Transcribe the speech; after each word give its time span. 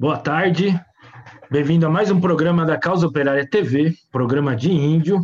Boa 0.00 0.16
tarde, 0.16 0.80
bem-vindo 1.50 1.84
a 1.84 1.90
mais 1.90 2.10
um 2.10 2.18
programa 2.18 2.64
da 2.64 2.78
Causa 2.78 3.06
Operária 3.06 3.46
TV, 3.46 3.92
programa 4.10 4.56
de 4.56 4.72
índio. 4.72 5.20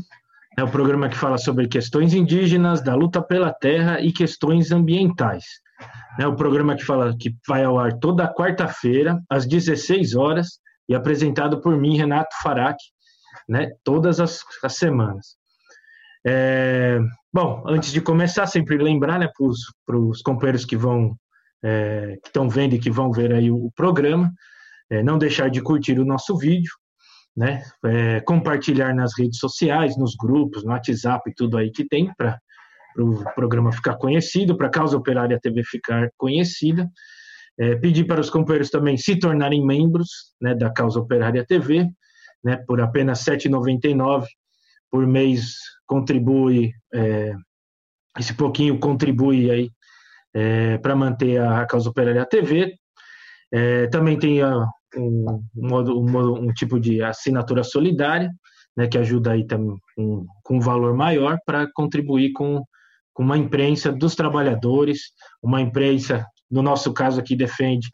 É 0.55 0.63
o 0.63 0.71
programa 0.71 1.09
que 1.09 1.17
fala 1.17 1.39
sobre 1.39 1.67
questões 1.67 2.13
indígenas, 2.13 2.83
da 2.83 2.95
luta 2.95 3.23
pela 3.23 3.51
terra 3.51 4.03
e 4.03 4.13
questões 4.13 4.73
ambientais. 4.73 5.45
É 6.21 6.27
o 6.27 6.37
programa 6.37 6.77
que 6.77 6.85
fala 6.85 7.17
que 7.19 7.35
vai 7.49 7.65
ao 7.65 7.79
ar 7.79 7.99
toda 7.99 8.31
quarta-feira, 8.31 9.19
às 9.31 9.47
16 9.47 10.15
horas, 10.15 10.59
e 10.87 10.95
apresentado 10.95 11.59
por 11.63 11.75
mim, 11.75 11.97
Renato 11.97 12.37
Farac, 12.43 12.77
né, 13.49 13.71
todas 13.83 14.21
as, 14.21 14.45
as 14.63 14.75
semanas. 14.75 15.37
É, 16.27 16.99
bom, 17.33 17.65
antes 17.67 17.91
de 17.91 18.03
começar, 18.03 18.47
sempre 18.47 18.77
lembrar 18.77 19.19
né, 19.19 19.31
para 19.87 19.97
os 19.97 20.21
companheiros 20.21 20.67
que 20.67 20.77
vão 20.77 21.17
é, 21.65 22.19
que 22.23 22.29
estão 22.29 22.47
vendo 22.47 22.75
e 22.75 22.79
que 22.79 22.91
vão 22.91 23.11
ver 23.11 23.33
aí 23.33 23.51
o 23.51 23.73
programa, 23.75 24.31
é, 24.91 25.03
não 25.03 25.19
deixar 25.19 25.51
de 25.51 25.61
curtir 25.61 25.99
o 25.99 26.05
nosso 26.05 26.37
vídeo, 26.37 26.73
né? 27.37 27.63
É, 27.85 28.21
compartilhar 28.21 28.95
nas 28.95 29.13
redes 29.19 29.39
sociais, 29.39 29.97
nos 29.97 30.15
grupos, 30.17 30.65
no 30.65 30.71
WhatsApp 30.71 31.29
e 31.29 31.35
tudo 31.35 31.59
aí 31.59 31.71
que 31.71 31.87
tem 31.87 32.13
para 32.17 32.39
o 32.99 33.13
pro 33.23 33.35
programa 33.35 33.73
ficar 33.73 33.97
conhecido, 33.97 34.57
para 34.57 34.69
a 34.69 34.71
Causa 34.71 34.97
Operária 34.97 35.39
TV 35.41 35.63
ficar 35.65 36.09
conhecida. 36.17 36.89
É, 37.59 37.75
pedir 37.75 38.05
para 38.05 38.21
os 38.21 38.31
companheiros 38.31 38.71
também 38.71 38.97
se 38.97 39.19
tornarem 39.19 39.65
membros 39.65 40.09
né, 40.41 40.55
da 40.55 40.71
Causa 40.71 41.01
Operária 41.01 41.45
TV, 41.45 41.87
né, 42.45 42.57
por 42.67 42.81
apenas 42.81 43.27
R$ 43.27 43.37
7,99 43.37 44.27
por 44.91 45.07
mês 45.07 45.55
contribui, 45.87 46.73
é, 46.95 47.35
esse 48.19 48.35
pouquinho 48.35 48.79
contribui 48.79 49.51
aí 49.51 49.71
é, 50.35 50.79
para 50.79 50.95
manter 50.95 51.39
a, 51.39 51.63
a 51.63 51.67
Causa 51.67 51.91
Operária 51.91 52.27
TV. 52.27 52.75
É, 53.53 53.87
também 53.89 54.19
tem 54.19 54.43
a, 54.43 54.67
um, 54.97 55.43
um, 55.57 56.49
um, 56.49 56.53
tipo 56.53 56.79
de 56.81 57.03
assinatura 57.03 57.63
solidária, 57.63 58.31
né, 58.77 58.87
que 58.87 58.99
ajuda 58.99 59.33
aí 59.33 59.47
também 59.47 59.77
com, 59.95 60.27
com 60.43 60.57
um 60.57 60.61
valor 60.61 60.95
maior 60.95 61.39
para 61.47 61.67
contribuir 61.73 62.33
com, 62.33 62.63
com 63.13 63.23
uma 63.23 63.39
imprensa 63.39 63.91
dos 63.91 64.15
trabalhadores, 64.15 65.01
uma 65.43 65.61
imprensa, 65.61 66.27
no 66.51 66.63
nosso 66.63 66.93
caso 66.93 67.21
aqui, 67.21 67.35
defende 67.35 67.89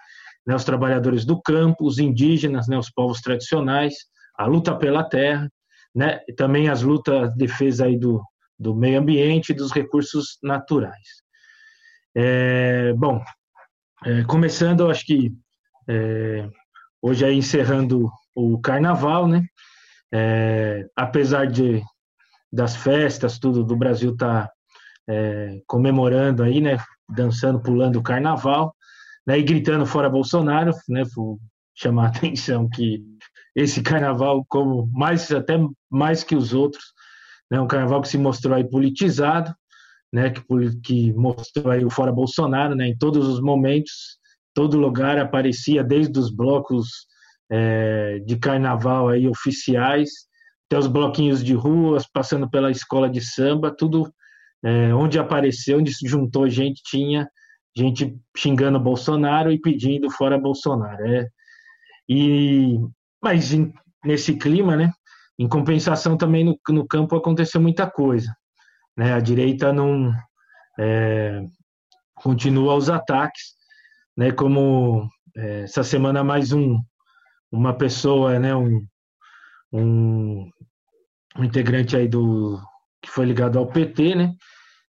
né, 0.46 0.54
os 0.54 0.64
trabalhadores 0.64 1.24
do 1.24 1.41
campo, 1.41 1.86
os 1.86 1.98
indígenas, 1.98 2.66
né, 2.68 2.76
os 2.78 2.91
povos 2.91 3.20
tradicionais, 3.20 3.94
a 4.36 4.46
luta 4.46 4.76
pela 4.76 5.04
terra, 5.04 5.48
né, 5.94 6.20
e 6.28 6.32
também 6.32 6.68
as 6.68 6.82
lutas, 6.82 7.34
defesa 7.36 7.86
aí 7.86 7.98
do, 7.98 8.22
do 8.58 8.74
meio 8.74 8.98
ambiente 8.98 9.50
e 9.50 9.54
dos 9.54 9.72
recursos 9.72 10.38
naturais. 10.42 11.22
É, 12.14 12.92
bom, 12.94 13.22
é, 14.04 14.24
começando, 14.24 14.91
acho 14.91 15.06
que 15.06 15.32
é, 15.88 16.48
hoje 17.02 17.24
aí 17.24 17.36
encerrando 17.36 18.08
o 18.34 18.60
carnaval, 18.60 19.26
né? 19.26 19.44
É, 20.14 20.86
apesar 20.96 21.46
de 21.46 21.82
das 22.52 22.76
festas, 22.76 23.38
tudo 23.38 23.64
do 23.64 23.74
Brasil 23.74 24.14
tá 24.14 24.50
é, 25.08 25.60
comemorando 25.66 26.42
aí, 26.42 26.60
né? 26.60 26.78
Dançando, 27.08 27.60
pulando 27.60 27.96
o 27.96 28.02
carnaval, 28.02 28.74
né? 29.26 29.38
E 29.38 29.42
gritando 29.42 29.84
fora 29.84 30.08
Bolsonaro, 30.08 30.72
né? 30.88 31.02
Vou 31.16 31.38
chamar 31.74 32.04
a 32.04 32.08
atenção 32.16 32.68
que 32.68 33.02
esse 33.54 33.82
carnaval, 33.82 34.44
como 34.48 34.88
mais 34.92 35.30
até 35.32 35.58
mais 35.91 36.22
que 36.22 36.36
os 36.36 36.54
outros, 36.54 36.84
né? 37.50 37.60
Um 37.60 37.66
carnaval 37.66 38.00
que 38.02 38.08
se 38.08 38.18
mostrou 38.18 38.54
aí 38.54 38.68
politizado, 38.68 39.54
né? 40.12 40.30
Que, 40.30 40.42
que 40.82 41.12
mostrou 41.14 41.70
aí 41.70 41.84
o 41.84 41.91
fora 41.91 42.12
Bolsonaro, 42.12 42.74
né? 42.74 42.88
Em 42.88 42.96
todos 42.96 43.26
os 43.26 43.41
momentos 43.41 44.20
todo 44.54 44.78
lugar 44.78 45.18
aparecia, 45.18 45.82
desde 45.82 46.18
os 46.18 46.30
blocos 46.30 47.06
é, 47.50 48.18
de 48.20 48.36
carnaval 48.36 49.08
aí 49.08 49.28
oficiais, 49.28 50.10
até 50.66 50.78
os 50.78 50.86
bloquinhos 50.86 51.44
de 51.44 51.54
ruas, 51.54 52.06
passando 52.06 52.48
pela 52.48 52.70
escola 52.70 53.08
de 53.10 53.20
samba, 53.20 53.74
tudo 53.74 54.12
é, 54.64 54.94
onde 54.94 55.18
apareceu, 55.18 55.78
onde 55.78 55.92
se 55.92 56.06
juntou 56.06 56.48
gente, 56.48 56.82
tinha 56.84 57.28
gente 57.76 58.16
xingando 58.36 58.78
Bolsonaro 58.78 59.50
e 59.50 59.60
pedindo 59.60 60.10
fora 60.10 60.38
Bolsonaro. 60.38 61.06
É. 61.06 61.26
E, 62.08 62.78
mas 63.22 63.52
em, 63.52 63.72
nesse 64.04 64.36
clima, 64.36 64.76
né, 64.76 64.91
em 65.38 65.48
compensação 65.48 66.16
também 66.16 66.44
no, 66.44 66.58
no 66.70 66.86
campo 66.86 67.16
aconteceu 67.16 67.60
muita 67.60 67.91
coisa. 67.91 68.34
Né, 68.96 69.12
a 69.12 69.20
direita 69.20 69.72
não 69.72 70.12
é, 70.78 71.42
continua 72.15 72.74
os 72.74 72.88
ataques, 72.88 73.54
né, 74.16 74.30
como 74.32 75.09
é, 75.36 75.62
essa 75.62 75.82
semana 75.82 76.22
mais 76.22 76.53
um 76.53 76.78
uma 77.50 77.76
pessoa, 77.76 78.38
né, 78.38 78.54
um, 78.56 78.86
um, 79.70 80.50
um, 81.36 81.44
integrante 81.44 81.94
aí 81.94 82.09
do 82.09 82.59
que 83.03 83.10
foi 83.10 83.26
ligado 83.26 83.59
ao 83.59 83.66
PT, 83.66 84.14
né, 84.14 84.34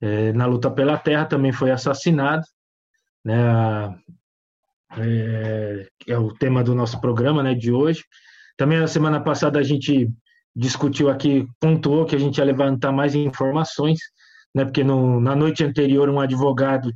é, 0.00 0.32
na 0.32 0.46
luta 0.46 0.70
pela 0.70 0.96
terra 0.96 1.26
também 1.26 1.52
foi 1.52 1.70
assassinado, 1.70 2.42
né, 3.22 3.94
é, 4.98 5.88
é 6.08 6.18
o 6.18 6.32
tema 6.32 6.64
do 6.64 6.74
nosso 6.74 6.98
programa, 7.00 7.42
né, 7.42 7.54
de 7.54 7.72
hoje. 7.72 8.02
Também 8.56 8.78
na 8.78 8.86
semana 8.86 9.20
passada 9.20 9.58
a 9.58 9.62
gente 9.62 10.10
discutiu 10.54 11.10
aqui, 11.10 11.46
pontuou 11.60 12.06
que 12.06 12.16
a 12.16 12.18
gente 12.18 12.38
ia 12.38 12.44
levantar 12.44 12.92
mais 12.92 13.14
informações, 13.14 13.98
né, 14.54 14.64
porque 14.64 14.82
no, 14.82 15.20
na 15.20 15.36
noite 15.36 15.62
anterior 15.62 16.08
um 16.08 16.20
advogado 16.20 16.90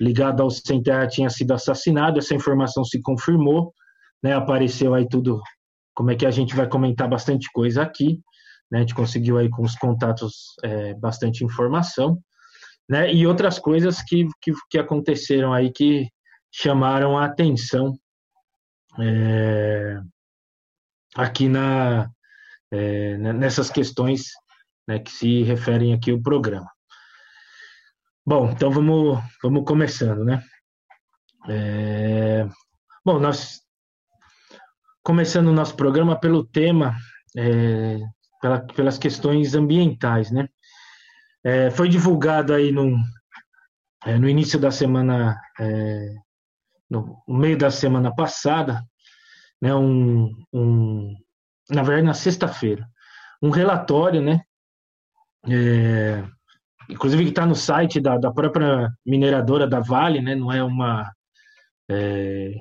ligado 0.00 0.42
ao 0.42 0.50
Sem 0.50 0.82
Terra 0.82 1.06
tinha 1.06 1.30
sido 1.30 1.52
assassinado, 1.52 2.18
essa 2.18 2.34
informação 2.34 2.84
se 2.84 3.00
confirmou, 3.00 3.72
né, 4.22 4.34
apareceu 4.34 4.94
aí 4.94 5.08
tudo, 5.08 5.40
como 5.94 6.10
é 6.10 6.16
que 6.16 6.26
a 6.26 6.30
gente 6.30 6.54
vai 6.54 6.68
comentar 6.68 7.08
bastante 7.08 7.50
coisa 7.52 7.82
aqui, 7.82 8.20
né, 8.70 8.78
a 8.78 8.80
gente 8.80 8.94
conseguiu 8.94 9.38
aí 9.38 9.48
com 9.48 9.62
os 9.62 9.74
contatos 9.74 10.54
é, 10.62 10.94
bastante 10.94 11.44
informação, 11.44 12.18
né, 12.88 13.12
e 13.12 13.26
outras 13.26 13.58
coisas 13.58 14.02
que, 14.02 14.26
que, 14.42 14.52
que 14.70 14.78
aconteceram 14.78 15.52
aí 15.52 15.72
que 15.72 16.08
chamaram 16.52 17.18
a 17.18 17.24
atenção 17.24 17.92
é, 18.98 19.98
aqui 21.14 21.48
na, 21.48 22.08
é, 22.70 23.16
nessas 23.16 23.70
questões 23.70 24.30
né, 24.88 24.98
que 24.98 25.10
se 25.10 25.42
referem 25.42 25.92
aqui 25.92 26.10
ao 26.10 26.20
programa. 26.20 26.70
Bom, 28.28 28.50
então 28.50 28.72
vamos, 28.72 29.22
vamos 29.40 29.64
começando, 29.64 30.24
né? 30.24 30.42
É... 31.48 32.44
Bom, 33.04 33.20
nós 33.20 33.60
começando 35.00 35.46
o 35.46 35.52
nosso 35.52 35.76
programa 35.76 36.18
pelo 36.18 36.44
tema, 36.44 36.96
é, 37.36 38.00
pela, 38.42 38.60
pelas 38.66 38.98
questões 38.98 39.54
ambientais, 39.54 40.32
né? 40.32 40.48
É, 41.44 41.70
foi 41.70 41.88
divulgado 41.88 42.52
aí 42.52 42.72
no, 42.72 42.98
é, 44.04 44.18
no 44.18 44.28
início 44.28 44.58
da 44.58 44.72
semana, 44.72 45.40
é, 45.60 46.12
no, 46.90 47.22
meio 47.28 47.56
da 47.56 47.70
semana 47.70 48.12
passada, 48.12 48.82
né, 49.62 49.72
um, 49.72 50.34
um 50.52 51.14
na 51.70 51.84
verdade 51.84 52.06
na 52.08 52.14
sexta-feira, 52.14 52.84
um 53.40 53.50
relatório, 53.50 54.20
né, 54.20 54.40
é, 55.48 56.24
inclusive 56.88 57.24
que 57.24 57.30
está 57.30 57.46
no 57.46 57.54
site 57.54 58.00
da, 58.00 58.16
da 58.18 58.32
própria 58.32 58.90
mineradora 59.04 59.66
da 59.66 59.80
Vale, 59.80 60.20
né, 60.20 60.34
não 60.34 60.52
é 60.52 60.62
uma, 60.62 61.12
é, 61.90 62.54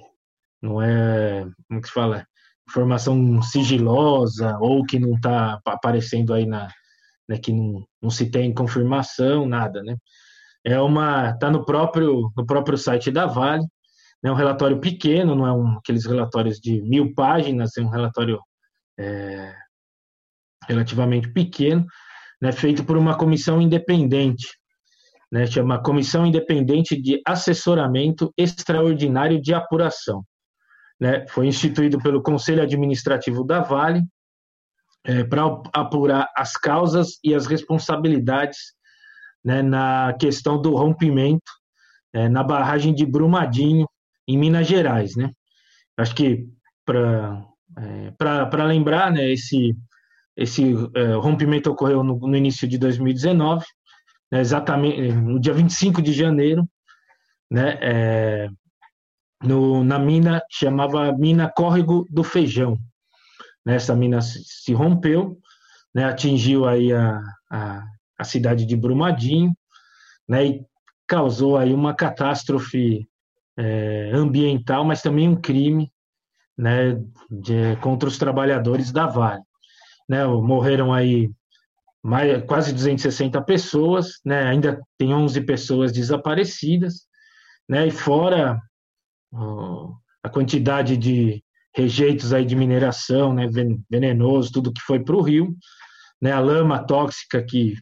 não 0.62 0.82
é, 0.82 1.48
como 1.68 1.82
que 1.82 1.88
se 1.88 1.94
fala, 1.94 2.26
informação 2.68 3.42
sigilosa 3.42 4.58
ou 4.60 4.84
que 4.84 5.00
não 5.00 5.16
está 5.16 5.60
aparecendo 5.66 6.34
aí 6.34 6.46
na, 6.46 6.68
né, 7.28 7.38
que 7.38 7.52
não, 7.52 7.86
não 8.02 8.10
se 8.10 8.30
tem 8.30 8.54
confirmação, 8.54 9.46
nada, 9.46 9.82
né? 9.84 9.96
É 10.64 10.80
uma, 10.82 11.30
está 11.30 11.52
no 11.52 11.64
próprio 11.64 12.32
no 12.36 12.46
próprio 12.46 12.78
site 12.78 13.12
da 13.12 13.28
Vale, 13.28 13.64
é 13.64 13.68
né, 14.28 14.32
um 14.32 14.36
relatório 14.36 14.80
pequeno, 14.80 15.36
não 15.36 15.46
é 15.46 15.54
um, 15.54 15.78
aqueles 15.78 16.06
relatórios 16.06 16.60
de 16.60 16.82
mil 16.82 17.14
páginas, 17.14 17.78
é 17.78 17.82
um 17.82 17.90
relatório 17.90 18.42
é, 18.98 19.54
relativamente 20.68 21.32
pequeno, 21.32 21.86
né, 22.42 22.52
feito 22.52 22.84
por 22.84 22.98
uma 22.98 23.18
comissão 23.18 23.62
independente, 23.62 24.48
né, 25.32 25.46
chama 25.46 25.82
Comissão 25.82 26.26
Independente 26.26 27.00
de 27.02 27.22
Assessoramento 27.26 28.34
Extraordinário 28.38 29.42
de 29.42 29.54
Apuração. 29.54 30.24
Né, 31.00 31.26
foi 31.28 31.48
instituído 31.48 31.98
pelo 32.00 32.22
Conselho 32.22 32.62
Administrativo 32.62 33.44
da 33.44 33.60
Vale 33.60 34.02
é, 35.04 35.24
para 35.24 35.44
apurar 35.74 36.30
as 36.36 36.54
causas 36.54 37.20
e 37.24 37.34
as 37.34 37.46
responsabilidades 37.46 38.58
né, 39.44 39.62
na 39.62 40.16
questão 40.20 40.60
do 40.60 40.76
rompimento 40.76 41.52
é, 42.14 42.30
na 42.30 42.44
barragem 42.44 42.94
de 42.94 43.06
Brumadinho, 43.06 43.88
em 44.28 44.38
Minas 44.38 44.68
Gerais. 44.68 45.16
Né? 45.16 45.32
Acho 45.98 46.16
que 46.16 46.48
para 46.86 47.46
é, 47.78 48.64
lembrar, 48.64 49.12
né, 49.12 49.32
esse, 49.32 49.76
esse 50.36 50.74
é, 50.96 51.14
rompimento 51.14 51.72
ocorreu 51.72 52.04
no, 52.04 52.18
no, 52.18 52.36
início 52.36 52.68
de 52.68 52.78
2019, 52.78 53.66
né, 54.32 54.40
exatamente 54.40 55.12
no 55.14 55.40
dia 55.40 55.54
25 55.54 56.02
de 56.02 56.12
janeiro, 56.12 56.68
né, 57.50 57.78
é, 57.82 58.50
no, 59.44 59.84
na 59.84 59.98
mina 60.00 60.42
chamava 60.50 61.12
Mina 61.14 61.50
Córrego 61.50 62.06
do 62.10 62.24
Feijão. 62.24 62.78
Né, 63.66 63.76
essa 63.76 63.96
mina 63.96 64.22
se, 64.22 64.44
se 64.44 64.74
rompeu, 64.74 65.40
né, 65.94 66.04
atingiu 66.06 66.68
aí 66.68 66.92
a, 66.92 67.22
a, 67.50 67.84
a, 68.20 68.24
cidade 68.24 68.66
de 68.66 68.76
Brumadinho, 68.76 69.56
né, 70.28 70.46
e 70.46 70.66
causou 71.08 71.58
aí 71.58 71.74
uma 71.74 71.94
catástrofe 71.94 73.08
é, 73.58 74.12
ambiental, 74.14 74.84
mas 74.84 75.02
também 75.02 75.30
um 75.30 75.40
crime 75.40 75.92
né, 76.58 77.02
de, 77.30 77.76
contra 77.82 78.10
os 78.10 78.18
trabalhadores 78.18 78.92
da 78.92 79.08
Vale. 79.08 79.42
Né, 80.08 80.26
morreram 80.26 80.94
aí 80.94 81.32
mais, 82.04 82.44
quase 82.46 82.72
260 82.72 83.42
pessoas, 83.42 84.20
né, 84.24 84.44
ainda 84.44 84.80
tem 84.96 85.12
11 85.12 85.42
pessoas 85.42 85.92
desaparecidas, 85.92 87.08
né, 87.68 87.88
e 87.88 87.92
fora 87.92 88.62
a 90.24 90.30
quantidade 90.30 90.96
de 90.98 91.44
rejeitos 91.76 92.32
aí 92.32 92.46
de 92.46 92.56
mineração, 92.56 93.34
né, 93.34 93.50
venenoso, 93.90 94.52
tudo 94.52 94.72
que 94.72 94.82
foi 94.82 95.04
para 95.04 95.16
o 95.16 95.22
rio, 95.22 95.56
né, 96.22 96.32
a 96.32 96.40
lama 96.40 96.86
tóxica 96.86 97.44
que, 97.44 97.76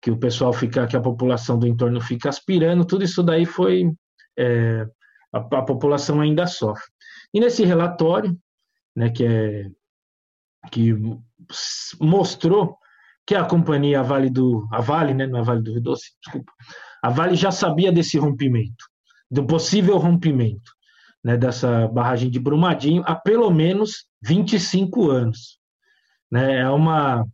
que 0.00 0.10
o 0.10 0.18
pessoal 0.18 0.52
fica, 0.52 0.86
que 0.86 0.96
a 0.96 1.00
população 1.00 1.58
do 1.58 1.66
entorno 1.66 2.00
fica 2.00 2.30
aspirando, 2.30 2.86
tudo 2.86 3.04
isso 3.04 3.22
daí 3.22 3.44
foi 3.44 3.92
é, 4.38 4.86
a, 5.32 5.38
a, 5.38 5.62
população 5.62 6.20
ainda 6.20 6.46
sofre. 6.46 6.84
E 7.34 7.40
nesse 7.40 7.64
relatório, 7.64 8.36
né, 8.96 9.10
que 9.10 9.24
é 9.24 9.66
que 10.70 10.94
mostrou 12.00 12.76
que 13.26 13.34
a 13.34 13.44
companhia 13.44 14.00
a 14.00 14.02
Vale 14.02 14.30
do 14.30 14.66
a 14.72 14.80
Vale, 14.80 15.14
né, 15.14 15.26
não 15.26 15.40
é 15.40 15.42
Vale 15.42 15.62
do 15.62 15.72
Rio 15.72 15.82
Doce, 15.82 16.12
desculpa, 16.22 16.52
a 17.02 17.10
Vale 17.10 17.36
já 17.36 17.50
sabia 17.50 17.92
desse 17.92 18.18
rompimento, 18.18 18.84
do 19.30 19.46
possível 19.46 19.98
rompimento 19.98 20.72
né, 21.22 21.36
dessa 21.36 21.88
barragem 21.88 22.30
de 22.30 22.38
Brumadinho 22.38 23.02
há 23.06 23.14
pelo 23.14 23.50
menos 23.50 24.06
25 24.22 25.10
anos. 25.10 25.58
Né? 26.30 26.60
É 26.60 26.70
uma, 26.70 27.26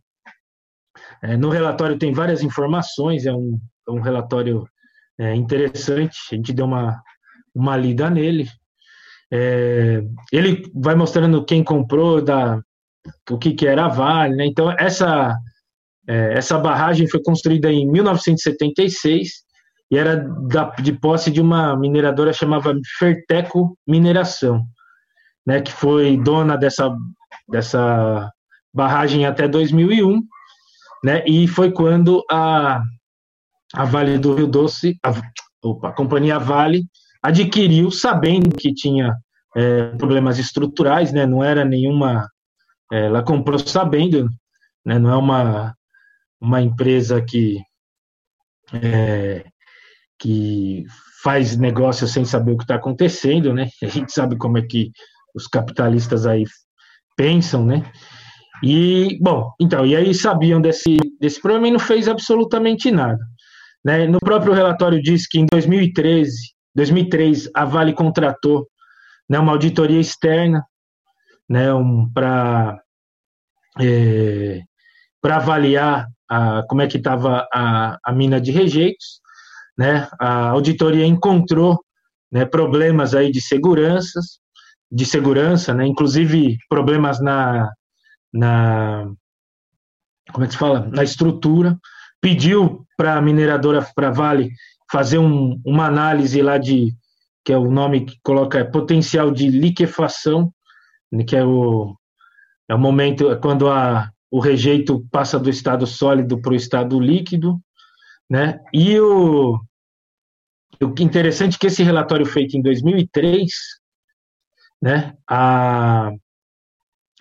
é, 1.21 1.37
no 1.37 1.49
relatório 1.49 1.97
tem 1.97 2.13
várias 2.13 2.41
informações, 2.43 3.25
é 3.25 3.33
um, 3.33 3.59
é 3.87 3.91
um 3.91 4.01
relatório 4.01 4.67
é, 5.17 5.33
interessante, 5.33 6.17
a 6.31 6.35
gente 6.35 6.53
deu 6.53 6.65
uma, 6.65 7.01
uma 7.53 7.77
lida 7.77 8.09
nele. 8.09 8.47
É, 9.31 10.03
ele 10.31 10.69
vai 10.73 10.95
mostrando 10.95 11.43
quem 11.43 11.63
comprou, 11.63 12.21
da, 12.21 12.61
o 13.29 13.37
que, 13.37 13.53
que 13.53 13.67
era 13.67 13.85
a 13.85 13.89
Vale, 13.89 14.35
né? 14.35 14.45
Então, 14.45 14.71
essa, 14.71 15.35
é, 16.07 16.33
essa 16.37 16.57
barragem 16.57 17.07
foi 17.09 17.21
construída 17.21 17.71
em 17.71 17.89
1976 17.89 19.45
e 19.91 19.97
era 19.97 20.17
da, 20.47 20.69
de 20.71 20.93
posse 20.93 21.31
de 21.31 21.41
uma 21.41 21.77
mineradora 21.77 22.33
chamada 22.33 22.73
Ferteco 22.97 23.77
Mineração, 23.87 24.65
né, 25.45 25.61
que 25.61 25.71
foi 25.71 26.17
dona 26.17 26.57
dessa, 26.57 26.95
dessa 27.47 28.31
barragem 28.73 29.25
até 29.25 29.47
2001, 29.47 30.21
né, 31.03 31.23
e 31.27 31.47
foi 31.47 31.71
quando 31.71 32.23
a, 32.31 32.81
a 33.73 33.85
Vale 33.85 34.17
do 34.17 34.33
Rio 34.33 34.47
Doce, 34.47 34.97
a, 35.03 35.13
opa, 35.63 35.89
a 35.89 35.93
companhia 35.93 36.39
Vale, 36.39 36.83
adquiriu, 37.21 37.91
sabendo 37.91 38.55
que 38.55 38.73
tinha 38.73 39.15
é, 39.55 39.85
problemas 39.97 40.39
estruturais, 40.39 41.13
né, 41.13 41.25
não 41.25 41.43
era 41.43 41.63
nenhuma, 41.63 42.27
ela 42.91 43.23
comprou 43.23 43.57
sabendo, 43.59 44.29
né, 44.85 44.99
não 44.99 45.09
é 45.09 45.15
uma, 45.15 45.75
uma 46.39 46.61
empresa 46.61 47.21
que 47.21 47.59
é, 48.73 49.45
que 50.19 50.85
faz 51.23 51.57
negócio 51.57 52.07
sem 52.07 52.25
saber 52.25 52.51
o 52.51 52.57
que 52.57 52.63
está 52.63 52.75
acontecendo, 52.75 53.53
né? 53.53 53.67
A 53.83 53.87
gente 53.87 54.11
sabe 54.11 54.37
como 54.37 54.57
é 54.57 54.61
que 54.61 54.91
os 55.33 55.47
capitalistas 55.47 56.25
aí 56.25 56.45
pensam, 57.15 57.65
né? 57.65 57.83
E, 58.63 59.17
bom, 59.21 59.51
então, 59.59 59.85
e 59.85 59.95
aí 59.95 60.13
sabiam 60.13 60.61
desse, 60.61 60.97
desse 61.19 61.41
problema 61.41 61.67
e 61.67 61.71
não 61.71 61.79
fez 61.79 62.07
absolutamente 62.07 62.89
nada. 62.89 63.19
Né? 63.83 64.07
No 64.07 64.19
próprio 64.19 64.53
relatório 64.53 65.01
diz 65.01 65.27
que 65.27 65.39
em 65.39 65.45
2013, 65.51 66.33
2003, 66.73 67.49
a 67.53 67.65
Vale 67.65 67.93
contratou 67.93 68.67
né, 69.29 69.37
uma 69.37 69.51
auditoria 69.51 69.99
externa 69.99 70.63
né, 71.49 71.73
um, 71.73 72.09
para 72.11 72.81
é, 73.79 74.61
para 75.21 75.37
avaliar 75.37 76.07
a, 76.29 76.63
como 76.67 76.81
é 76.81 76.87
que 76.87 76.97
estava 76.97 77.47
a, 77.53 77.97
a 78.03 78.11
mina 78.11 78.39
de 78.39 78.51
rejeitos 78.51 79.21
né? 79.77 80.07
A 80.19 80.49
auditoria 80.49 81.05
encontrou 81.05 81.83
né, 82.31 82.45
problemas 82.45 83.13
aí 83.13 83.31
de 83.31 83.41
seguranças, 83.41 84.39
de 84.91 85.05
segurança, 85.05 85.73
né? 85.73 85.85
Inclusive 85.85 86.57
problemas 86.69 87.19
na, 87.19 87.69
na 88.33 89.11
como 90.31 90.43
é 90.43 90.47
que 90.47 90.53
se 90.53 90.59
fala? 90.59 90.87
Na 90.87 91.03
estrutura. 91.03 91.77
Pediu 92.21 92.85
para 92.97 93.17
a 93.17 93.21
mineradora, 93.21 93.85
para 93.93 94.09
Vale, 94.09 94.49
fazer 94.91 95.19
um, 95.19 95.59
uma 95.65 95.85
análise 95.85 96.41
lá 96.41 96.57
de 96.57 96.93
que 97.43 97.53
é 97.53 97.57
o 97.57 97.69
nome 97.69 98.05
que 98.05 98.15
coloca 98.23 98.57
é 98.57 98.63
potencial 98.63 99.29
de 99.29 99.49
liquefação, 99.49 100.51
que 101.23 101.35
é 101.35 101.43
o 101.43 101.95
é 102.67 102.73
o 102.73 102.79
momento 102.79 103.29
é 103.31 103.35
quando 103.35 103.69
a, 103.69 104.11
o 104.31 104.39
rejeito 104.39 105.05
passa 105.11 105.39
do 105.39 105.49
estado 105.49 105.85
sólido 105.85 106.41
para 106.41 106.51
o 106.51 106.55
estado 106.55 106.99
líquido, 106.99 107.61
né? 108.29 108.59
E 108.73 108.99
o, 108.99 109.59
o 110.81 110.93
que 110.93 111.03
interessante 111.03 111.55
é 111.55 111.59
que 111.59 111.67
esse 111.67 111.83
relatório 111.83 112.25
feito 112.25 112.57
em 112.57 112.61
2003, 112.61 113.49
né, 114.81 115.15
a, 115.29 116.11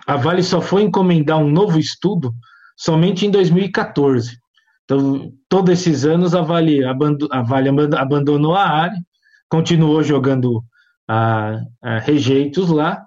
a 0.06 0.16
Vale 0.16 0.42
só 0.42 0.60
foi 0.60 0.82
encomendar 0.82 1.38
um 1.38 1.50
novo 1.50 1.78
estudo 1.78 2.34
somente 2.76 3.26
em 3.26 3.30
2014. 3.30 4.38
Então, 4.84 5.32
todos 5.48 5.72
esses 5.72 6.04
anos 6.04 6.34
a 6.34 6.42
Vale, 6.42 6.84
a 6.84 7.42
vale 7.42 7.68
abandonou 7.96 8.54
a 8.54 8.68
área, 8.68 8.98
continuou 9.48 10.02
jogando 10.02 10.62
a, 11.08 11.60
a 11.82 11.98
rejeitos 12.00 12.68
lá, 12.70 13.06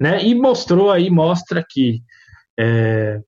né, 0.00 0.22
e 0.22 0.34
mostrou 0.34 0.90
aí, 0.90 1.10
mostra 1.10 1.64
que 1.68 2.02
é, 2.58 3.20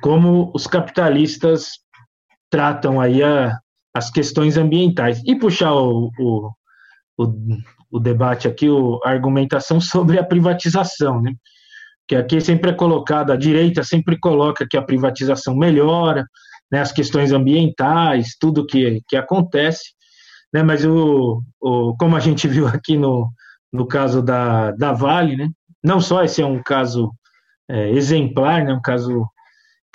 como 0.00 0.50
os 0.54 0.66
capitalistas 0.66 1.78
tratam 2.50 3.00
aí 3.00 3.22
a, 3.22 3.58
as 3.94 4.10
questões 4.10 4.56
ambientais. 4.56 5.22
E 5.26 5.34
puxar 5.34 5.74
o, 5.74 6.10
o, 6.18 6.50
o, 7.18 7.34
o 7.92 8.00
debate 8.00 8.48
aqui, 8.48 8.68
o, 8.68 9.00
a 9.04 9.10
argumentação 9.10 9.80
sobre 9.80 10.18
a 10.18 10.24
privatização, 10.24 11.20
né? 11.20 11.32
Que 12.06 12.16
aqui 12.16 12.40
sempre 12.40 12.70
é 12.70 12.74
colocado, 12.74 13.30
a 13.30 13.36
direita 13.36 13.82
sempre 13.84 14.18
coloca 14.18 14.66
que 14.68 14.76
a 14.76 14.82
privatização 14.82 15.56
melhora, 15.56 16.26
né, 16.70 16.80
as 16.80 16.90
questões 16.90 17.32
ambientais, 17.32 18.36
tudo 18.40 18.66
que, 18.66 19.00
que 19.08 19.16
acontece, 19.16 19.92
né, 20.52 20.62
mas 20.62 20.84
o, 20.84 21.42
o, 21.60 21.96
como 21.96 22.16
a 22.16 22.20
gente 22.20 22.48
viu 22.48 22.66
aqui 22.66 22.96
no, 22.96 23.30
no 23.72 23.86
caso 23.86 24.20
da, 24.20 24.72
da 24.72 24.92
Vale, 24.92 25.36
né, 25.36 25.48
não 25.82 26.00
só 26.00 26.22
esse 26.22 26.40
é 26.40 26.46
um 26.46 26.62
caso 26.62 27.12
é, 27.68 27.90
exemplar, 27.90 28.64
né, 28.64 28.72
um 28.72 28.80
caso, 28.80 29.26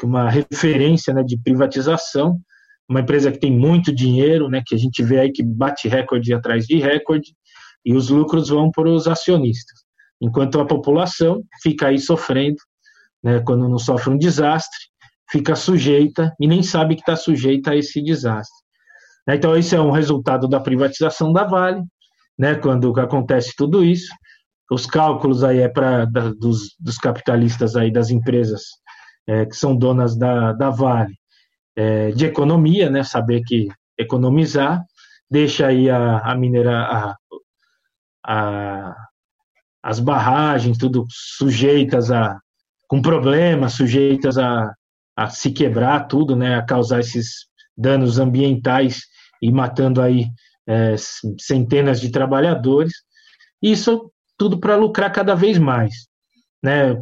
uma 0.03 0.29
referência 0.29 1.13
né, 1.13 1.23
de 1.23 1.37
privatização, 1.37 2.39
uma 2.89 3.01
empresa 3.01 3.31
que 3.31 3.39
tem 3.39 3.51
muito 3.51 3.93
dinheiro, 3.93 4.49
né, 4.49 4.61
que 4.65 4.75
a 4.75 4.77
gente 4.77 5.03
vê 5.03 5.19
aí 5.19 5.31
que 5.31 5.43
bate 5.43 5.87
recorde 5.87 6.33
atrás 6.33 6.65
de 6.65 6.77
recorde, 6.77 7.33
e 7.85 7.93
os 7.93 8.09
lucros 8.09 8.49
vão 8.49 8.71
para 8.71 8.89
os 8.89 9.07
acionistas, 9.07 9.81
enquanto 10.21 10.59
a 10.59 10.65
população 10.65 11.43
fica 11.61 11.87
aí 11.87 11.99
sofrendo, 11.99 12.57
né, 13.23 13.41
quando 13.45 13.67
não 13.67 13.77
sofre 13.77 14.09
um 14.09 14.17
desastre, 14.17 14.79
fica 15.29 15.55
sujeita 15.55 16.33
e 16.39 16.47
nem 16.47 16.63
sabe 16.63 16.95
que 16.95 17.01
está 17.01 17.15
sujeita 17.15 17.71
a 17.71 17.75
esse 17.75 18.01
desastre. 18.01 18.55
Então, 19.29 19.57
esse 19.57 19.75
é 19.75 19.81
um 19.81 19.91
resultado 19.91 20.47
da 20.47 20.59
privatização 20.59 21.33
da 21.33 21.43
Vale, 21.43 21.81
né, 22.39 22.55
quando 22.55 22.97
acontece 22.99 23.53
tudo 23.57 23.83
isso. 23.83 24.07
Os 24.69 24.85
cálculos 24.85 25.43
aí 25.43 25.59
é 25.59 25.69
para 25.69 26.05
dos, 26.05 26.75
dos, 26.79 26.97
capitalistas 26.97 27.75
aí 27.75 27.91
das 27.91 28.09
empresas 28.09 28.63
é, 29.25 29.45
que 29.45 29.55
são 29.55 29.75
donas 29.75 30.17
da, 30.17 30.51
da 30.53 30.69
Vale, 30.69 31.15
é, 31.75 32.11
de 32.11 32.25
economia, 32.25 32.89
né, 32.89 33.03
saber 33.03 33.43
que 33.43 33.69
economizar, 33.97 34.83
deixa 35.29 35.67
aí 35.67 35.89
a, 35.89 36.19
a 36.19 36.35
minera, 36.35 36.81
a, 36.81 37.17
a, 38.25 38.95
as 39.81 39.99
barragens, 39.99 40.77
tudo 40.77 41.05
sujeitas 41.09 42.11
a, 42.11 42.37
com 42.87 43.01
problemas, 43.01 43.73
sujeitas 43.73 44.37
a, 44.37 44.73
a 45.15 45.29
se 45.29 45.51
quebrar 45.51 46.07
tudo, 46.07 46.35
né, 46.35 46.55
a 46.55 46.61
causar 46.61 46.99
esses 46.99 47.47
danos 47.75 48.19
ambientais 48.19 49.01
e 49.41 49.51
matando 49.51 50.01
aí 50.01 50.27
é, 50.67 50.95
centenas 51.39 52.01
de 52.01 52.11
trabalhadores. 52.11 52.93
Isso 53.61 54.11
tudo 54.37 54.59
para 54.59 54.75
lucrar 54.75 55.11
cada 55.11 55.35
vez 55.35 55.57
mais, 55.57 56.07
né? 56.63 56.95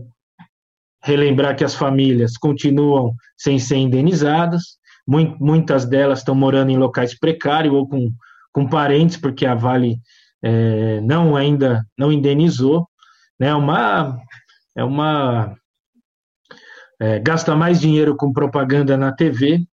Relembrar 1.04 1.56
que 1.56 1.64
as 1.64 1.76
famílias 1.76 2.38
continuam 2.38 3.14
sem 3.38 3.60
ser 3.60 3.78
indenizadas, 3.78 4.78
muitas 5.08 5.86
delas 5.86 6.20
estão 6.20 6.34
morando 6.34 6.72
em 6.72 6.78
locais 6.78 7.18
precários 7.18 7.74
ou 7.74 7.88
com, 7.88 8.12
com 8.52 8.68
parentes, 8.68 9.18
porque 9.18 9.46
a 9.46 9.54
Vale 9.54 9.98
é, 10.44 11.00
não 11.02 11.36
ainda 11.36 11.86
não 11.98 12.12
indenizou, 12.12 12.88
né? 13.40 13.54
Uma 13.54 14.20
é 14.76 14.84
uma 14.84 15.56
é, 17.00 17.20
gasta 17.20 17.56
mais 17.56 17.80
dinheiro 17.80 18.16
com 18.16 18.34
propaganda 18.34 18.98
na 18.98 19.12
TV, 19.12 19.66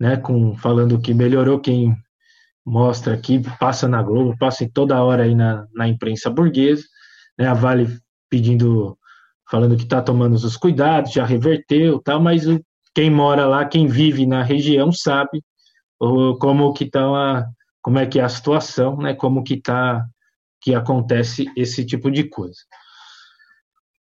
né? 0.00 0.16
Com 0.16 0.56
falando 0.56 1.00
que 1.00 1.12
melhorou 1.12 1.58
quem 1.58 1.96
mostra 2.64 3.14
aqui, 3.14 3.42
passa 3.58 3.88
na 3.88 4.02
Globo, 4.02 4.36
passa 4.38 4.64
em 4.64 4.70
toda 4.70 5.02
hora 5.02 5.24
aí 5.24 5.34
na, 5.34 5.66
na 5.74 5.88
imprensa 5.88 6.28
burguesa, 6.28 6.84
né? 7.38 7.46
A 7.46 7.54
Vale 7.54 7.98
pedindo, 8.28 8.98
falando 9.50 9.76
que 9.76 9.84
está 9.84 10.02
tomando 10.02 10.34
os 10.34 10.56
cuidados, 10.56 11.12
já 11.12 11.24
reverteu, 11.24 12.00
tal, 12.00 12.20
mas 12.20 12.44
quem 12.94 13.10
mora 13.10 13.46
lá, 13.46 13.64
quem 13.64 13.86
vive 13.86 14.26
na 14.26 14.42
região 14.42 14.90
sabe 14.92 15.42
como 16.40 16.72
que 16.72 16.86
tá 16.86 17.46
como 17.80 17.98
é 17.98 18.06
que 18.06 18.20
é 18.20 18.24
a 18.24 18.28
situação, 18.28 18.96
né? 18.98 19.14
Como 19.14 19.42
que 19.42 19.60
tá 19.60 20.04
que 20.60 20.74
acontece 20.74 21.46
esse 21.56 21.84
tipo 21.84 22.10
de 22.10 22.24
coisa. 22.24 22.58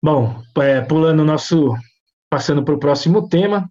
Bom, 0.02 0.42
é, 0.58 0.82
pulando 0.82 1.24
nosso, 1.24 1.76
passando 2.30 2.64
para 2.64 2.74
o 2.74 2.80
próximo 2.80 3.28
tema, 3.28 3.70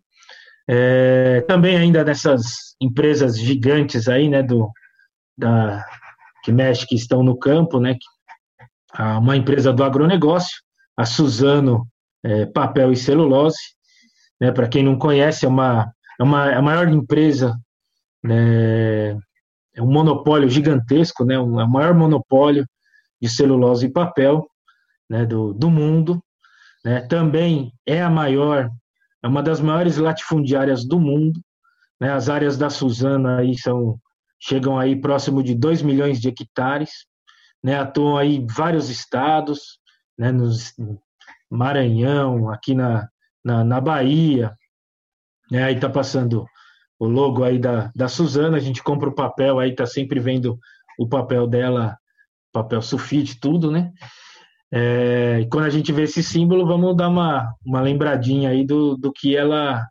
é, 0.68 1.40
também 1.42 1.76
ainda 1.76 2.04
nessas 2.04 2.74
empresas 2.80 3.38
gigantes 3.38 4.08
aí, 4.08 4.28
né, 4.28 4.42
do, 4.42 4.70
da, 5.38 5.84
que 6.44 6.52
mexe, 6.52 6.86
que 6.86 6.96
estão 6.96 7.22
no 7.22 7.38
campo, 7.38 7.80
né, 7.80 7.96
uma 8.98 9.36
empresa 9.36 9.72
do 9.72 9.84
agronegócio, 9.84 10.56
a 10.96 11.04
Suzano 11.04 11.86
é, 12.24 12.46
Papel 12.46 12.92
e 12.92 12.96
Celulose, 12.96 13.58
né, 14.40 14.50
para 14.52 14.68
quem 14.68 14.82
não 14.82 14.98
conhece, 14.98 15.44
é 15.44 15.48
uma, 15.48 15.92
é 16.18 16.22
uma 16.22 16.50
é 16.50 16.54
a 16.54 16.62
maior 16.62 16.88
empresa, 16.88 17.54
né, 18.22 19.10
é 19.74 19.82
um 19.82 19.90
monopólio 19.90 20.48
gigantesco, 20.48 21.24
né, 21.24 21.38
um, 21.38 21.60
é 21.60 21.64
o 21.64 21.68
maior 21.68 21.94
monopólio 21.94 22.66
de 23.20 23.28
celulose 23.28 23.86
e 23.86 23.92
papel 23.92 24.46
né, 25.08 25.24
do, 25.24 25.52
do 25.52 25.70
mundo, 25.70 26.22
né, 26.84 27.00
também 27.02 27.72
é 27.86 28.02
a 28.02 28.10
maior 28.10 28.70
é 29.26 29.28
uma 29.28 29.42
das 29.42 29.60
maiores 29.60 29.96
latifundiárias 29.96 30.86
do 30.86 31.00
mundo. 31.00 31.40
Né? 32.00 32.12
As 32.12 32.28
áreas 32.28 32.56
da 32.56 32.70
Suzana 32.70 33.38
aí 33.38 33.58
são, 33.58 33.98
chegam 34.38 34.78
aí 34.78 34.94
próximo 35.00 35.42
de 35.42 35.52
2 35.52 35.82
milhões 35.82 36.20
de 36.20 36.28
hectares, 36.28 37.06
né? 37.66 37.76
atuam 37.76 38.16
aí 38.16 38.36
em 38.36 38.46
vários 38.46 38.88
estados, 38.88 39.80
né? 40.16 40.30
nos 40.30 40.72
Maranhão, 41.50 42.48
aqui 42.48 42.76
na, 42.76 43.08
na, 43.44 43.64
na 43.64 43.80
Bahia, 43.80 44.56
né? 45.50 45.64
aí 45.64 45.74
está 45.74 45.90
passando 45.90 46.46
o 46.96 47.08
logo 47.08 47.42
aí 47.42 47.58
da, 47.58 47.90
da 47.92 48.06
Suzana, 48.06 48.56
a 48.56 48.60
gente 48.60 48.84
compra 48.84 49.08
o 49.08 49.14
papel, 49.14 49.58
aí 49.58 49.70
está 49.70 49.84
sempre 49.84 50.20
vendo 50.20 50.56
o 50.96 51.08
papel 51.08 51.48
dela, 51.48 51.98
papel 52.52 52.80
sulfite, 52.80 53.40
tudo, 53.40 53.68
né? 53.70 53.92
É, 54.72 55.40
e 55.40 55.48
quando 55.48 55.64
a 55.64 55.70
gente 55.70 55.92
vê 55.92 56.04
esse 56.04 56.22
símbolo, 56.22 56.66
vamos 56.66 56.96
dar 56.96 57.08
uma, 57.08 57.52
uma 57.64 57.80
lembradinha 57.80 58.50
aí 58.50 58.64
do, 58.64 58.96
do 58.96 59.12
que 59.12 59.36
ela, 59.36 59.84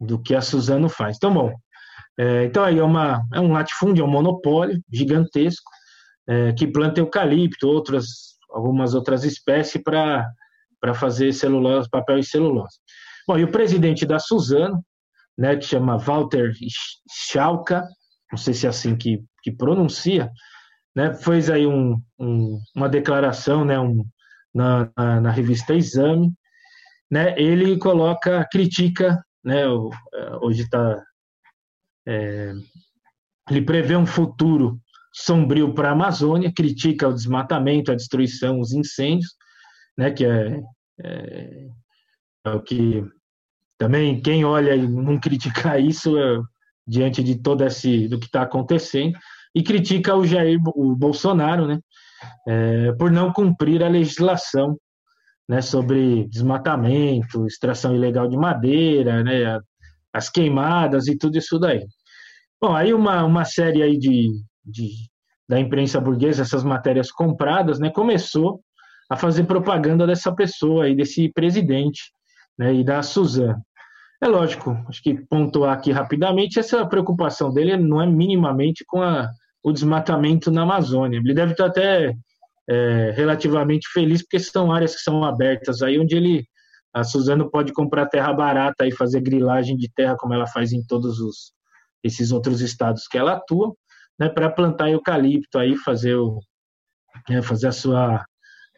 do 0.00 0.16
que 0.16 0.32
a 0.32 0.40
Suzano 0.40 0.88
faz. 0.88 1.16
Então, 1.16 1.34
bom, 1.34 1.52
é, 2.16 2.44
então 2.44 2.62
aí 2.62 2.78
é, 2.78 2.84
uma, 2.84 3.26
é 3.34 3.40
um 3.40 3.52
latifúndio, 3.52 4.02
é 4.02 4.06
um 4.06 4.10
monopólio 4.10 4.80
gigantesco 4.90 5.70
é, 6.28 6.52
que 6.52 6.66
planta 6.66 7.00
eucalipto, 7.00 7.68
outras, 7.68 8.36
algumas 8.50 8.94
outras 8.94 9.24
espécies 9.24 9.82
para 9.82 10.94
fazer 10.94 11.32
celulose, 11.32 11.88
papel 11.88 12.18
e 12.18 12.24
celulose. 12.24 12.78
Bom, 13.26 13.38
e 13.38 13.44
o 13.44 13.50
presidente 13.50 14.06
da 14.06 14.18
Suzano, 14.18 14.84
né, 15.36 15.56
que 15.56 15.64
chama 15.64 15.98
Walter 15.98 16.52
Schalka, 17.10 17.86
não 18.30 18.38
sei 18.38 18.54
se 18.54 18.66
é 18.66 18.68
assim 18.68 18.96
que, 18.96 19.22
que 19.42 19.50
pronuncia, 19.50 20.30
né, 20.94 21.14
fez 21.14 21.48
aí 21.48 21.66
um, 21.66 22.00
um, 22.18 22.60
uma 22.74 22.88
declaração 22.88 23.64
né, 23.64 23.78
um, 23.78 24.04
na, 24.54 24.90
na, 24.96 25.20
na, 25.20 25.30
revista 25.30 25.74
Exame, 25.74 26.32
né, 27.10 27.34
ele 27.38 27.78
coloca, 27.78 28.46
critica, 28.50 29.22
né, 29.44 29.62
é, 29.62 30.36
hoje 30.40 30.62
está, 30.62 31.02
é, 32.06 32.52
ele 33.50 33.62
prevê 33.62 33.96
um 33.96 34.06
futuro 34.06 34.80
sombrio 35.12 35.74
para 35.74 35.88
a 35.88 35.92
Amazônia, 35.92 36.52
critica 36.54 37.08
o 37.08 37.14
desmatamento, 37.14 37.90
a 37.90 37.94
destruição, 37.94 38.60
os 38.60 38.72
incêndios, 38.72 39.34
né, 39.96 40.10
que 40.10 40.24
é, 40.24 40.60
é, 41.00 41.66
é 42.46 42.50
o 42.50 42.60
que 42.62 43.04
também 43.76 44.20
quem 44.20 44.44
olha 44.44 44.74
e 44.74 44.86
não 44.86 45.18
criticar 45.18 45.80
isso 45.80 46.16
é, 46.18 46.40
diante 46.86 47.22
de 47.22 47.40
todo 47.40 47.64
esse 47.64 48.08
do 48.08 48.18
que 48.18 48.26
está 48.26 48.42
acontecendo 48.42 49.18
e 49.54 49.62
critica 49.62 50.14
o 50.14 50.24
Jair 50.24 50.60
o 50.74 50.94
Bolsonaro, 50.94 51.66
né, 51.66 51.80
é, 52.46 52.92
por 52.92 53.10
não 53.10 53.32
cumprir 53.32 53.82
a 53.82 53.88
legislação 53.88 54.78
né, 55.48 55.60
sobre 55.60 56.28
desmatamento, 56.28 57.46
extração 57.46 57.94
ilegal 57.94 58.28
de 58.28 58.36
madeira, 58.36 59.24
né, 59.24 59.58
as 60.12 60.28
queimadas 60.28 61.08
e 61.08 61.16
tudo 61.16 61.38
isso 61.38 61.58
daí. 61.58 61.84
Bom, 62.60 62.74
aí 62.74 62.92
uma, 62.92 63.24
uma 63.24 63.44
série 63.44 63.82
aí 63.82 63.98
de, 63.98 64.30
de, 64.64 64.90
da 65.48 65.58
imprensa 65.58 66.00
burguesa, 66.00 66.42
essas 66.42 66.62
matérias 66.62 67.10
compradas, 67.10 67.78
né, 67.78 67.90
começou 67.90 68.60
a 69.10 69.16
fazer 69.16 69.44
propaganda 69.44 70.06
dessa 70.06 70.32
pessoa 70.34 70.84
aí, 70.84 70.94
desse 70.94 71.30
presidente, 71.32 72.12
né, 72.58 72.74
e 72.74 72.84
da 72.84 73.02
Suzana. 73.02 73.60
É 74.22 74.28
lógico, 74.28 74.76
acho 74.88 75.02
que 75.02 75.14
pontuar 75.14 75.72
aqui 75.72 75.90
rapidamente, 75.90 76.58
essa 76.58 76.86
preocupação 76.86 77.52
dele 77.52 77.76
não 77.76 78.02
é 78.02 78.06
minimamente 78.06 78.84
com 78.86 79.02
a, 79.02 79.30
o 79.62 79.72
desmatamento 79.72 80.50
na 80.50 80.62
Amazônia. 80.62 81.18
Ele 81.18 81.34
deve 81.34 81.52
estar 81.52 81.66
até 81.66 82.14
é, 82.68 83.10
relativamente 83.16 83.88
feliz, 83.92 84.22
porque 84.22 84.38
são 84.38 84.72
áreas 84.72 84.94
que 84.94 85.00
são 85.00 85.24
abertas 85.24 85.82
aí, 85.82 85.98
onde 85.98 86.14
ele, 86.16 86.44
a 86.94 87.02
Suzano 87.02 87.50
pode 87.50 87.72
comprar 87.72 88.06
terra 88.06 88.32
barata 88.32 88.86
e 88.86 88.92
fazer 88.92 89.20
grilagem 89.20 89.76
de 89.76 89.90
terra, 89.92 90.16
como 90.16 90.34
ela 90.34 90.46
faz 90.46 90.72
em 90.72 90.84
todos 90.84 91.18
os, 91.18 91.52
esses 92.04 92.30
outros 92.30 92.60
estados 92.60 93.08
que 93.08 93.18
ela 93.18 93.32
atua, 93.32 93.74
né, 94.20 94.28
para 94.28 94.50
plantar 94.50 94.90
eucalipto 94.90 95.58
aí, 95.58 95.74
fazer, 95.76 96.14
o, 96.14 96.38
né, 97.28 97.40
fazer 97.40 97.68
a, 97.68 97.72
sua, 97.72 98.24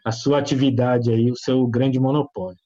a 0.05 0.13
sua 0.13 0.39
atividade 0.39 1.11
aí, 1.11 1.31
o 1.31 1.37
seu 1.37 1.67
grande 1.67 1.99
monopólio. 1.99 2.61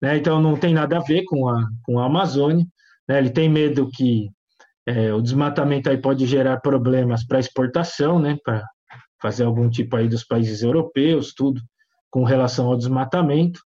Né, 0.00 0.18
então 0.18 0.40
não 0.40 0.56
tem 0.56 0.74
nada 0.74 0.98
a 0.98 1.02
ver 1.02 1.24
com 1.24 1.48
a, 1.48 1.66
com 1.84 1.98
a 1.98 2.04
Amazônia, 2.04 2.66
né, 3.08 3.18
ele 3.18 3.30
tem 3.30 3.48
medo 3.48 3.88
que 3.88 4.28
é, 4.86 5.12
o 5.14 5.22
desmatamento 5.22 5.88
aí 5.88 5.96
pode 5.96 6.26
gerar 6.26 6.60
problemas 6.60 7.24
para 7.24 7.40
exportação, 7.40 8.18
né, 8.18 8.36
para 8.44 8.62
fazer 9.20 9.44
algum 9.44 9.70
tipo 9.70 9.96
aí 9.96 10.08
dos 10.08 10.24
países 10.24 10.62
europeus, 10.62 11.32
tudo 11.32 11.62
com 12.10 12.24
relação 12.24 12.66
ao 12.66 12.76
desmatamento, 12.76 13.60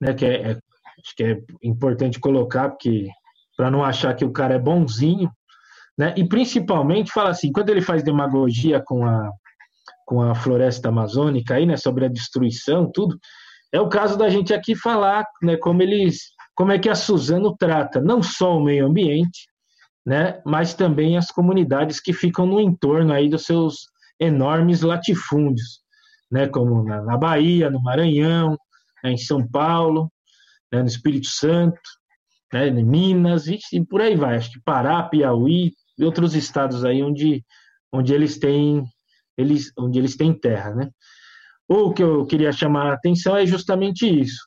né, 0.00 0.14
que 0.14 0.24
é, 0.24 0.52
é 0.52 0.58
acho 1.00 1.16
que 1.16 1.24
é 1.24 1.38
importante 1.64 2.20
colocar, 2.20 2.68
porque 2.68 3.08
para 3.56 3.70
não 3.70 3.82
achar 3.82 4.14
que 4.14 4.24
o 4.24 4.32
cara 4.32 4.54
é 4.54 4.58
bonzinho, 4.58 5.30
né, 5.98 6.14
e 6.16 6.26
principalmente 6.26 7.12
fala 7.12 7.30
assim, 7.30 7.52
quando 7.52 7.70
ele 7.70 7.82
faz 7.82 8.02
demagogia 8.02 8.82
com 8.84 9.04
a 9.04 9.30
com 10.04 10.20
a 10.20 10.34
floresta 10.34 10.88
amazônica 10.88 11.54
aí, 11.54 11.64
né, 11.64 11.76
sobre 11.76 12.04
a 12.04 12.08
destruição, 12.08 12.90
tudo, 12.92 13.18
é 13.72 13.80
o 13.80 13.88
caso 13.88 14.18
da 14.18 14.28
gente 14.28 14.52
aqui 14.52 14.74
falar, 14.74 15.24
né, 15.42 15.56
como 15.56 15.80
eles, 15.80 16.18
como 16.54 16.72
é 16.72 16.78
que 16.78 16.88
a 16.88 16.94
Suzano 16.94 17.56
trata 17.56 18.00
não 18.00 18.22
só 18.22 18.58
o 18.58 18.62
meio 18.62 18.86
ambiente, 18.86 19.48
né, 20.04 20.42
mas 20.44 20.74
também 20.74 21.16
as 21.16 21.30
comunidades 21.30 22.00
que 22.00 22.12
ficam 22.12 22.44
no 22.44 22.60
entorno 22.60 23.12
aí 23.12 23.28
dos 23.28 23.44
seus 23.46 23.86
enormes 24.20 24.82
latifúndios, 24.82 25.80
né, 26.30 26.46
como 26.46 26.84
na, 26.84 27.00
na 27.02 27.16
Bahia, 27.16 27.70
no 27.70 27.82
Maranhão, 27.82 28.58
né, 29.02 29.12
em 29.12 29.16
São 29.16 29.46
Paulo, 29.46 30.12
né, 30.70 30.80
no 30.80 30.88
Espírito 30.88 31.28
Santo, 31.28 31.80
né, 32.52 32.70
Minas 32.70 33.46
e, 33.46 33.58
e, 33.72 33.84
por 33.84 34.02
aí 34.02 34.14
vai. 34.14 34.36
Acho 34.36 34.52
que 34.52 34.60
Pará, 34.62 35.02
Piauí 35.04 35.72
outros 36.04 36.34
estados 36.34 36.84
aí 36.84 37.02
onde, 37.02 37.44
onde 37.92 38.12
eles 38.12 38.38
têm 38.38 38.84
eles, 39.36 39.72
onde 39.78 39.98
eles 39.98 40.16
têm 40.16 40.38
terra, 40.38 40.74
né? 40.74 40.90
O 41.68 41.92
que 41.92 42.02
eu 42.02 42.26
queria 42.26 42.52
chamar 42.52 42.90
a 42.90 42.94
atenção 42.94 43.36
é 43.36 43.46
justamente 43.46 44.06
isso. 44.06 44.46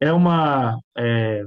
É 0.00 0.12
uma, 0.12 0.78
é, 0.96 1.42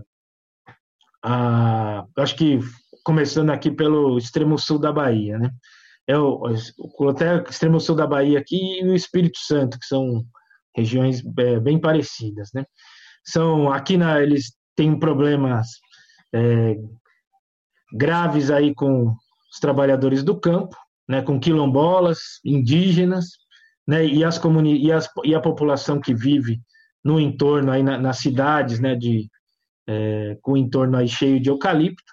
a, 1.23 2.05
acho 2.17 2.35
que 2.35 2.59
começando 3.03 3.49
aqui 3.51 3.71
pelo 3.71 4.17
extremo 4.17 4.57
sul 4.57 4.79
da 4.79 4.91
Bahia, 4.91 5.37
né? 5.37 5.51
É 6.07 6.17
o, 6.17 6.43
até 7.09 7.41
extremo 7.43 7.79
sul 7.79 7.95
da 7.95 8.07
Bahia 8.07 8.39
aqui 8.39 8.79
e 8.81 8.85
o 8.85 8.95
Espírito 8.95 9.37
Santo, 9.39 9.79
que 9.79 9.85
são 9.85 10.25
regiões 10.75 11.23
é, 11.37 11.59
bem 11.59 11.79
parecidas, 11.79 12.49
né? 12.53 12.65
São 13.23 13.71
aqui 13.71 13.97
na 13.97 14.21
eles 14.21 14.53
têm 14.75 14.97
problemas 14.97 15.67
é, 16.33 16.75
graves 17.93 18.49
aí 18.49 18.73
com 18.73 19.15
os 19.51 19.59
trabalhadores 19.59 20.23
do 20.23 20.39
campo, 20.39 20.75
né? 21.07 21.21
Com 21.21 21.39
quilombolas, 21.39 22.39
indígenas, 22.45 23.29
né? 23.87 24.05
E 24.05 24.23
as 24.23 24.37
comuni 24.37 24.83
e, 24.83 24.91
as, 24.91 25.09
e 25.23 25.35
a 25.35 25.41
população 25.41 25.99
que 25.99 26.13
vive 26.13 26.61
no 27.03 27.19
entorno 27.19 27.71
aí 27.71 27.83
na, 27.83 27.97
nas 27.97 28.17
cidades, 28.19 28.79
né? 28.79 28.95
De 28.95 29.29
é, 29.87 30.37
com 30.41 30.53
o 30.53 30.57
entorno 30.57 30.97
aí 30.97 31.07
cheio 31.07 31.39
de 31.39 31.49
eucalipto 31.49 32.11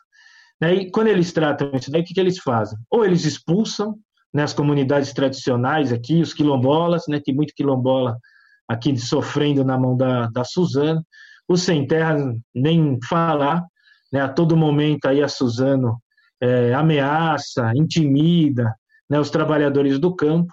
né? 0.60 0.74
E 0.74 0.90
quando 0.90 1.08
eles 1.08 1.32
tratam 1.32 1.70
isso 1.74 1.90
daí, 1.90 2.02
o 2.02 2.04
que, 2.04 2.14
que 2.14 2.20
eles 2.20 2.38
fazem? 2.38 2.78
Ou 2.90 3.04
eles 3.04 3.24
expulsam 3.24 3.96
né, 4.32 4.42
as 4.42 4.52
comunidades 4.52 5.12
tradicionais 5.12 5.92
aqui, 5.92 6.20
os 6.20 6.34
quilombolas, 6.34 7.04
né, 7.08 7.20
tem 7.20 7.34
muito 7.34 7.54
quilombola 7.54 8.18
aqui 8.66 8.96
sofrendo 8.98 9.64
na 9.64 9.78
mão 9.78 9.96
da, 9.96 10.26
da 10.26 10.44
Suzano, 10.44 11.04
os 11.48 11.62
sem 11.62 11.86
terra 11.86 12.16
nem 12.54 12.98
falar, 13.08 13.64
né, 14.12 14.20
a 14.20 14.28
todo 14.28 14.56
momento 14.56 15.06
aí 15.06 15.22
a 15.22 15.28
Suzano 15.28 16.00
é, 16.40 16.72
ameaça, 16.74 17.72
intimida 17.74 18.74
né, 19.08 19.18
os 19.18 19.30
trabalhadores 19.30 19.98
do 19.98 20.14
campo, 20.14 20.52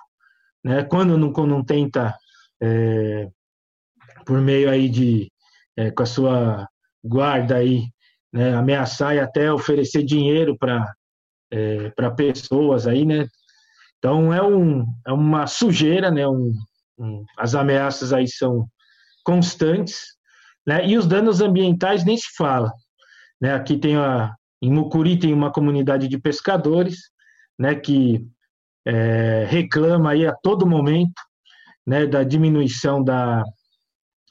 né, 0.63 0.83
quando 0.83 1.17
não, 1.17 1.31
não 1.45 1.63
tenta, 1.63 2.15
é, 2.61 3.27
por 4.25 4.39
meio 4.41 4.69
aí 4.69 4.89
de, 4.89 5.31
é, 5.77 5.91
com 5.91 6.03
a 6.03 6.05
sua 6.05 6.67
guarda 7.03 7.57
aí, 7.57 7.83
né, 8.33 8.55
ameaçar 8.55 9.15
e 9.15 9.19
até 9.19 9.51
oferecer 9.51 10.03
dinheiro 10.03 10.57
para 10.57 10.93
é, 11.51 11.91
pessoas 12.15 12.87
aí, 12.87 13.05
né? 13.05 13.27
Então 13.97 14.33
é, 14.33 14.41
um, 14.41 14.85
é 15.05 15.11
uma 15.11 15.47
sujeira, 15.47 16.11
né? 16.11 16.27
Um, 16.27 16.53
um, 16.97 17.23
as 17.37 17.55
ameaças 17.55 18.11
aí 18.11 18.27
são 18.27 18.67
constantes, 19.23 20.15
né? 20.65 20.85
E 20.85 20.97
os 20.97 21.07
danos 21.07 21.41
ambientais 21.41 22.03
nem 22.03 22.17
se 22.17 22.27
fala, 22.35 22.71
né? 23.39 23.53
Aqui 23.53 23.77
tem 23.77 23.95
a 23.95 24.35
em 24.61 24.71
Mucuri 24.71 25.19
tem 25.19 25.33
uma 25.33 25.51
comunidade 25.51 26.07
de 26.07 26.17
pescadores, 26.17 27.11
né? 27.57 27.75
Que 27.75 28.25
é, 28.85 29.45
reclama 29.49 30.11
aí 30.11 30.25
a 30.25 30.33
todo 30.33 30.67
momento, 30.67 31.21
né? 31.85 32.05
Da 32.05 32.23
diminuição 32.23 33.03
da 33.03 33.43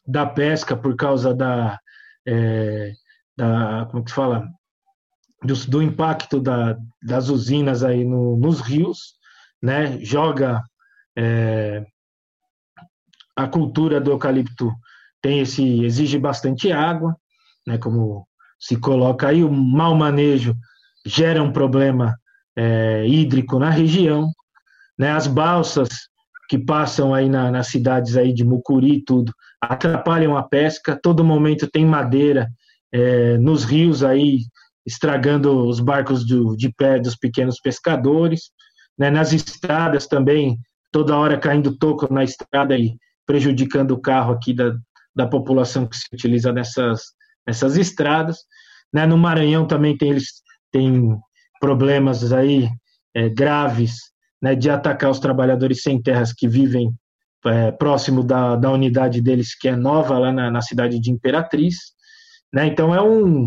da 0.06 0.26
pesca 0.26 0.76
por 0.76 0.94
causa 0.96 1.34
da 1.34 1.78
é, 2.26 2.92
da 3.37 3.87
como 3.90 4.04
que 4.04 4.10
se 4.10 4.16
fala 4.16 4.46
do, 5.42 5.54
do 5.68 5.82
impacto 5.82 6.40
da, 6.40 6.76
das 7.02 7.28
usinas 7.28 7.82
aí 7.82 8.04
no, 8.04 8.37
nos 8.37 8.60
rios, 8.60 9.14
né? 9.62 9.98
Joga 10.00 10.62
é, 11.16 11.84
a 13.37 13.48
cultura 13.48 14.00
do 14.00 14.10
eucalipto 14.10 14.72
tem 15.20 15.40
esse 15.40 15.84
exige 15.84 16.18
bastante 16.18 16.70
água, 16.70 17.16
né? 17.66 17.78
Como 17.78 18.26
se 18.64 18.77
coloca 18.77 19.29
aí 19.29 19.44
o 19.44 19.53
mau 19.53 19.94
manejo 19.94 20.57
gera 21.05 21.42
um 21.42 21.53
problema 21.53 22.16
é, 22.57 23.07
hídrico 23.07 23.59
na 23.59 23.68
região, 23.68 24.31
né? 24.98 25.11
As 25.11 25.27
balsas 25.27 25.88
que 26.48 26.59
passam 26.59 27.12
aí 27.12 27.29
na, 27.29 27.50
nas 27.50 27.66
cidades 27.66 28.16
aí 28.16 28.33
de 28.33 28.42
Mucuri 28.42 28.94
e 28.94 29.05
tudo 29.05 29.35
atrapalham 29.61 30.35
a 30.35 30.42
pesca. 30.42 30.98
Todo 31.00 31.22
momento 31.22 31.70
tem 31.70 31.85
madeira 31.85 32.48
é, 32.90 33.37
nos 33.37 33.64
rios 33.64 34.03
aí, 34.03 34.38
estragando 34.87 35.66
os 35.68 35.79
barcos 35.79 36.27
do, 36.27 36.57
de 36.57 36.72
pé 36.72 36.98
dos 36.98 37.16
pequenos 37.16 37.61
pescadores, 37.61 38.50
né, 38.98 39.11
nas 39.11 39.35
estradas 39.35 40.07
também, 40.07 40.59
toda 40.90 41.18
hora 41.18 41.38
caindo 41.38 41.77
toco 41.77 42.11
na 42.12 42.24
estrada 42.24 42.79
e 42.79 42.96
prejudicando 43.27 43.90
o 43.90 44.00
carro 44.00 44.33
aqui 44.33 44.55
da, 44.55 44.74
da 45.14 45.27
população 45.27 45.87
que 45.87 45.96
se 45.96 46.07
utiliza 46.14 46.50
nessas, 46.50 47.03
nessas 47.46 47.76
estradas. 47.76 48.38
Né, 48.92 49.07
no 49.07 49.18
Maranhão 49.18 49.66
também 49.66 49.96
tem, 49.96 50.11
eles 50.11 50.42
têm 50.70 51.18
problemas 51.61 52.33
aí 52.33 52.68
é, 53.14 53.28
graves 53.28 53.96
né, 54.40 54.54
de 54.54 54.70
atacar 54.70 55.11
os 55.11 55.18
trabalhadores 55.18 55.83
sem 55.83 56.00
terras 56.00 56.33
que 56.33 56.46
vivem 56.46 56.92
é, 57.46 57.70
próximo 57.72 58.22
da, 58.22 58.57
da 58.57 58.70
unidade 58.70 59.20
deles, 59.20 59.57
que 59.57 59.68
é 59.68 59.76
nova, 59.76 60.18
lá 60.18 60.33
na, 60.33 60.50
na 60.50 60.61
cidade 60.61 60.98
de 61.00 61.11
Imperatriz. 61.11 61.76
Né? 62.52 62.66
Então 62.66 62.94
é 62.94 63.02
um 63.02 63.46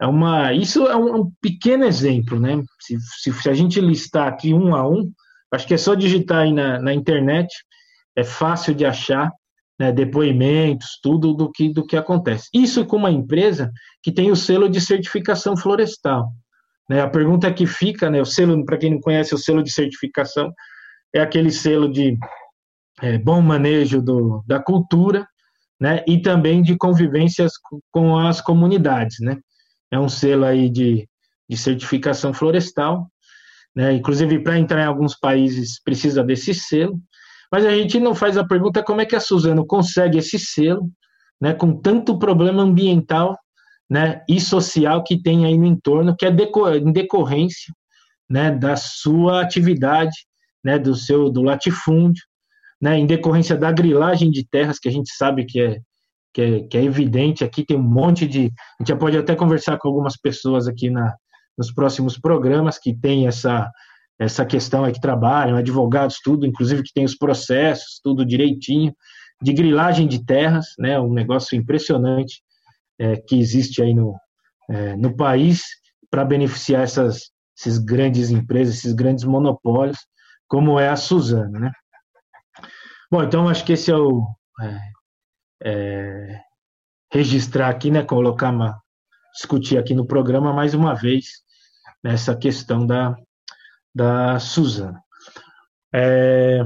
é 0.00 0.06
uma 0.06 0.52
isso 0.52 0.86
é 0.86 0.96
um, 0.96 1.20
um 1.20 1.32
pequeno 1.40 1.84
exemplo, 1.84 2.38
né? 2.38 2.62
Se, 2.80 2.98
se, 3.22 3.32
se, 3.32 3.48
a 3.48 3.54
gente 3.54 3.80
listar 3.80 4.28
aqui 4.28 4.52
um 4.52 4.74
a 4.74 4.86
um, 4.86 5.10
acho 5.50 5.66
que 5.66 5.72
é 5.72 5.78
só 5.78 5.94
digitar 5.94 6.40
aí 6.40 6.52
na, 6.52 6.78
na 6.78 6.92
internet, 6.92 7.48
é 8.14 8.22
fácil 8.22 8.74
de 8.74 8.84
achar 8.84 9.32
né, 9.78 9.92
depoimentos, 9.92 10.98
tudo 11.02 11.34
do 11.34 11.50
que 11.50 11.72
do 11.72 11.86
que 11.86 11.96
acontece. 11.96 12.48
Isso 12.52 12.84
com 12.86 12.96
uma 12.96 13.10
empresa 13.10 13.70
que 14.02 14.10
tem 14.12 14.30
o 14.30 14.36
selo 14.36 14.68
de 14.68 14.80
certificação 14.80 15.56
florestal. 15.56 16.32
Né? 16.88 17.00
A 17.00 17.08
pergunta 17.08 17.52
que 17.52 17.66
fica, 17.66 18.10
né, 18.10 18.20
o 18.20 18.24
selo 18.24 18.64
para 18.64 18.78
quem 18.78 18.92
não 18.92 19.00
conhece 19.00 19.34
o 19.34 19.38
selo 19.38 19.62
de 19.62 19.72
certificação 19.72 20.52
é 21.14 21.20
aquele 21.20 21.50
selo 21.50 21.90
de 21.90 22.16
é, 23.02 23.18
bom 23.18 23.40
manejo 23.42 24.00
do, 24.00 24.42
da 24.46 24.58
cultura 24.58 25.26
né, 25.78 26.02
e 26.06 26.20
também 26.20 26.62
de 26.62 26.76
convivências 26.76 27.52
com 27.90 28.18
as 28.18 28.40
comunidades, 28.40 29.18
né. 29.20 29.36
É 29.90 29.98
um 29.98 30.08
selo 30.08 30.44
aí 30.44 30.68
de, 30.68 31.08
de 31.48 31.56
certificação 31.56 32.32
florestal, 32.32 33.08
né, 33.74 33.92
inclusive 33.92 34.42
para 34.42 34.58
entrar 34.58 34.82
em 34.82 34.86
alguns 34.86 35.14
países 35.14 35.80
precisa 35.82 36.24
desse 36.24 36.54
selo, 36.54 36.98
mas 37.50 37.64
a 37.64 37.70
gente 37.70 37.98
não 38.00 38.14
faz 38.14 38.36
a 38.36 38.46
pergunta 38.46 38.82
como 38.82 39.00
é 39.00 39.06
que 39.06 39.16
a 39.16 39.20
Suzano 39.20 39.66
consegue 39.66 40.18
esse 40.18 40.38
selo, 40.38 40.90
né, 41.40 41.52
com 41.52 41.80
tanto 41.80 42.18
problema 42.18 42.62
ambiental, 42.62 43.38
né, 43.88 44.22
e 44.28 44.40
social 44.40 45.04
que 45.04 45.20
tem 45.20 45.44
aí 45.44 45.56
no 45.56 45.66
entorno, 45.66 46.16
que 46.16 46.26
é 46.26 46.30
em 46.30 46.92
decorrência, 46.92 47.72
né, 48.28 48.50
da 48.50 48.76
sua 48.76 49.42
atividade, 49.42 50.16
né, 50.64 50.78
do 50.78 50.94
seu 50.94 51.30
do 51.30 51.42
latifúndio, 51.42 52.24
né, 52.80 52.98
em 52.98 53.06
decorrência 53.06 53.56
da 53.56 53.70
grilagem 53.70 54.30
de 54.30 54.46
terras, 54.48 54.78
que 54.78 54.88
a 54.88 54.92
gente 54.92 55.10
sabe 55.14 55.44
que 55.44 55.60
é, 55.60 55.78
que 56.34 56.42
é, 56.42 56.60
que 56.64 56.76
é 56.76 56.84
evidente, 56.84 57.44
aqui 57.44 57.64
tem 57.64 57.76
um 57.76 57.82
monte 57.82 58.26
de. 58.26 58.52
A 58.78 58.82
gente 58.82 58.88
já 58.88 58.96
pode 58.96 59.16
até 59.16 59.34
conversar 59.34 59.78
com 59.78 59.88
algumas 59.88 60.16
pessoas 60.16 60.68
aqui 60.68 60.90
na, 60.90 61.14
nos 61.56 61.72
próximos 61.72 62.18
programas 62.18 62.78
que 62.78 62.94
tem 62.94 63.26
essa, 63.26 63.70
essa 64.18 64.44
questão 64.46 64.84
aí 64.84 64.92
que 64.92 65.00
trabalham, 65.00 65.56
advogados, 65.56 66.20
tudo, 66.22 66.46
inclusive 66.46 66.82
que 66.82 66.92
tem 66.92 67.04
os 67.04 67.16
processos, 67.16 68.00
tudo 68.02 68.24
direitinho, 68.24 68.94
de 69.42 69.52
grilagem 69.52 70.08
de 70.08 70.24
terras, 70.24 70.68
né, 70.78 70.98
um 70.98 71.12
negócio 71.12 71.56
impressionante 71.56 72.42
é, 72.98 73.16
que 73.16 73.38
existe 73.38 73.82
aí 73.82 73.94
no, 73.94 74.14
é, 74.70 74.96
no 74.96 75.14
país 75.14 75.64
para 76.10 76.24
beneficiar 76.24 76.82
essas, 76.82 77.30
esses 77.58 77.78
grandes 77.78 78.30
empresas, 78.30 78.76
esses 78.76 78.94
grandes 78.94 79.24
monopólios, 79.24 79.98
como 80.48 80.78
é 80.80 80.88
a 80.88 80.96
Suzana, 80.96 81.58
né? 81.58 81.72
Bom, 83.10 83.22
então 83.22 83.48
acho 83.48 83.64
que 83.64 83.72
esse 83.72 83.90
é 83.90 83.96
o. 83.96 84.26
É, 84.60 84.80
é, 85.62 86.40
registrar 87.12 87.68
aqui, 87.68 87.90
né? 87.90 88.02
Colocar 88.02 88.50
uma. 88.50 88.80
discutir 89.34 89.78
aqui 89.78 89.94
no 89.94 90.06
programa 90.06 90.52
mais 90.52 90.74
uma 90.74 90.94
vez 90.94 91.26
nessa 92.02 92.36
questão 92.36 92.86
da, 92.86 93.16
da 93.96 94.38
Suzana. 94.38 95.00
É... 95.94 96.62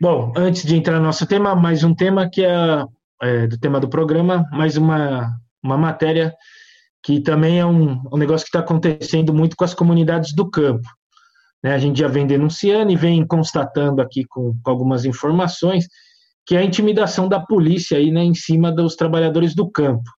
Bom, 0.00 0.32
antes 0.36 0.64
de 0.64 0.74
entrar 0.74 0.98
no 0.98 1.04
nosso 1.04 1.24
tema, 1.26 1.54
mais 1.54 1.84
um 1.84 1.94
tema 1.94 2.28
que 2.28 2.44
é, 2.44 2.84
é 3.22 3.46
do 3.46 3.56
tema 3.56 3.78
do 3.78 3.88
programa, 3.88 4.44
mais 4.50 4.76
uma, 4.76 5.30
uma 5.62 5.78
matéria 5.78 6.34
que 7.04 7.20
também 7.20 7.60
é 7.60 7.64
um, 7.64 8.02
um 8.12 8.16
negócio 8.16 8.44
que 8.44 8.48
está 8.48 8.58
acontecendo 8.58 9.32
muito 9.32 9.54
com 9.54 9.62
as 9.62 9.72
comunidades 9.72 10.34
do 10.34 10.50
campo. 10.50 10.88
Né? 11.62 11.72
A 11.72 11.78
gente 11.78 12.00
já 12.00 12.08
vem 12.08 12.26
denunciando 12.26 12.90
e 12.90 12.96
vem 12.96 13.24
constatando 13.24 14.02
aqui 14.02 14.24
com, 14.24 14.58
com 14.60 14.70
algumas 14.70 15.04
informações 15.04 15.86
que 16.44 16.56
é 16.56 16.58
a 16.58 16.64
intimidação 16.64 17.28
da 17.28 17.38
polícia 17.38 17.96
aí, 17.96 18.10
né, 18.10 18.24
em 18.24 18.34
cima 18.34 18.72
dos 18.72 18.96
trabalhadores 18.96 19.54
do 19.54 19.70
campo, 19.70 20.10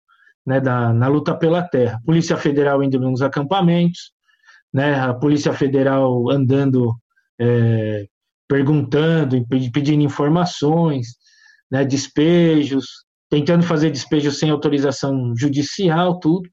né, 0.46 0.60
da, 0.60 0.92
na 0.92 1.08
luta 1.08 1.34
pela 1.34 1.60
terra. 1.60 1.98
Polícia 2.06 2.36
Federal 2.36 2.84
indo 2.84 3.00
nos 3.00 3.20
acampamentos, 3.20 4.12
né, 4.72 4.94
a 4.98 5.12
Polícia 5.14 5.52
Federal 5.52 6.30
andando 6.30 6.94
é, 7.40 8.06
perguntando, 8.48 9.46
pedindo 9.72 10.02
informações, 10.02 11.08
né, 11.70 11.84
despejos, 11.84 12.86
tentando 13.30 13.62
fazer 13.62 13.90
despejos 13.90 14.38
sem 14.38 14.50
autorização 14.50 15.34
judicial, 15.36 16.18
tudo. 16.18 16.48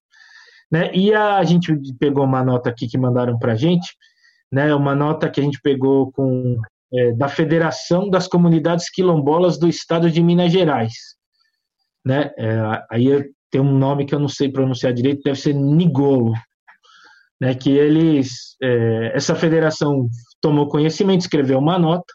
Né? 0.71 0.93
E 0.93 1.13
a, 1.13 1.37
a 1.37 1.43
gente 1.43 1.73
pegou 1.99 2.23
uma 2.23 2.43
nota 2.43 2.69
aqui 2.69 2.87
que 2.87 2.97
mandaram 2.97 3.37
para 3.39 3.53
a 3.53 3.55
gente, 3.55 3.95
né, 4.51 4.73
uma 4.73 4.93
nota 4.93 5.29
que 5.29 5.39
a 5.39 5.43
gente 5.43 5.59
pegou 5.61 6.11
com 6.11 6.57
é, 6.93 7.11
da 7.13 7.27
Federação 7.27 8.09
das 8.09 8.27
Comunidades 8.27 8.89
Quilombolas 8.89 9.57
do 9.59 9.67
Estado 9.67 10.09
de 10.09 10.21
Minas 10.21 10.51
Gerais. 10.51 10.93
Né? 12.05 12.31
É, 12.37 12.85
aí 12.89 13.29
tem 13.49 13.59
um 13.59 13.77
nome 13.77 14.05
que 14.05 14.13
eu 14.13 14.19
não 14.19 14.29
sei 14.29 14.51
pronunciar 14.51 14.93
direito, 14.93 15.23
deve 15.23 15.39
ser 15.39 15.53
Nigolo. 15.53 16.33
Né, 17.39 17.53
que 17.53 17.69
eles, 17.69 18.55
é, 18.61 19.11
essa 19.15 19.35
federação 19.35 20.09
tomou 20.41 20.67
conhecimento, 20.67 21.21
escreveu 21.21 21.59
uma 21.59 21.77
nota, 21.77 22.11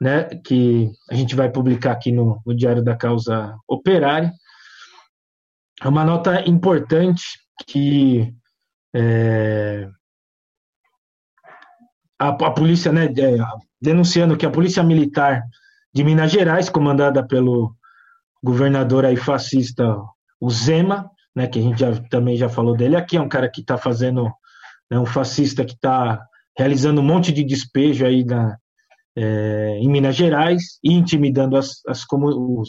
né, 0.00 0.24
que 0.44 0.90
a 1.10 1.14
gente 1.14 1.34
vai 1.34 1.50
publicar 1.50 1.92
aqui 1.92 2.12
no, 2.12 2.42
no 2.44 2.54
Diário 2.54 2.84
da 2.84 2.94
Causa 2.94 3.56
Operária. 3.66 4.30
É 5.82 5.88
uma 5.88 6.04
nota 6.04 6.46
importante 6.46 7.22
que 7.66 8.34
é, 8.94 9.88
a, 12.18 12.28
a, 12.28 12.50
polícia, 12.50 12.92
né, 12.92 13.06
é, 13.06 13.38
denunciando 13.80 14.36
que 14.36 14.46
a 14.46 14.50
polícia 14.50 14.82
militar 14.82 15.42
de 15.92 16.04
Minas 16.04 16.32
Gerais, 16.32 16.68
comandada 16.68 17.26
pelo 17.26 17.74
governador 18.42 19.04
aí 19.04 19.16
fascista, 19.16 19.96
o 20.40 20.50
Zema, 20.50 21.10
né, 21.34 21.46
que 21.46 21.58
a 21.58 21.62
gente 21.62 21.78
já, 21.78 21.92
também 22.08 22.36
já 22.36 22.48
falou 22.48 22.76
dele 22.76 22.96
aqui, 22.96 23.16
é 23.16 23.20
um 23.20 23.28
cara 23.28 23.48
que 23.48 23.60
está 23.60 23.76
fazendo, 23.76 24.30
né, 24.90 24.98
um 24.98 25.06
fascista 25.06 25.64
que 25.64 25.74
está 25.74 26.24
realizando 26.56 27.00
um 27.00 27.04
monte 27.04 27.32
de 27.32 27.42
despejo 27.42 28.06
aí 28.06 28.24
na, 28.24 28.56
é, 29.16 29.78
em 29.80 29.88
Minas 29.88 30.14
Gerais 30.14 30.78
e 30.82 30.92
intimidando 30.92 31.56
as, 31.56 31.80
as 31.88 32.04
como, 32.04 32.28
os, 32.60 32.68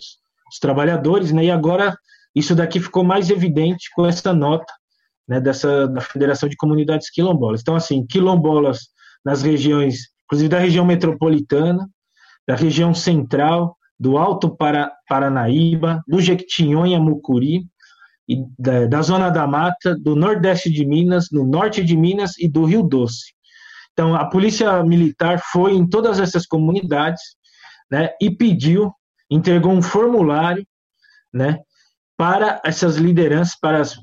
os, 0.51 0.59
trabalhadores, 0.59 1.31
né, 1.31 1.45
e 1.45 1.51
agora 1.51 1.95
isso 2.35 2.55
daqui 2.55 2.79
ficou 2.79 3.03
mais 3.03 3.29
evidente 3.29 3.89
com 3.95 4.05
essa 4.05 4.33
nota 4.33 4.73
né, 5.27 5.39
dessa, 5.39 5.87
da 5.87 6.01
Federação 6.01 6.49
de 6.49 6.55
Comunidades 6.55 7.09
Quilombolas. 7.09 7.61
Então, 7.61 7.75
assim, 7.75 8.05
quilombolas 8.05 8.89
nas 9.23 9.41
regiões, 9.41 10.09
inclusive 10.25 10.49
da 10.49 10.59
região 10.59 10.85
metropolitana, 10.85 11.87
da 12.47 12.55
região 12.55 12.93
central, 12.93 13.75
do 13.99 14.17
Alto 14.17 14.55
Paranaíba, 15.07 16.03
do 16.07 16.19
Jequitinhonha, 16.19 16.99
Mucuri, 16.99 17.65
e 18.27 18.43
da, 18.57 18.85
da, 18.85 19.01
Zona 19.01 19.29
da 19.29 19.45
Mata, 19.45 19.95
do 19.95 20.15
Nordeste 20.15 20.69
de 20.69 20.85
Minas, 20.85 21.29
no 21.31 21.45
Norte 21.45 21.83
de 21.83 21.95
Minas 21.95 22.37
e 22.39 22.47
do 22.47 22.65
Rio 22.65 22.83
Doce. 22.83 23.33
Então, 23.93 24.15
a 24.15 24.25
Polícia 24.25 24.83
Militar 24.83 25.39
foi 25.51 25.73
em 25.73 25.87
todas 25.87 26.19
essas 26.19 26.45
comunidades 26.45 27.21
né, 27.89 28.09
e 28.19 28.29
pediu, 28.29 28.91
entregou 29.29 29.71
um 29.71 29.81
formulário 29.81 30.65
né, 31.33 31.59
para 32.17 32.61
essas 32.65 32.97
lideranças, 32.97 33.57
para 33.59 33.79
as, 33.79 33.95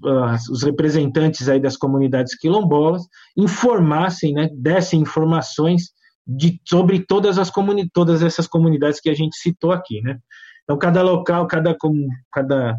os 0.48 0.62
representantes 0.62 1.48
aí 1.48 1.60
das 1.60 1.76
comunidades 1.76 2.34
quilombolas, 2.36 3.02
informassem, 3.36 4.32
né, 4.32 4.48
dessem 4.54 5.00
informações 5.00 5.90
de, 6.26 6.60
sobre 6.66 7.04
todas, 7.04 7.38
as 7.38 7.50
comuni 7.50 7.88
todas 7.90 8.22
essas 8.22 8.46
comunidades 8.46 9.00
que 9.00 9.10
a 9.10 9.14
gente 9.14 9.36
citou 9.36 9.72
aqui. 9.72 10.00
Né. 10.00 10.18
Então, 10.64 10.78
cada 10.78 11.02
local, 11.02 11.46
cada, 11.46 11.76
cada 12.32 12.78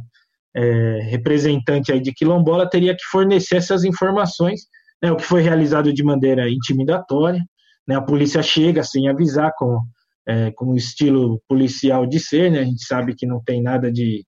é, 0.55 0.99
representante 1.09 1.91
aí 1.91 1.99
de 1.99 2.13
quilombola 2.13 2.69
teria 2.69 2.95
que 2.95 3.03
fornecer 3.05 3.57
essas 3.57 3.83
informações 3.83 4.61
né, 5.03 5.11
o 5.11 5.17
que 5.17 5.23
foi 5.23 5.41
realizado 5.41 5.91
de 5.91 6.01
maneira 6.01 6.49
intimidatória. 6.49 7.43
Né, 7.85 7.95
a 7.95 8.01
polícia 8.01 8.41
chega 8.41 8.81
sem 8.83 9.09
avisar, 9.09 9.51
com, 9.57 9.81
é, 10.25 10.51
com 10.51 10.67
o 10.67 10.75
estilo 10.77 11.41
policial 11.45 12.07
de 12.07 12.17
ser, 12.21 12.49
né, 12.49 12.59
a 12.59 12.63
gente 12.63 12.85
sabe 12.85 13.13
que 13.13 13.27
não 13.27 13.43
tem 13.43 13.61
nada 13.61 13.91
de. 13.91 14.25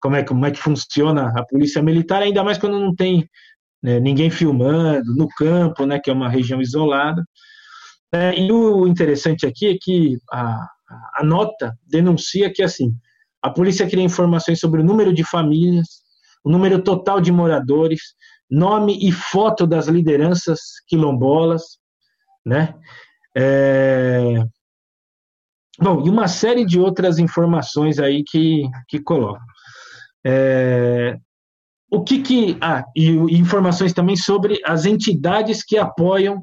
Como 0.00 0.16
é, 0.16 0.22
como 0.22 0.44
é 0.46 0.50
que 0.50 0.58
funciona 0.58 1.32
a 1.34 1.44
polícia 1.44 1.82
militar, 1.82 2.22
ainda 2.22 2.44
mais 2.44 2.58
quando 2.58 2.78
não 2.78 2.94
tem 2.94 3.26
né, 3.82 3.98
ninguém 3.98 4.30
filmando, 4.30 5.14
no 5.16 5.26
campo, 5.28 5.86
né, 5.86 5.98
que 5.98 6.10
é 6.10 6.12
uma 6.12 6.28
região 6.28 6.60
isolada. 6.60 7.24
É, 8.12 8.38
e 8.38 8.52
o 8.52 8.86
interessante 8.86 9.46
aqui 9.46 9.66
é 9.66 9.76
que 9.80 10.18
a, 10.30 10.68
a 11.14 11.24
nota 11.24 11.76
denuncia 11.90 12.52
que, 12.52 12.62
assim, 12.62 12.94
a 13.44 13.50
polícia 13.50 13.86
queria 13.86 14.02
informações 14.02 14.58
sobre 14.58 14.80
o 14.80 14.84
número 14.84 15.12
de 15.12 15.22
famílias, 15.22 15.86
o 16.42 16.50
número 16.50 16.82
total 16.82 17.20
de 17.20 17.30
moradores, 17.30 18.00
nome 18.50 18.98
e 19.06 19.12
foto 19.12 19.66
das 19.66 19.86
lideranças 19.86 20.60
quilombolas, 20.88 21.62
né? 22.44 22.74
É... 23.36 24.42
Bom, 25.78 26.06
e 26.06 26.08
uma 26.08 26.26
série 26.26 26.64
de 26.64 26.80
outras 26.80 27.18
informações 27.18 27.98
aí 27.98 28.24
que, 28.24 28.62
que 28.88 28.98
colocam. 28.98 29.44
É... 30.24 31.18
O 31.90 32.02
que 32.02 32.22
que... 32.22 32.56
Ah, 32.62 32.82
e, 32.96 33.10
e, 33.10 33.38
informações 33.38 33.92
também 33.92 34.16
sobre 34.16 34.58
as 34.64 34.86
entidades 34.86 35.62
que 35.62 35.76
apoiam 35.76 36.40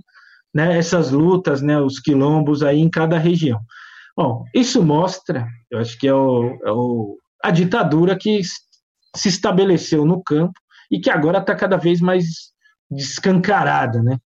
né, 0.53 0.77
essas 0.77 1.09
lutas, 1.09 1.63
né, 1.63 1.81
os 1.81 1.99
quilombos 1.99 2.61
aí 2.61 2.79
em 2.79 2.91
cada 2.91 3.17
região. 3.17 3.59
Bom, 4.21 4.45
isso 4.53 4.83
mostra, 4.83 5.47
eu 5.71 5.79
acho 5.79 5.97
que 5.97 6.07
é, 6.07 6.13
o, 6.13 6.55
é 6.63 6.71
o, 6.71 7.17
a 7.43 7.49
ditadura 7.49 8.15
que 8.15 8.39
se 9.15 9.29
estabeleceu 9.29 10.05
no 10.05 10.21
campo 10.21 10.53
e 10.91 10.99
que 10.99 11.09
agora 11.09 11.39
está 11.39 11.55
cada 11.55 11.75
vez 11.75 11.99
mais 11.99 12.51
descancarada, 12.87 14.03
né? 14.03 14.19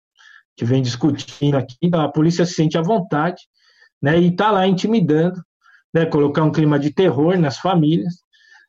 Que 0.58 0.66
vem 0.66 0.82
discutindo 0.82 1.58
aqui, 1.58 1.76
então 1.80 2.02
a 2.02 2.12
polícia 2.12 2.44
se 2.44 2.54
sente 2.56 2.76
à 2.76 2.82
vontade, 2.82 3.44
né? 4.02 4.20
E 4.20 4.30
está 4.30 4.50
lá 4.50 4.66
intimidando, 4.66 5.40
né? 5.94 6.08
Colocar 6.08 6.42
um 6.42 6.52
clima 6.52 6.80
de 6.80 6.92
terror 6.92 7.38
nas 7.38 7.60
famílias. 7.60 8.16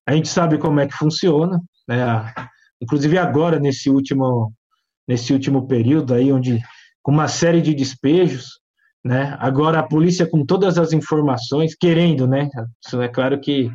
A 0.06 0.12
gente 0.12 0.28
sabe 0.28 0.58
como 0.58 0.78
é 0.78 0.86
que 0.86 0.92
funciona, 0.92 1.58
né? 1.88 2.34
Inclusive 2.82 3.16
agora 3.16 3.58
nesse 3.58 3.88
último 3.88 4.52
nesse 5.08 5.32
último 5.32 5.66
período 5.66 6.12
aí, 6.12 6.30
onde 6.30 6.60
com 7.02 7.12
uma 7.12 7.28
série 7.28 7.62
de 7.62 7.72
despejos, 7.72 8.60
né? 9.04 9.36
Agora 9.38 9.80
a 9.80 9.86
polícia 9.86 10.26
com 10.26 10.44
todas 10.44 10.78
as 10.78 10.92
informações, 10.92 11.74
querendo, 11.74 12.26
né? 12.26 12.48
Isso 12.84 13.00
é 13.00 13.08
claro 13.08 13.40
que 13.40 13.70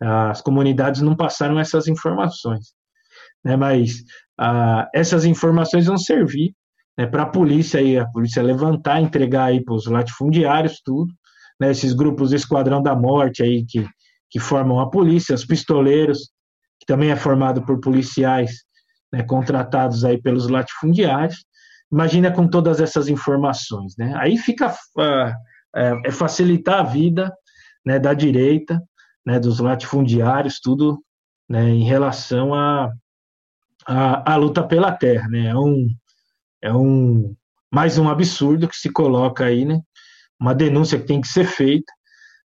as 0.00 0.42
comunidades 0.42 1.00
não 1.00 1.16
passaram 1.16 1.58
essas 1.58 1.88
informações 1.88 2.76
né? 3.46 3.56
Mas 3.56 4.02
ah, 4.38 4.88
essas 4.92 5.24
informações 5.24 5.86
vão 5.86 5.96
servir 5.96 6.52
né, 6.98 7.06
para 7.06 7.22
a 7.22 7.28
polícia 7.28 7.78
aí, 7.78 7.96
a 7.96 8.06
polícia 8.06 8.42
levantar, 8.42 9.00
entregar 9.00 9.44
aí 9.44 9.62
para 9.62 9.74
os 9.74 9.86
latifundiários 9.86 10.80
tudo, 10.84 11.12
né? 11.60 11.70
Esses 11.70 11.92
grupos 11.92 12.32
Esquadrão 12.32 12.82
da 12.82 12.96
Morte 12.96 13.42
aí 13.42 13.64
que 13.64 13.86
que 14.28 14.40
formam 14.40 14.80
a 14.80 14.90
polícia, 14.90 15.36
os 15.36 15.46
pistoleiros 15.46 16.30
que 16.80 16.84
também 16.84 17.10
é 17.12 17.16
formado 17.16 17.62
por 17.64 17.80
policiais 17.80 18.64
né, 19.12 19.22
contratados 19.22 20.04
aí 20.04 20.20
pelos 20.20 20.48
latifundiários. 20.48 21.44
Imagina 21.90 22.32
com 22.32 22.48
todas 22.48 22.80
essas 22.80 23.08
informações, 23.08 23.94
né? 23.96 24.12
Aí 24.16 24.36
fica 24.36 24.70
uh, 24.70 25.32
é, 25.74 26.10
facilitar 26.10 26.80
a 26.80 26.82
vida 26.82 27.32
né, 27.84 27.98
da 27.98 28.12
direita, 28.12 28.82
né, 29.24 29.38
dos 29.38 29.60
latifundiários, 29.60 30.58
tudo 30.60 31.00
né, 31.48 31.68
em 31.68 31.84
relação 31.84 32.52
a, 32.54 32.90
a, 33.86 34.32
a 34.32 34.36
luta 34.36 34.66
pela 34.66 34.90
terra, 34.90 35.28
né? 35.28 35.46
É 35.46 35.56
um, 35.56 35.88
é 36.62 36.72
um 36.72 37.34
mais 37.72 37.98
um 37.98 38.08
absurdo 38.08 38.68
que 38.68 38.76
se 38.76 38.90
coloca 38.90 39.44
aí, 39.44 39.64
né? 39.64 39.80
Uma 40.40 40.54
denúncia 40.54 40.98
que 40.98 41.06
tem 41.06 41.20
que 41.20 41.28
ser 41.28 41.46
feita. 41.46 41.92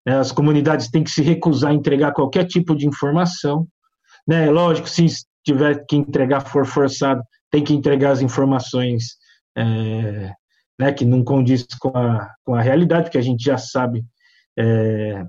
Né? 0.07 0.19
As 0.19 0.33
comunidades 0.33 0.91
têm 0.91 1.03
que 1.03 1.11
se 1.11 1.23
recusar 1.23 1.71
a 1.71 1.75
entregar 1.75 2.13
qualquer 2.13 2.47
tipo 2.47 2.75
de 2.75 2.87
informação, 2.87 3.67
né? 4.27 4.51
Lógico, 4.51 4.89
se 4.89 5.07
tiver 5.45 5.85
que 5.87 5.97
entregar 5.97 6.41
for 6.43 6.67
forçado, 6.67 7.23
tem 7.51 7.65
que 7.65 7.73
entregar 7.75 8.13
as 8.13 8.21
informações, 8.21 9.17
é, 9.57 10.33
né? 10.79 10.93
Que 10.93 11.05
não 11.05 11.25
condiz 11.25 11.67
com 11.79 11.97
a, 11.97 12.33
com 12.45 12.55
a 12.55 12.61
realidade, 12.61 13.05
porque 13.05 13.19
a 13.19 13.23
gente 13.23 13.45
já 13.45 13.59
sabe 13.59 14.05
é, 14.59 15.25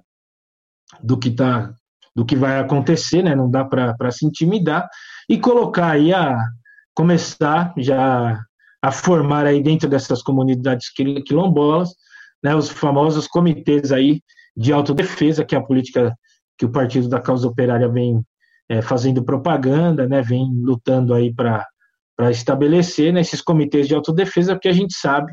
do 1.02 1.18
que 1.18 1.32
tá, 1.32 1.74
do 2.16 2.26
que 2.26 2.36
vai 2.36 2.60
acontecer, 2.60 3.24
né? 3.24 3.36
Não 3.36 3.50
dá 3.50 3.64
para 3.64 4.12
se 4.12 4.26
intimidar 4.26 4.88
e 5.30 5.40
colocar 5.40 5.92
aí 5.92 6.14
a, 6.14 6.38
começar 6.94 7.74
já 7.78 8.40
a 8.82 8.92
formar 8.92 9.46
aí 9.46 9.62
dentro 9.62 9.88
dessas 9.88 10.24
comunidades 10.24 10.90
quilombolas, 11.26 11.90
né, 12.44 12.56
os 12.56 12.70
famosos 12.70 13.28
comitês 13.28 13.92
aí 13.92 14.22
de 14.58 14.74
autodefesa, 14.74 15.46
que 15.46 15.56
é 15.56 15.58
a 15.58 15.64
política 15.64 16.16
que 16.58 16.66
o 16.66 16.72
Partido 16.72 17.08
da 17.08 17.22
Causa 17.22 17.48
Operária 17.48 17.88
vem 17.88 18.24
é, 18.68 18.82
fazendo 18.82 19.24
propaganda, 19.24 20.08
né, 20.08 20.22
vem 20.22 20.52
lutando 20.54 21.14
aí 21.14 21.34
para 21.34 21.66
estabelecer 22.20 23.12
nesses 23.12 23.40
né, 23.40 23.44
comitês 23.46 23.88
de 23.88 23.96
autodefesa, 23.96 24.54
porque 24.54 24.70
a 24.70 24.74
gente 24.74 24.94
sabe, 24.94 25.32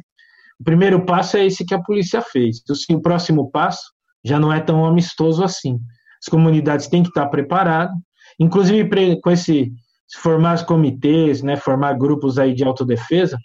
o 0.61 0.65
primeiro 0.65 1.05
passo 1.05 1.37
é 1.37 1.47
esse 1.47 1.65
que 1.65 1.75
a 1.75 1.83
polícia 1.83 2.21
fez. 2.23 2.61
Então, 2.63 2.75
o 2.97 3.03
próximo 3.03 3.51
passo 3.51 3.93
já 4.25 4.39
não 4.39 4.53
é 4.53 4.61
tão 4.61 4.85
amistoso 4.85 5.45
assim. 5.45 5.79
As 6.21 6.29
comunidades 6.29 6.89
têm 6.89 7.03
que 7.03 7.09
estar 7.09 7.27
preparadas, 7.27 7.95
inclusive 8.41 9.21
com 9.21 9.31
esse 9.31 9.73
formar 10.17 10.55
os 10.55 10.63
comitês, 10.63 11.43
né, 11.43 11.57
formar 11.57 11.93
grupos 11.95 12.39
aí 12.39 12.55
de 12.55 12.65
autodefesa, 12.65 13.39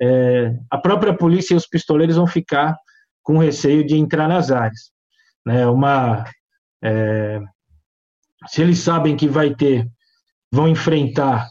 é, 0.00 0.54
a 0.70 0.78
própria 0.78 1.14
polícia 1.14 1.54
e 1.54 1.56
os 1.56 1.66
pistoleiros 1.66 2.16
vão 2.16 2.26
ficar 2.26 2.74
com 3.22 3.38
receio 3.38 3.84
de 3.86 3.96
entrar 3.96 4.28
nas 4.28 4.50
áreas. 4.50 4.90
Né, 5.44 5.66
uma, 5.66 6.24
é, 6.82 7.40
se 8.48 8.62
eles 8.62 8.78
sabem 8.78 9.16
que 9.16 9.28
vai 9.28 9.54
ter, 9.54 9.86
vão 10.50 10.68
enfrentar 10.68 11.48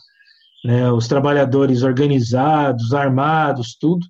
né, 0.65 0.91
os 0.91 1.07
trabalhadores 1.07 1.83
organizados, 1.83 2.91
armados, 2.91 3.77
tudo, 3.79 4.03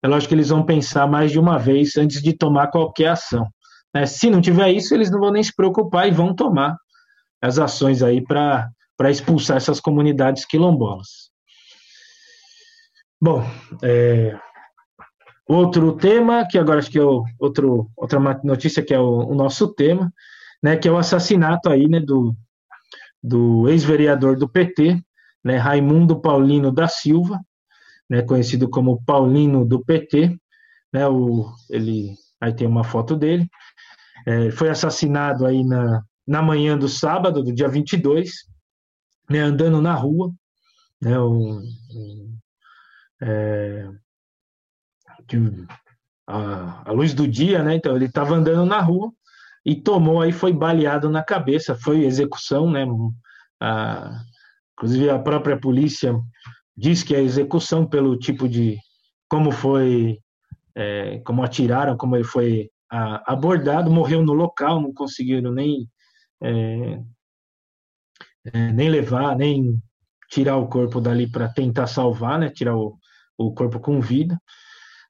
é 0.00 0.06
lógico 0.06 0.28
que 0.28 0.34
eles 0.36 0.50
vão 0.50 0.64
pensar 0.64 1.04
mais 1.08 1.32
de 1.32 1.38
uma 1.38 1.58
vez 1.58 1.96
antes 1.96 2.22
de 2.22 2.32
tomar 2.32 2.68
qualquer 2.68 3.08
ação. 3.08 3.48
Né? 3.92 4.06
Se 4.06 4.30
não 4.30 4.40
tiver 4.40 4.70
isso, 4.70 4.94
eles 4.94 5.10
não 5.10 5.18
vão 5.18 5.32
nem 5.32 5.42
se 5.42 5.52
preocupar 5.52 6.06
e 6.06 6.12
vão 6.12 6.32
tomar 6.32 6.76
as 7.42 7.58
ações 7.58 8.04
aí 8.04 8.22
para 8.22 8.70
expulsar 9.10 9.56
essas 9.56 9.80
comunidades 9.80 10.44
quilombolas. 10.44 11.28
Bom, 13.20 13.44
é, 13.82 14.38
outro 15.48 15.96
tema, 15.96 16.46
que 16.48 16.56
agora 16.56 16.78
acho 16.78 16.90
que 16.90 17.00
é 17.00 17.04
o, 17.04 17.24
outro, 17.36 17.90
outra 17.96 18.20
notícia 18.44 18.80
que 18.80 18.94
é 18.94 18.98
o, 19.00 19.26
o, 19.30 19.34
nosso 19.34 19.74
tema, 19.74 20.12
né, 20.62 20.76
que 20.76 20.86
é 20.86 20.92
o 20.92 20.98
assassinato 20.98 21.68
aí, 21.68 21.88
né, 21.88 21.98
do, 21.98 22.32
do 23.20 23.68
ex-vereador 23.68 24.38
do 24.38 24.48
PT, 24.48 25.02
né, 25.46 25.58
Raimundo 25.58 26.20
Paulino 26.20 26.72
da 26.72 26.88
Silva, 26.88 27.40
né, 28.10 28.20
conhecido 28.20 28.68
como 28.68 29.00
Paulino 29.04 29.64
do 29.64 29.80
PT, 29.84 30.36
né, 30.92 31.06
o, 31.06 31.54
ele, 31.70 32.16
aí 32.40 32.52
tem 32.52 32.66
uma 32.66 32.82
foto 32.82 33.16
dele, 33.16 33.48
é, 34.26 34.50
foi 34.50 34.68
assassinado 34.68 35.46
aí 35.46 35.62
na, 35.62 36.02
na 36.26 36.42
manhã 36.42 36.76
do 36.76 36.88
sábado, 36.88 37.44
do 37.44 37.52
dia 37.52 37.68
22, 37.68 38.32
né, 39.30 39.38
andando 39.38 39.80
na 39.80 39.94
rua, 39.94 40.32
né, 41.00 41.12
é, 43.22 43.88
a, 46.26 46.90
a, 46.90 46.92
luz 46.92 47.14
do 47.14 47.28
dia, 47.28 47.62
né, 47.62 47.76
então 47.76 47.94
ele 47.94 48.06
estava 48.06 48.34
andando 48.34 48.66
na 48.66 48.80
rua 48.80 49.12
e 49.64 49.76
tomou 49.76 50.20
aí, 50.20 50.32
foi 50.32 50.52
baleado 50.52 51.08
na 51.08 51.22
cabeça, 51.22 51.76
foi 51.76 52.04
execução, 52.04 52.68
né, 52.68 52.84
inclusive 54.76 55.10
a 55.10 55.18
própria 55.18 55.58
polícia 55.58 56.14
diz 56.76 57.02
que 57.02 57.14
é 57.14 57.22
execução 57.22 57.86
pelo 57.86 58.18
tipo 58.18 58.48
de, 58.48 58.78
como 59.28 59.50
foi, 59.50 60.18
é, 60.74 61.18
como 61.20 61.42
atiraram, 61.42 61.96
como 61.96 62.14
ele 62.16 62.24
foi 62.24 62.70
a, 62.90 63.32
abordado, 63.32 63.90
morreu 63.90 64.22
no 64.22 64.34
local, 64.34 64.80
não 64.80 64.92
conseguiram 64.92 65.52
nem 65.52 65.88
é, 66.42 67.00
é, 68.52 68.72
nem 68.72 68.88
levar, 68.88 69.36
nem 69.36 69.80
tirar 70.30 70.56
o 70.56 70.68
corpo 70.68 71.00
dali 71.00 71.28
para 71.28 71.48
tentar 71.48 71.86
salvar, 71.86 72.38
né, 72.38 72.50
tirar 72.50 72.76
o, 72.76 72.98
o 73.38 73.52
corpo 73.52 73.80
com 73.80 74.00
vida. 74.00 74.40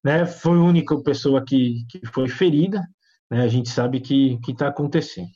Né, 0.03 0.25
foi 0.25 0.57
a 0.57 0.61
única 0.61 0.97
pessoa 1.01 1.43
que, 1.43 1.85
que 1.89 2.05
foi 2.07 2.29
ferida, 2.29 2.87
né, 3.29 3.41
a 3.41 3.47
gente 3.47 3.69
sabe 3.69 3.99
que 3.99 4.39
está 4.47 4.69
acontecendo. 4.69 5.29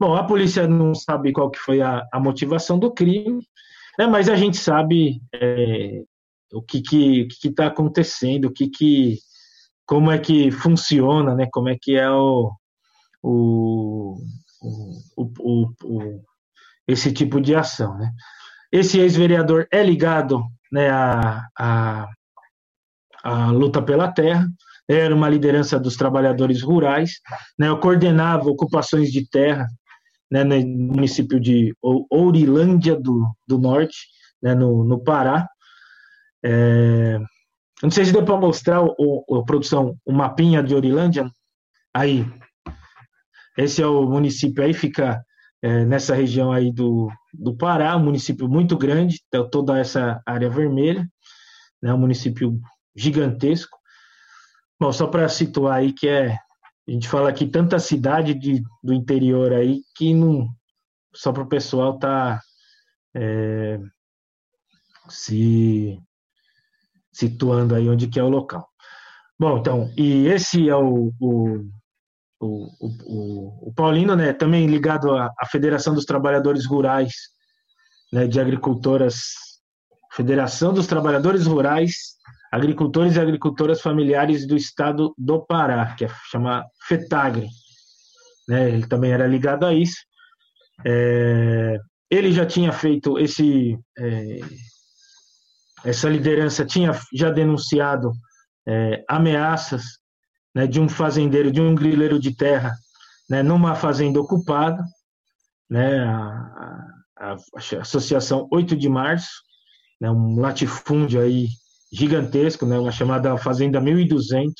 Bom, 0.00 0.14
a 0.14 0.24
polícia 0.24 0.66
não 0.66 0.94
sabe 0.94 1.32
qual 1.32 1.50
que 1.50 1.58
foi 1.58 1.80
a, 1.80 2.06
a 2.12 2.20
motivação 2.20 2.78
do 2.78 2.92
crime, 2.92 3.42
né, 3.98 4.06
mas 4.06 4.28
a 4.28 4.36
gente 4.36 4.56
sabe 4.56 5.20
é, 5.34 6.02
o 6.52 6.62
que 6.62 6.80
que 6.80 7.28
está 7.44 7.66
acontecendo, 7.66 8.46
o 8.46 8.52
que 8.52 8.68
que, 8.68 9.18
como 9.86 10.10
é 10.10 10.18
que 10.18 10.50
funciona, 10.50 11.34
né, 11.34 11.46
como 11.52 11.68
é 11.68 11.76
que 11.80 11.96
é 11.96 12.10
o, 12.10 12.52
o, 13.22 14.18
o, 15.16 15.32
o, 15.38 15.72
o 15.84 16.24
esse 16.86 17.12
tipo 17.12 17.40
de 17.40 17.54
ação. 17.54 17.96
Né? 17.96 18.10
Esse 18.70 18.98
ex-vereador 18.98 19.66
é 19.70 19.82
ligado 19.82 20.42
né, 20.70 20.90
à, 20.90 22.08
à, 23.22 23.50
luta 23.50 23.80
pela 23.82 24.10
terra, 24.10 24.46
era 24.88 25.14
uma 25.14 25.28
liderança 25.28 25.78
dos 25.78 25.96
trabalhadores 25.96 26.60
rurais, 26.60 27.12
né, 27.58 27.68
eu 27.68 27.78
coordenava 27.78 28.50
ocupações 28.50 29.10
de 29.10 29.28
terra 29.28 29.66
né, 30.32 30.44
no 30.44 30.54
município 30.94 31.38
de 31.38 31.76
Ourilândia 31.82 32.96
do, 32.96 33.30
do 33.46 33.58
Norte, 33.58 33.98
né, 34.42 34.54
no, 34.54 34.82
no 34.82 34.98
Pará. 34.98 35.46
É, 36.42 37.20
não 37.82 37.90
sei 37.90 38.06
se 38.06 38.12
deu 38.14 38.24
para 38.24 38.38
mostrar 38.38 38.82
o, 38.82 38.94
o, 38.98 39.44
produção, 39.44 39.94
o 40.06 40.10
mapinha 40.10 40.62
de 40.62 40.74
Ourilândia. 40.74 41.30
Aí, 41.92 42.24
esse 43.58 43.82
é 43.82 43.86
o 43.86 44.06
município 44.06 44.64
aí, 44.64 44.72
fica 44.72 45.22
é, 45.60 45.84
nessa 45.84 46.14
região 46.14 46.50
aí 46.50 46.72
do, 46.72 47.12
do 47.34 47.54
Pará, 47.54 47.94
um 47.94 48.04
município 48.04 48.48
muito 48.48 48.74
grande, 48.78 49.20
toda 49.50 49.78
essa 49.78 50.22
área 50.24 50.48
vermelha, 50.48 51.06
né, 51.82 51.92
um 51.92 51.98
município 51.98 52.58
gigantesco. 52.96 53.76
Bom, 54.80 54.90
só 54.92 55.06
para 55.06 55.28
situar 55.28 55.76
aí 55.76 55.92
que 55.92 56.08
é, 56.08 56.38
a 56.92 56.94
gente 56.94 57.08
fala 57.08 57.30
aqui 57.30 57.46
tanta 57.46 57.78
cidade 57.78 58.34
de, 58.34 58.62
do 58.84 58.92
interior 58.92 59.50
aí 59.54 59.80
que 59.96 60.12
não, 60.12 60.46
só 61.14 61.32
para 61.32 61.42
o 61.42 61.48
pessoal 61.48 61.98
tá 61.98 62.38
é, 63.16 63.80
se 65.08 65.98
situando 67.10 67.74
aí 67.74 67.88
onde 67.88 68.08
que 68.08 68.20
é 68.20 68.22
o 68.22 68.28
local. 68.28 68.68
Bom, 69.38 69.56
então, 69.56 69.90
e 69.96 70.26
esse 70.26 70.68
é 70.68 70.76
o, 70.76 71.10
o 71.18 71.70
o, 72.44 73.68
o, 73.68 73.72
Paulino, 73.72 74.16
né, 74.16 74.32
também 74.32 74.66
ligado 74.66 75.14
à, 75.14 75.32
à 75.38 75.46
Federação 75.46 75.94
dos 75.94 76.04
Trabalhadores 76.04 76.66
Rurais, 76.66 77.14
né, 78.12 78.26
de 78.26 78.40
Agricultoras, 78.40 79.32
Federação 80.10 80.74
dos 80.74 80.88
Trabalhadores 80.88 81.46
Rurais, 81.46 82.16
Agricultores 82.52 83.16
e 83.16 83.20
Agricultoras 83.20 83.80
Familiares 83.80 84.46
do 84.46 84.54
Estado 84.54 85.14
do 85.16 85.40
Pará, 85.40 85.94
que 85.94 86.04
é 86.04 86.08
chama 86.30 86.62
FETAGRE. 86.86 87.48
Né, 88.46 88.68
ele 88.68 88.86
também 88.86 89.10
era 89.10 89.26
ligado 89.26 89.64
a 89.64 89.72
isso. 89.72 89.96
É, 90.84 91.78
ele 92.10 92.30
já 92.30 92.44
tinha 92.44 92.70
feito 92.70 93.18
esse. 93.18 93.78
É, 93.98 94.40
essa 95.82 96.10
liderança 96.10 96.64
tinha 96.64 96.92
já 97.14 97.30
denunciado 97.30 98.12
é, 98.68 99.02
ameaças 99.08 99.82
né, 100.54 100.66
de 100.66 100.78
um 100.78 100.90
fazendeiro, 100.90 101.50
de 101.50 101.60
um 101.60 101.74
grileiro 101.74 102.20
de 102.20 102.36
terra, 102.36 102.76
né, 103.30 103.42
numa 103.42 103.74
fazenda 103.74 104.20
ocupada, 104.20 104.84
né, 105.70 106.04
a, 106.04 106.86
a, 107.18 107.32
a 107.32 107.80
Associação 107.80 108.46
8 108.52 108.76
de 108.76 108.88
Março, 108.90 109.30
né, 109.98 110.10
um 110.10 110.38
latifúndio 110.38 111.20
aí 111.20 111.48
gigantesco, 111.92 112.64
né, 112.64 112.78
uma 112.78 112.90
chamada 112.90 113.36
Fazenda 113.36 113.80
1200, 113.80 114.54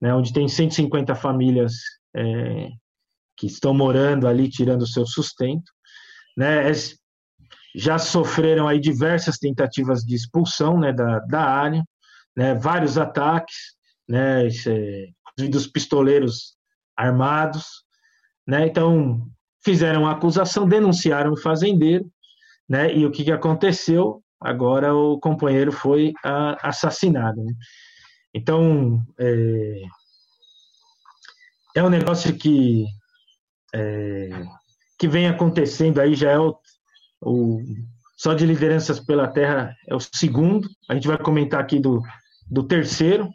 né, 0.00 0.14
onde 0.14 0.32
tem 0.32 0.48
150 0.48 1.14
famílias 1.14 1.74
é, 2.16 2.70
que 3.36 3.46
estão 3.46 3.74
morando 3.74 4.26
ali, 4.26 4.48
tirando 4.48 4.82
o 4.82 4.86
seu 4.86 5.06
sustento. 5.06 5.70
Né, 6.36 6.72
já 7.74 7.98
sofreram 7.98 8.66
aí 8.66 8.80
diversas 8.80 9.36
tentativas 9.36 10.02
de 10.02 10.14
expulsão 10.14 10.80
né, 10.80 10.92
da, 10.92 11.18
da 11.20 11.42
área, 11.42 11.84
né, 12.34 12.54
vários 12.54 12.96
ataques, 12.96 13.56
né, 14.08 14.48
dos 15.50 15.66
pistoleiros 15.66 16.56
armados, 16.96 17.66
né, 18.46 18.66
então 18.66 19.28
fizeram 19.62 20.06
a 20.06 20.12
acusação, 20.12 20.66
denunciaram 20.66 21.32
o 21.32 21.40
fazendeiro, 21.40 22.10
né, 22.66 22.94
e 22.94 23.04
o 23.04 23.10
que, 23.10 23.24
que 23.24 23.32
aconteceu? 23.32 24.22
Agora 24.40 24.94
o 24.94 25.18
companheiro 25.18 25.72
foi 25.72 26.12
a, 26.24 26.68
assassinado. 26.68 27.42
Né? 27.42 27.52
Então, 28.34 29.02
é, 29.18 29.82
é 31.76 31.82
um 31.82 31.88
negócio 31.88 32.36
que, 32.36 32.84
é, 33.74 34.30
que 34.98 35.08
vem 35.08 35.26
acontecendo 35.26 36.00
aí, 36.00 36.14
já 36.14 36.30
é 36.32 36.38
o, 36.38 36.56
o, 37.22 37.62
só 38.16 38.34
de 38.34 38.46
lideranças 38.46 39.00
pela 39.00 39.28
terra 39.28 39.74
é 39.88 39.94
o 39.94 40.00
segundo, 40.00 40.68
a 40.88 40.94
gente 40.94 41.08
vai 41.08 41.18
comentar 41.18 41.60
aqui 41.60 41.78
do, 41.78 42.02
do 42.50 42.62
terceiro, 42.62 43.28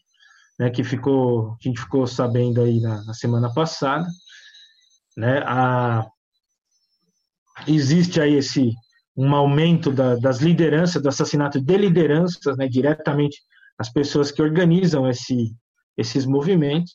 né, 0.60 0.70
que 0.70 0.84
ficou, 0.84 1.52
a 1.52 1.58
gente 1.68 1.80
ficou 1.80 2.06
sabendo 2.06 2.62
aí 2.62 2.80
na, 2.80 3.04
na 3.04 3.14
semana 3.14 3.52
passada, 3.54 4.08
né, 5.18 5.40
a, 5.46 6.06
existe 7.68 8.22
aí 8.22 8.36
esse 8.36 8.72
um 9.16 9.36
aumento 9.36 9.92
da, 9.92 10.16
das 10.16 10.40
lideranças, 10.40 11.02
do 11.02 11.10
assassinato 11.10 11.60
de 11.60 11.78
lideranças, 11.78 12.58
né, 12.58 12.68
diretamente 12.68 13.42
as 13.78 13.92
pessoas 13.92 14.32
que 14.32 14.42
organizam 14.42 15.10
esse, 15.10 15.56
esses 15.98 16.26
movimentos. 16.26 16.94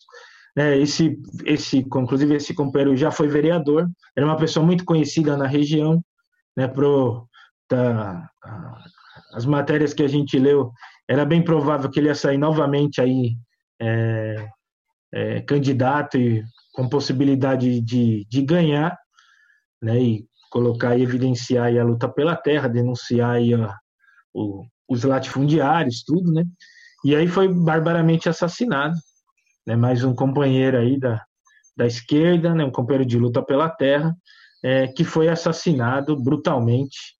Né, 0.57 0.79
esse, 0.79 1.19
esse, 1.45 1.79
inclusive, 1.79 2.35
esse 2.35 2.55
companheiro 2.55 2.97
já 2.97 3.11
foi 3.11 3.29
vereador, 3.29 3.87
era 4.17 4.25
uma 4.25 4.39
pessoa 4.39 4.65
muito 4.65 4.87
conhecida 4.87 5.37
na 5.37 5.47
região, 5.47 6.03
né, 6.57 6.67
pro, 6.67 7.29
da, 7.71 8.27
as 9.35 9.45
matérias 9.45 9.93
que 9.93 10.03
a 10.03 10.09
gente 10.09 10.39
leu, 10.39 10.73
era 11.07 11.27
bem 11.27 11.43
provável 11.43 11.91
que 11.91 12.01
ele 12.01 12.09
ia 12.09 12.15
sair 12.15 12.39
novamente 12.39 13.03
aí 13.03 13.37
é, 13.79 14.49
é, 15.13 15.41
candidato 15.43 16.17
e 16.17 16.43
com 16.73 16.89
possibilidade 16.89 17.81
de, 17.83 18.27
de 18.29 18.43
ganhar, 18.43 18.99
né, 19.83 20.01
e 20.01 20.27
colocar 20.57 20.97
e 20.97 21.03
evidenciar 21.03 21.77
a 21.77 21.85
luta 21.85 22.09
pela 22.09 22.35
terra, 22.35 22.67
denunciar 22.67 23.37
a, 23.37 23.79
o, 24.33 24.65
os 24.89 25.05
latifundiários, 25.05 26.03
tudo, 26.03 26.33
né? 26.33 26.45
E 27.05 27.15
aí 27.15 27.29
foi 27.29 27.47
barbaramente 27.47 28.27
assassinado, 28.27 28.97
né? 29.67 29.77
Mais 29.77 30.03
um 30.03 30.15
companheiro 30.15 30.79
aí 30.79 30.99
da, 30.99 31.23
da 31.77 31.87
esquerda, 31.87 32.55
né? 32.55 32.65
Um 32.65 32.71
companheiro 32.71 33.05
de 33.05 33.19
luta 33.19 33.43
pela 33.43 33.69
terra, 33.69 34.17
é, 34.65 34.89
que 34.89 35.05
foi 35.05 35.29
assassinado 35.29 36.17
brutalmente, 36.17 37.19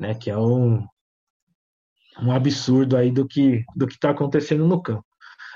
né? 0.00 0.16
Que 0.16 0.28
é 0.28 0.36
um, 0.36 0.84
um 2.20 2.32
absurdo 2.32 2.96
aí 2.96 3.12
do 3.12 3.24
que 3.24 3.64
do 3.76 3.86
que 3.86 3.94
está 3.94 4.10
acontecendo 4.10 4.66
no 4.66 4.82
campo. 4.82 5.06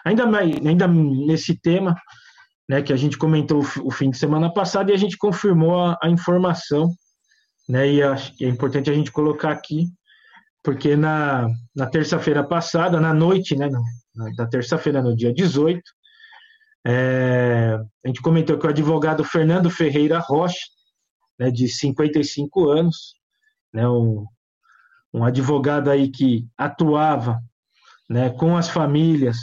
Ainda 0.04 0.24
mais, 0.24 0.56
ainda 0.64 0.86
nesse 0.86 1.60
tema, 1.60 1.96
né? 2.70 2.80
Que 2.80 2.92
a 2.92 2.96
gente 2.96 3.18
comentou 3.18 3.58
o 3.82 3.90
fim 3.90 4.08
de 4.08 4.16
semana 4.16 4.54
passado 4.54 4.90
e 4.90 4.94
a 4.94 4.96
gente 4.96 5.18
confirmou 5.18 5.80
a, 5.80 5.98
a 6.00 6.08
informação 6.08 6.94
né? 7.68 7.92
E 7.92 8.02
acho 8.02 8.34
que 8.36 8.44
é 8.44 8.48
importante 8.48 8.90
a 8.90 8.94
gente 8.94 9.12
colocar 9.12 9.50
aqui, 9.50 9.88
porque 10.62 10.96
na, 10.96 11.46
na 11.74 11.86
terça-feira 11.86 12.42
passada, 12.42 13.00
na 13.00 13.12
noite, 13.12 13.54
né, 13.54 13.68
na, 14.14 14.30
da 14.36 14.46
terça-feira, 14.46 15.02
no 15.02 15.14
dia 15.14 15.32
18, 15.32 15.82
é, 16.86 17.78
a 18.04 18.08
gente 18.08 18.22
comentou 18.22 18.58
que 18.58 18.66
o 18.66 18.70
advogado 18.70 19.22
Fernando 19.24 19.70
Ferreira 19.70 20.18
Rocha, 20.18 20.58
né, 21.38 21.50
de 21.50 21.68
55 21.68 22.70
anos, 22.70 23.14
né, 23.72 23.86
um, 23.88 24.24
um 25.12 25.24
advogado 25.24 25.90
aí 25.90 26.10
que 26.10 26.46
atuava 26.56 27.38
né, 28.08 28.30
com 28.30 28.56
as 28.56 28.68
famílias 28.68 29.36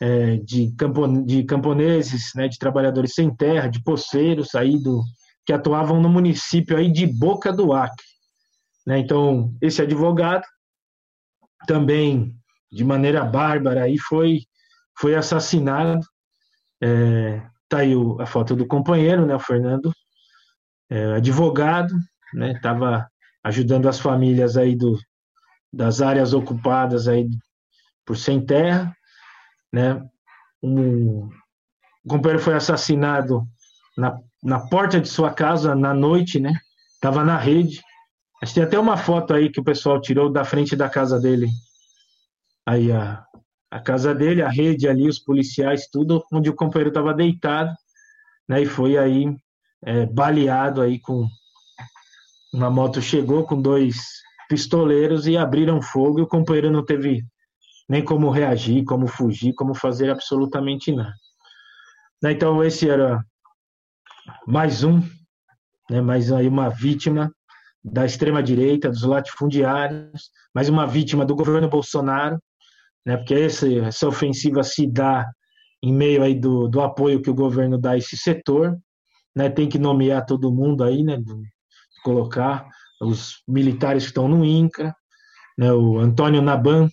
é, 0.00 0.36
de, 0.36 0.72
campo, 0.76 1.06
de 1.24 1.44
camponeses, 1.44 2.32
né, 2.34 2.48
de 2.48 2.58
trabalhadores 2.58 3.14
sem 3.14 3.34
terra, 3.34 3.68
de 3.68 3.82
poceiros 3.82 4.54
aí 4.54 4.78
do, 4.78 5.02
que 5.46 5.52
atuavam 5.52 6.00
no 6.00 6.08
município 6.08 6.76
aí 6.76 6.90
de 6.90 7.06
Boca 7.06 7.52
do 7.52 7.72
Acre. 7.72 8.04
Né? 8.86 8.98
Então, 8.98 9.54
esse 9.60 9.82
advogado 9.82 10.44
também, 11.66 12.34
de 12.70 12.84
maneira 12.84 13.24
bárbara, 13.24 13.84
aí 13.84 13.98
foi, 13.98 14.40
foi 14.98 15.14
assassinado. 15.14 16.00
É, 16.82 17.42
tá 17.68 17.78
aí 17.78 17.94
o, 17.94 18.20
a 18.20 18.26
foto 18.26 18.54
do 18.54 18.66
companheiro, 18.66 19.24
né, 19.26 19.34
o 19.34 19.40
Fernando, 19.40 19.92
é, 20.90 21.14
advogado, 21.14 21.94
né, 22.34 22.52
estava 22.52 23.08
ajudando 23.42 23.88
as 23.88 23.98
famílias 23.98 24.56
aí 24.56 24.76
do, 24.76 24.98
das 25.72 26.02
áreas 26.02 26.34
ocupadas 26.34 27.08
aí 27.08 27.28
por 28.04 28.16
sem 28.16 28.44
terra, 28.44 28.94
né, 29.72 30.00
um, 30.62 31.28
o 32.04 32.08
companheiro 32.08 32.42
foi 32.42 32.54
assassinado 32.54 33.46
na 33.96 34.18
na 34.44 34.60
porta 34.60 35.00
de 35.00 35.08
sua 35.08 35.32
casa 35.32 35.74
na 35.74 35.94
noite, 35.94 36.38
né? 36.38 36.52
Tava 37.00 37.24
na 37.24 37.38
rede. 37.38 37.82
Acho 38.42 38.52
que 38.52 38.60
tem 38.60 38.64
até 38.68 38.78
uma 38.78 38.98
foto 38.98 39.32
aí 39.32 39.50
que 39.50 39.58
o 39.58 39.64
pessoal 39.64 39.98
tirou 40.00 40.30
da 40.30 40.44
frente 40.44 40.76
da 40.76 40.88
casa 40.88 41.18
dele. 41.18 41.48
Aí 42.66 42.92
a, 42.92 43.24
a 43.70 43.80
casa 43.80 44.14
dele, 44.14 44.42
a 44.42 44.48
rede 44.48 44.86
ali, 44.86 45.08
os 45.08 45.18
policiais, 45.18 45.88
tudo, 45.90 46.22
onde 46.30 46.50
o 46.50 46.54
companheiro 46.54 46.90
estava 46.90 47.14
deitado, 47.14 47.74
né? 48.46 48.62
E 48.62 48.66
foi 48.66 48.98
aí 48.98 49.34
é, 49.82 50.04
baleado 50.04 50.82
aí 50.82 51.00
com 51.00 51.26
uma 52.52 52.70
moto 52.70 53.00
chegou 53.00 53.44
com 53.44 53.60
dois 53.60 53.96
pistoleiros 54.48 55.26
e 55.26 55.36
abriram 55.36 55.82
fogo 55.82 56.20
e 56.20 56.22
o 56.22 56.26
companheiro 56.26 56.70
não 56.70 56.84
teve 56.84 57.24
nem 57.88 58.04
como 58.04 58.30
reagir, 58.30 58.84
como 58.84 59.06
fugir, 59.06 59.54
como 59.54 59.74
fazer 59.74 60.10
absolutamente 60.10 60.92
nada. 60.92 61.14
Né, 62.22 62.32
então 62.32 62.62
esse 62.62 62.88
era 62.88 63.24
mais 64.46 64.82
um, 64.84 65.00
né, 65.90 66.00
mais 66.00 66.32
aí 66.32 66.48
uma 66.48 66.68
vítima 66.68 67.32
da 67.82 68.06
extrema-direita, 68.06 68.88
dos 68.88 69.02
latifundiários, 69.02 70.30
mais 70.54 70.68
uma 70.68 70.86
vítima 70.86 71.24
do 71.24 71.34
governo 71.34 71.68
Bolsonaro, 71.68 72.40
né, 73.04 73.16
porque 73.16 73.34
essa, 73.34 73.70
essa 73.70 74.08
ofensiva 74.08 74.62
se 74.62 74.86
dá 74.86 75.28
em 75.82 75.92
meio 75.92 76.22
aí 76.22 76.34
do, 76.34 76.66
do 76.66 76.80
apoio 76.80 77.20
que 77.20 77.28
o 77.28 77.34
governo 77.34 77.78
dá 77.78 77.92
a 77.92 77.98
esse 77.98 78.16
setor, 78.16 78.76
né, 79.36 79.50
tem 79.50 79.68
que 79.68 79.78
nomear 79.78 80.24
todo 80.24 80.52
mundo 80.52 80.82
aí, 80.82 81.02
né, 81.02 81.22
colocar 82.02 82.66
os 83.00 83.42
militares 83.46 84.04
que 84.04 84.10
estão 84.10 84.28
no 84.28 84.44
INCRA, 84.44 84.94
né, 85.58 85.72
o 85.72 85.98
Antônio 85.98 86.40
Naban, 86.40 86.88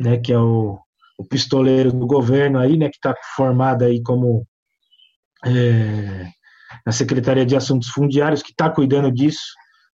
né, 0.00 0.16
que 0.16 0.32
é 0.32 0.38
o, 0.38 0.78
o 1.18 1.24
pistoleiro 1.24 1.92
do 1.92 2.06
governo 2.06 2.58
aí, 2.58 2.78
né, 2.78 2.88
que 2.88 2.96
está 2.96 3.14
formado 3.36 3.84
aí 3.84 4.02
como 4.02 4.46
é, 5.44 6.26
na 6.84 6.92
Secretaria 6.92 7.46
de 7.46 7.56
Assuntos 7.56 7.88
Fundiários, 7.88 8.42
que 8.42 8.50
está 8.50 8.68
cuidando 8.68 9.10
disso, 9.10 9.44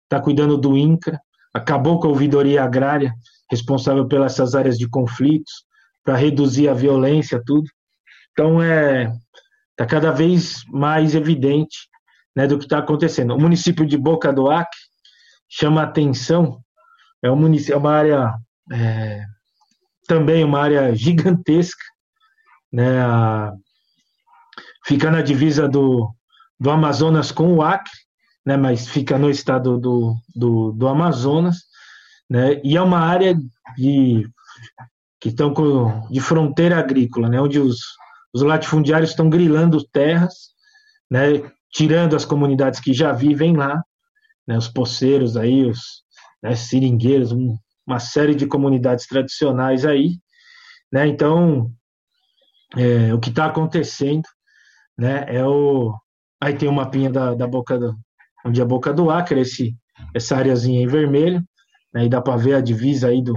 está 0.04 0.20
cuidando 0.20 0.56
do 0.56 0.76
INCRA, 0.76 1.20
acabou 1.54 2.00
com 2.00 2.08
a 2.08 2.10
ouvidoria 2.10 2.62
agrária, 2.62 3.14
responsável 3.50 4.06
pelas 4.06 4.32
essas 4.32 4.54
áreas 4.54 4.78
de 4.78 4.88
conflitos, 4.88 5.64
para 6.04 6.16
reduzir 6.16 6.68
a 6.68 6.74
violência, 6.74 7.42
tudo. 7.44 7.68
Então, 8.32 8.62
é 8.62 9.12
está 9.72 9.86
cada 9.86 10.12
vez 10.12 10.64
mais 10.68 11.14
evidente 11.14 11.88
né, 12.36 12.46
do 12.46 12.58
que 12.58 12.64
está 12.64 12.78
acontecendo. 12.78 13.34
O 13.34 13.40
município 13.40 13.86
de 13.86 13.96
Boca 13.96 14.32
do 14.32 14.50
Acre 14.50 14.78
chama 15.48 15.82
atenção, 15.82 16.60
é, 17.22 17.30
um 17.30 17.36
município, 17.36 17.74
é 17.74 17.76
uma 17.76 17.92
área, 17.92 18.34
é, 18.72 19.24
também 20.06 20.44
uma 20.44 20.60
área 20.60 20.94
gigantesca, 20.94 21.84
né, 22.72 23.00
a, 23.02 23.52
fica 24.86 25.10
na 25.10 25.20
divisa 25.20 25.68
do, 25.68 26.14
do 26.62 26.70
Amazonas 26.70 27.32
com 27.32 27.54
o 27.54 27.60
Acre, 27.60 27.90
né, 28.46 28.56
mas 28.56 28.86
fica 28.86 29.18
no 29.18 29.28
estado 29.28 29.76
do, 29.78 30.14
do, 30.32 30.70
do 30.70 30.86
Amazonas, 30.86 31.56
né, 32.30 32.60
e 32.62 32.76
é 32.76 32.80
uma 32.80 33.00
área 33.00 33.36
de, 33.76 34.30
que 35.20 35.30
estão 35.30 35.52
com, 35.52 36.06
de 36.08 36.20
fronteira 36.20 36.78
agrícola, 36.78 37.28
né, 37.28 37.40
onde 37.40 37.58
os, 37.58 37.80
os 38.32 38.42
latifundiários 38.42 39.10
estão 39.10 39.28
grilando 39.28 39.84
terras, 39.88 40.52
né, 41.10 41.50
tirando 41.72 42.14
as 42.14 42.24
comunidades 42.24 42.78
que 42.78 42.94
já 42.94 43.10
vivem 43.10 43.56
lá, 43.56 43.82
né, 44.46 44.56
os 44.56 44.68
poceiros 44.68 45.36
aí, 45.36 45.68
os 45.68 45.80
né, 46.40 46.54
seringueiros, 46.54 47.32
um, 47.32 47.58
uma 47.84 47.98
série 47.98 48.36
de 48.36 48.46
comunidades 48.46 49.08
tradicionais 49.08 49.84
aí, 49.84 50.16
né, 50.92 51.08
então 51.08 51.72
é, 52.76 53.12
o 53.12 53.18
que 53.18 53.30
está 53.30 53.46
acontecendo, 53.46 54.28
né, 54.96 55.24
é 55.26 55.44
o 55.44 55.92
Aí 56.42 56.56
tem 56.56 56.68
o 56.68 56.72
mapinha 56.72 57.08
da, 57.08 57.34
da 57.34 57.46
boca 57.46 57.78
do, 57.78 57.96
onde 58.44 58.60
a 58.60 58.64
boca 58.64 58.92
do 58.92 59.12
Acre, 59.12 59.42
esse, 59.42 59.76
essa 60.12 60.36
areazinha 60.36 60.82
em 60.82 60.88
vermelho, 60.88 61.40
aí 61.94 62.02
né, 62.02 62.08
dá 62.08 62.20
para 62.20 62.36
ver 62.36 62.54
a 62.54 62.60
divisa 62.60 63.06
aí 63.06 63.22
do, 63.22 63.32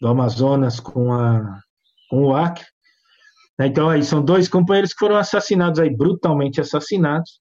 do 0.00 0.08
Amazonas 0.08 0.80
com, 0.80 1.12
a, 1.12 1.60
com 2.10 2.24
o 2.24 2.34
Acre. 2.34 2.64
Né, 3.56 3.68
então 3.68 3.88
aí 3.88 4.02
são 4.02 4.24
dois 4.24 4.48
companheiros 4.48 4.92
que 4.92 4.98
foram 4.98 5.16
assassinados 5.16 5.78
aí, 5.78 5.88
brutalmente 5.88 6.60
assassinados. 6.60 7.38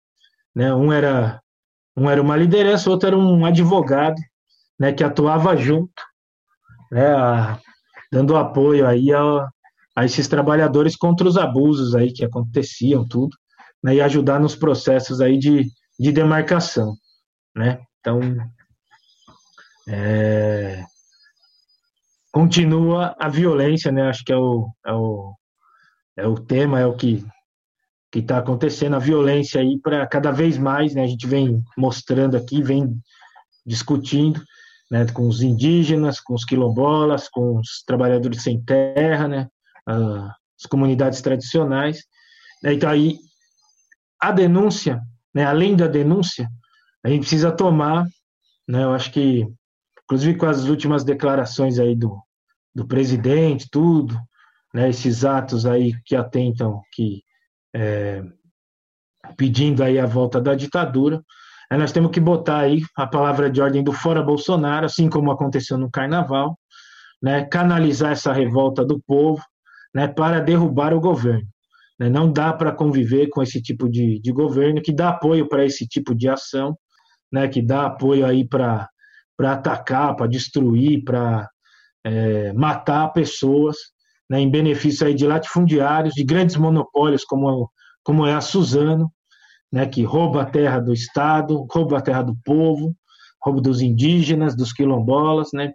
Né, 0.56 0.72
um 0.72 0.94
era 0.94 1.42
um 1.98 2.08
era 2.08 2.22
uma 2.22 2.38
liderança, 2.38 2.88
outro 2.92 3.08
era 3.08 3.18
um 3.18 3.44
advogado, 3.44 4.22
né, 4.80 4.94
que 4.94 5.04
atuava 5.04 5.58
junto, 5.58 6.00
né, 6.92 7.08
a, 7.08 7.60
dando 8.12 8.38
apoio 8.38 8.86
aí 8.86 9.12
a, 9.12 9.50
a 9.96 10.06
esses 10.06 10.28
trabalhadores 10.28 10.96
contra 10.96 11.28
os 11.28 11.38
abusos 11.38 11.96
aí 11.96 12.14
que 12.14 12.24
aconteciam, 12.24 13.04
tudo 13.08 13.36
né, 13.86 13.94
e 13.94 14.02
ajudar 14.02 14.40
nos 14.40 14.56
processos 14.56 15.22
aí 15.22 15.38
de, 15.38 15.70
de 16.00 16.12
demarcação, 16.12 16.96
né? 17.56 17.80
Então, 18.00 18.20
é, 19.88 20.84
continua 22.32 23.16
a 23.20 23.30
violência, 23.30 23.92
né? 23.92 24.10
Acho 24.10 24.24
que 24.26 24.34
é 24.34 24.38
o, 24.38 24.68
é 24.84 24.92
o, 24.92 25.36
é 26.18 26.28
o 26.28 26.34
tema, 26.34 26.80
é 26.80 26.86
o 26.88 26.96
que 26.96 27.24
que 28.12 28.20
está 28.20 28.38
acontecendo, 28.38 28.96
a 28.96 29.00
violência 29.00 29.62
aí 29.62 29.78
para 29.78 30.08
cada 30.08 30.32
vez 30.32 30.58
mais, 30.58 30.96
né? 30.96 31.04
A 31.04 31.08
gente 31.08 31.28
vem 31.28 31.62
mostrando 31.78 32.36
aqui, 32.36 32.64
vem 32.64 32.98
discutindo, 33.64 34.42
né? 34.90 35.06
Com 35.14 35.28
os 35.28 35.44
indígenas, 35.44 36.20
com 36.20 36.34
os 36.34 36.44
quilombolas, 36.44 37.30
com 37.30 37.60
os 37.60 37.84
trabalhadores 37.86 38.42
sem 38.42 38.60
terra, 38.64 39.28
né? 39.28 39.48
As 39.86 40.66
comunidades 40.68 41.22
tradicionais. 41.22 42.00
Né? 42.64 42.74
Então 42.74 42.90
aí 42.90 43.20
a 44.30 44.32
denúncia, 44.32 45.02
né, 45.34 45.46
além 45.46 45.76
da 45.76 45.88
denúncia, 45.88 46.50
a 47.04 47.10
gente 47.10 47.22
precisa 47.22 47.52
tomar 47.52 48.06
né? 48.68 48.84
Eu 48.84 48.94
acho 48.94 49.12
que, 49.12 49.48
inclusive 50.04 50.38
com 50.38 50.46
as 50.46 50.66
últimas 50.66 51.04
declarações 51.04 51.80
aí 51.80 51.96
do, 51.96 52.20
do 52.74 52.88
presidente, 52.88 53.70
tudo, 53.70 54.18
né? 54.74 54.90
Esses 54.90 55.24
atos 55.24 55.66
aí 55.66 55.94
que 56.04 56.16
atentam, 56.16 56.82
que 56.94 57.24
é, 57.74 58.24
pedindo 59.38 59.84
aí 59.84 60.00
a 60.00 60.06
volta 60.06 60.42
da 60.42 60.56
ditadura, 60.56 61.24
aí 61.70 61.78
nós 61.78 61.92
temos 61.92 62.12
que 62.12 62.20
botar 62.20 62.60
aí 62.60 62.82
a 62.98 63.08
palavra 63.08 63.50
de 63.50 63.62
ordem 63.62 63.84
do 63.84 63.94
fora 63.94 64.22
Bolsonaro, 64.22 64.86
assim 64.86 65.10
como 65.10 65.32
aconteceu 65.32 65.78
no 65.78 65.92
Carnaval, 65.92 66.58
né? 67.22 67.46
Canalizar 67.46 68.12
essa 68.12 68.34
revolta 68.34 68.84
do 68.84 69.00
povo, 69.02 69.44
né? 69.94 70.08
Para 70.08 70.42
derrubar 70.42 70.94
o 70.94 71.00
governo. 71.00 71.48
Né? 72.00 72.10
Não 72.10 72.32
dá 72.32 72.54
para 72.54 72.72
conviver 72.72 73.28
com 73.30 73.42
esse 73.42 73.62
tipo 73.62 73.90
de, 73.90 74.20
de 74.20 74.32
governo 74.32 74.82
que 74.82 74.94
dá 74.94 75.10
apoio 75.10 75.48
para 75.48 75.66
esse 75.66 75.88
tipo 75.88 76.14
de 76.14 76.30
ação, 76.30 76.78
né? 77.32 77.48
que 77.48 77.62
dá 77.62 77.86
apoio 77.86 78.26
aí 78.26 78.48
para 78.48 78.90
atacar, 79.40 80.16
para 80.16 80.28
destruir, 80.28 81.04
para 81.04 81.50
é, 82.04 82.54
matar 82.54 83.12
pessoas, 83.14 83.78
né? 84.30 84.40
em 84.40 84.50
benefício 84.50 85.08
aí 85.08 85.14
de 85.14 85.26
latifundiários, 85.26 86.14
de 86.14 86.24
grandes 86.24 86.56
monopólios 86.56 87.24
como, 87.24 87.70
como 88.04 88.26
é 88.26 88.34
a 88.34 88.42
Suzano, 88.42 89.12
né? 89.72 89.86
que 89.86 90.04
rouba 90.04 90.42
a 90.42 90.46
terra 90.46 90.80
do 90.80 90.94
Estado, 90.94 91.66
rouba 91.72 91.98
a 91.98 92.02
terra 92.02 92.22
do 92.22 92.36
povo, 92.44 92.96
rouba 93.44 93.62
dos 93.62 93.82
indígenas, 93.82 94.56
dos 94.56 94.74
quilombolas, 94.74 95.50
né? 95.54 95.72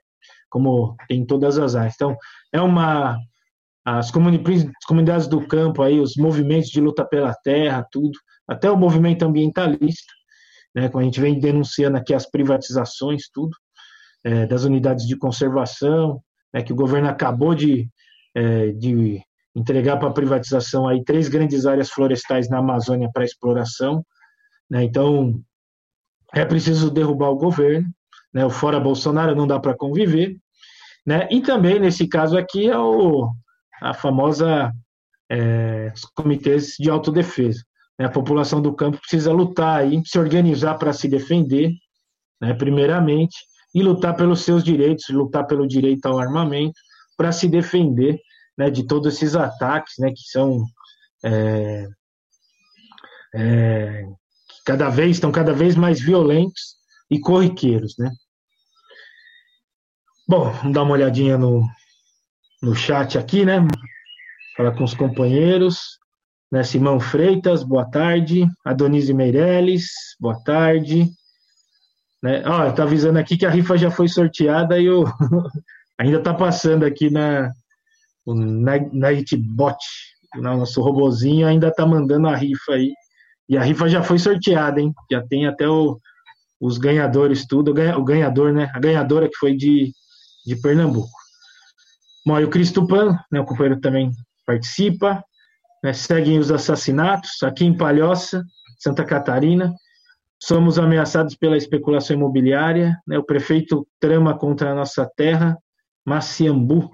como 0.50 0.96
tem 1.08 1.24
todas 1.24 1.58
as 1.58 1.76
áreas. 1.76 1.94
Então, 1.94 2.16
é 2.52 2.60
uma 2.60 3.16
as 3.84 4.10
comunidades 4.10 5.26
do 5.26 5.46
campo 5.46 5.82
aí, 5.82 5.98
os 5.98 6.16
movimentos 6.16 6.68
de 6.68 6.80
luta 6.80 7.04
pela 7.04 7.34
terra, 7.34 7.86
tudo, 7.90 8.18
até 8.46 8.70
o 8.70 8.76
movimento 8.76 9.24
ambientalista, 9.24 10.12
né, 10.74 10.88
como 10.88 11.02
a 11.02 11.04
gente 11.04 11.20
vem 11.20 11.38
denunciando 11.38 11.96
aqui 11.96 12.14
as 12.14 12.28
privatizações, 12.28 13.28
tudo, 13.32 13.56
é, 14.22 14.46
das 14.46 14.64
unidades 14.64 15.06
de 15.06 15.16
conservação, 15.16 16.22
né, 16.52 16.62
que 16.62 16.72
o 16.72 16.76
governo 16.76 17.08
acabou 17.08 17.54
de, 17.54 17.88
é, 18.34 18.68
de 18.72 19.22
entregar 19.54 19.96
para 19.98 20.12
privatização 20.12 20.86
aí 20.86 21.02
três 21.02 21.28
grandes 21.28 21.66
áreas 21.66 21.90
florestais 21.90 22.48
na 22.48 22.58
Amazônia 22.58 23.10
para 23.12 23.24
exploração, 23.24 24.04
né, 24.70 24.84
então 24.84 25.40
é 26.34 26.44
preciso 26.44 26.90
derrubar 26.90 27.30
o 27.30 27.36
governo, 27.36 27.88
né, 28.32 28.44
o 28.44 28.50
fora 28.50 28.78
Bolsonaro 28.78 29.34
não 29.34 29.46
dá 29.46 29.58
para 29.58 29.76
conviver, 29.76 30.36
né, 31.04 31.26
e 31.30 31.40
também 31.40 31.80
nesse 31.80 32.06
caso 32.06 32.36
aqui 32.36 32.68
é 32.68 32.78
o 32.78 33.32
a 33.80 33.94
famosa 33.94 34.72
é, 35.30 35.92
comitês 36.14 36.74
de 36.78 36.90
autodefesa. 36.90 37.62
Né? 37.98 38.06
A 38.06 38.10
população 38.10 38.60
do 38.60 38.74
campo 38.74 38.98
precisa 38.98 39.32
lutar 39.32 39.80
aí, 39.80 40.02
se 40.04 40.18
organizar 40.18 40.74
para 40.76 40.92
se 40.92 41.08
defender, 41.08 41.70
né, 42.40 42.54
primeiramente, 42.54 43.36
e 43.74 43.82
lutar 43.82 44.16
pelos 44.16 44.42
seus 44.42 44.64
direitos, 44.64 45.08
lutar 45.10 45.46
pelo 45.46 45.66
direito 45.66 46.06
ao 46.06 46.18
armamento, 46.18 46.78
para 47.16 47.30
se 47.30 47.48
defender 47.48 48.18
né, 48.58 48.70
de 48.70 48.86
todos 48.86 49.14
esses 49.14 49.36
ataques 49.36 49.94
né, 49.98 50.10
que 50.10 50.22
são 50.30 50.64
é, 51.24 51.86
é, 53.34 54.02
que 54.48 54.64
cada 54.64 54.88
vez 54.88 55.16
estão 55.16 55.30
cada 55.30 55.52
vez 55.52 55.76
mais 55.76 56.00
violentos 56.00 56.76
e 57.10 57.20
corriqueiros, 57.20 57.94
né? 57.98 58.10
Bom, 60.26 60.50
vamos 60.52 60.72
dar 60.72 60.82
uma 60.82 60.92
olhadinha 60.92 61.36
no, 61.36 61.66
no 62.62 62.74
chat 62.74 63.16
aqui, 63.16 63.44
né? 63.44 63.66
Falar 64.56 64.72
com 64.72 64.84
os 64.84 64.94
companheiros. 64.94 65.98
Né? 66.52 66.62
Simão 66.62 67.00
Freitas, 67.00 67.62
boa 67.62 67.84
tarde. 67.88 68.46
Adonise 68.64 69.14
Meirelles, 69.14 69.88
boa 70.18 70.42
tarde. 70.44 71.10
Né? 72.22 72.42
Ó, 72.44 72.70
tá 72.72 72.82
avisando 72.82 73.18
aqui 73.18 73.36
que 73.36 73.46
a 73.46 73.50
rifa 73.50 73.78
já 73.78 73.90
foi 73.90 74.08
sorteada 74.08 74.78
e 74.78 74.90
o 74.90 75.04
ainda 75.98 76.20
tá 76.22 76.34
passando 76.34 76.84
aqui 76.84 77.10
na 77.10 77.50
o 78.26 78.34
Nightbot, 78.34 79.78
né? 80.34 80.42
nosso 80.42 80.82
robozinho 80.82 81.46
ainda 81.46 81.72
tá 81.72 81.86
mandando 81.86 82.28
a 82.28 82.36
rifa 82.36 82.72
aí. 82.72 82.92
E 83.48 83.56
a 83.56 83.62
rifa 83.62 83.88
já 83.88 84.02
foi 84.02 84.18
sorteada, 84.18 84.80
hein? 84.80 84.92
Já 85.10 85.26
tem 85.26 85.46
até 85.46 85.66
o, 85.66 85.98
os 86.60 86.78
ganhadores, 86.78 87.46
tudo. 87.46 87.70
O 87.70 88.04
ganhador, 88.04 88.52
né? 88.52 88.70
A 88.72 88.78
ganhadora 88.78 89.28
que 89.28 89.36
foi 89.36 89.56
de, 89.56 89.92
de 90.46 90.54
Pernambuco. 90.54 91.19
Bom, 92.24 92.38
e 92.38 92.44
o 92.44 92.50
Cristupan, 92.50 93.18
né, 93.32 93.40
o 93.40 93.44
companheiro 93.44 93.80
também 93.80 94.12
participa, 94.46 95.24
né, 95.82 95.92
seguem 95.92 96.38
os 96.38 96.50
assassinatos 96.50 97.42
aqui 97.42 97.64
em 97.64 97.76
Palhoça, 97.76 98.44
Santa 98.78 99.04
Catarina. 99.04 99.74
Somos 100.42 100.78
ameaçados 100.78 101.34
pela 101.34 101.56
especulação 101.56 102.16
imobiliária, 102.16 102.98
né, 103.06 103.18
o 103.18 103.24
prefeito 103.24 103.86
trama 103.98 104.36
contra 104.36 104.70
a 104.70 104.74
nossa 104.74 105.10
terra, 105.16 105.56
Maciambu, 106.04 106.90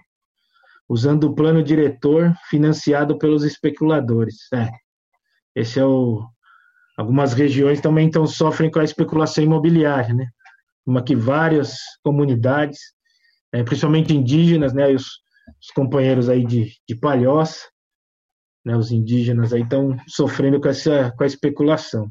usando 0.89 1.25
o 1.25 1.35
plano 1.35 1.63
diretor 1.63 2.33
financiado 2.49 3.19
pelos 3.19 3.45
especuladores. 3.45 4.53
É, 4.53 4.69
esse 5.55 5.81
é 5.81 5.85
o. 5.85 6.25
Algumas 6.97 7.35
regiões 7.35 7.81
também 7.81 8.07
então 8.07 8.27
sofrem 8.27 8.71
com 8.71 8.79
a 8.79 8.85
especulação 8.85 9.45
imobiliária, 9.45 10.15
né? 10.15 10.29
Uma 10.87 11.03
que 11.03 11.15
várias 11.15 11.77
comunidades 12.03 12.96
é, 13.57 13.65
principalmente 13.65 14.13
indígenas, 14.13 14.75
né, 14.75 14.89
os, 14.89 15.21
os, 15.61 15.71
companheiros 15.75 16.29
aí 16.29 16.45
de, 16.45 16.77
de 16.87 16.95
Palhoça, 16.95 17.67
né, 18.65 18.77
os 18.77 18.91
indígenas 18.91 19.53
aí 19.53 19.63
estão 19.63 19.97
sofrendo 20.07 20.61
com 20.61 20.69
essa 20.69 21.11
com 21.13 21.25
a 21.25 21.27
especulação. 21.27 22.11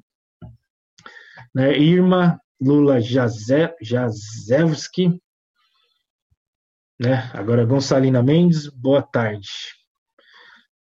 Né, 1.54 1.78
Irma 1.78 2.40
Lula 2.60 3.00
Jaze, 3.00 3.72
Jazewski, 3.80 5.22
né, 7.00 7.30
agora 7.34 7.66
Gonçalina 7.66 8.24
Mendes, 8.24 8.68
boa 8.68 9.04
tarde. 9.04 9.48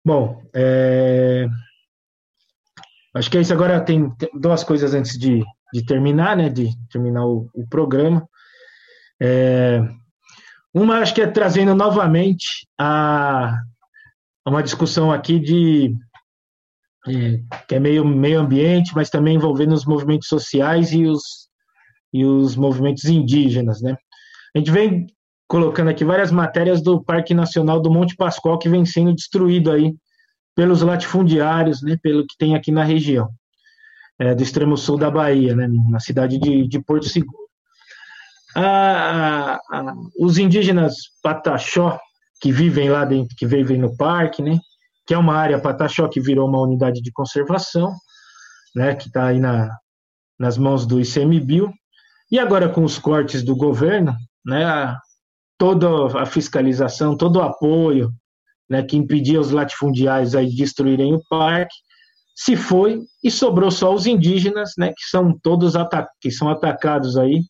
Bom, 0.05 0.39
é, 0.53 1.47
acho 3.15 3.31
que 3.31 3.37
é 3.39 3.41
isso 3.41 3.53
agora 3.53 3.83
tem, 3.83 4.13
duas 4.39 4.63
coisas 4.63 4.93
antes 4.93 5.17
de, 5.17 5.43
de 5.73 5.83
terminar, 5.83 6.37
né, 6.37 6.47
de 6.47 6.69
terminar 6.89 7.25
o, 7.25 7.49
o 7.55 7.67
programa. 7.67 8.27
É, 9.19 9.81
uma, 10.73 10.99
acho 10.99 11.13
que 11.13 11.21
é 11.21 11.27
trazendo 11.27 11.75
novamente 11.75 12.67
a, 12.79 13.61
uma 14.45 14.63
discussão 14.63 15.11
aqui 15.11 15.39
de 15.39 15.95
é, 17.07 17.39
que 17.67 17.75
é 17.75 17.79
meio 17.79 18.03
meio 18.05 18.39
ambiente, 18.39 18.95
mas 18.95 19.09
também 19.09 19.35
envolvendo 19.35 19.73
os 19.73 19.85
movimentos 19.85 20.27
sociais 20.27 20.91
e 20.91 21.05
os, 21.05 21.21
e 22.11 22.25
os 22.25 22.55
movimentos 22.55 23.05
indígenas, 23.05 23.81
né? 23.81 23.95
A 24.55 24.57
gente 24.57 24.71
vem 24.71 25.07
colocando 25.47 25.89
aqui 25.89 26.03
várias 26.03 26.31
matérias 26.31 26.81
do 26.81 27.03
Parque 27.03 27.33
Nacional 27.33 27.79
do 27.79 27.91
Monte 27.91 28.15
Pascoal 28.15 28.57
que 28.57 28.69
vem 28.69 28.85
sendo 28.85 29.13
destruído 29.13 29.71
aí 29.71 29.93
pelos 30.55 30.81
latifundiários, 30.81 31.81
né? 31.83 31.97
Pelo 32.01 32.25
que 32.25 32.37
tem 32.37 32.55
aqui 32.55 32.71
na 32.71 32.83
região 32.83 33.29
é, 34.17 34.33
do 34.33 34.41
extremo 34.41 34.75
sul 34.77 34.97
da 34.97 35.11
Bahia, 35.11 35.55
né? 35.55 35.67
Na 35.89 35.99
cidade 35.99 36.39
de, 36.39 36.67
de 36.67 36.79
Porto 36.81 37.05
Seguro 37.05 37.42
a, 38.55 39.55
a, 39.55 39.93
os 40.19 40.37
indígenas 40.37 40.95
Pataxó, 41.21 41.99
que 42.41 42.51
vivem 42.51 42.89
lá 42.89 43.05
dentro, 43.05 43.35
que 43.35 43.45
vivem 43.45 43.77
no 43.77 43.95
parque, 43.95 44.41
né, 44.41 44.59
que 45.05 45.13
é 45.13 45.17
uma 45.17 45.35
área 45.35 45.59
Pataxó 45.59 46.07
que 46.07 46.21
virou 46.21 46.47
uma 46.47 46.61
unidade 46.61 47.01
de 47.01 47.11
conservação, 47.11 47.93
né, 48.75 48.95
que 48.95 49.07
está 49.07 49.27
aí 49.27 49.39
na, 49.39 49.69
nas 50.39 50.57
mãos 50.57 50.85
do 50.85 50.99
ICMBio, 50.99 51.71
e 52.31 52.39
agora 52.39 52.67
com 52.67 52.83
os 52.83 52.97
cortes 52.97 53.43
do 53.43 53.55
governo, 53.55 54.15
né, 54.45 54.95
toda 55.57 56.19
a 56.19 56.25
fiscalização, 56.25 57.15
todo 57.15 57.37
o 57.37 57.41
apoio 57.41 58.11
né, 58.69 58.83
que 58.83 58.97
impedia 58.97 59.39
os 59.39 59.51
latifundiários 59.51 60.35
aí 60.35 60.47
de 60.47 60.55
destruírem 60.55 61.13
o 61.13 61.21
parque, 61.29 61.75
se 62.35 62.55
foi 62.55 63.01
e 63.23 63.29
sobrou 63.29 63.69
só 63.69 63.93
os 63.93 64.07
indígenas, 64.07 64.71
né, 64.77 64.89
que 64.89 65.05
são 65.09 65.37
todos 65.41 65.73
que 66.19 66.31
são 66.31 66.49
atacados 66.49 67.17
aí 67.17 67.41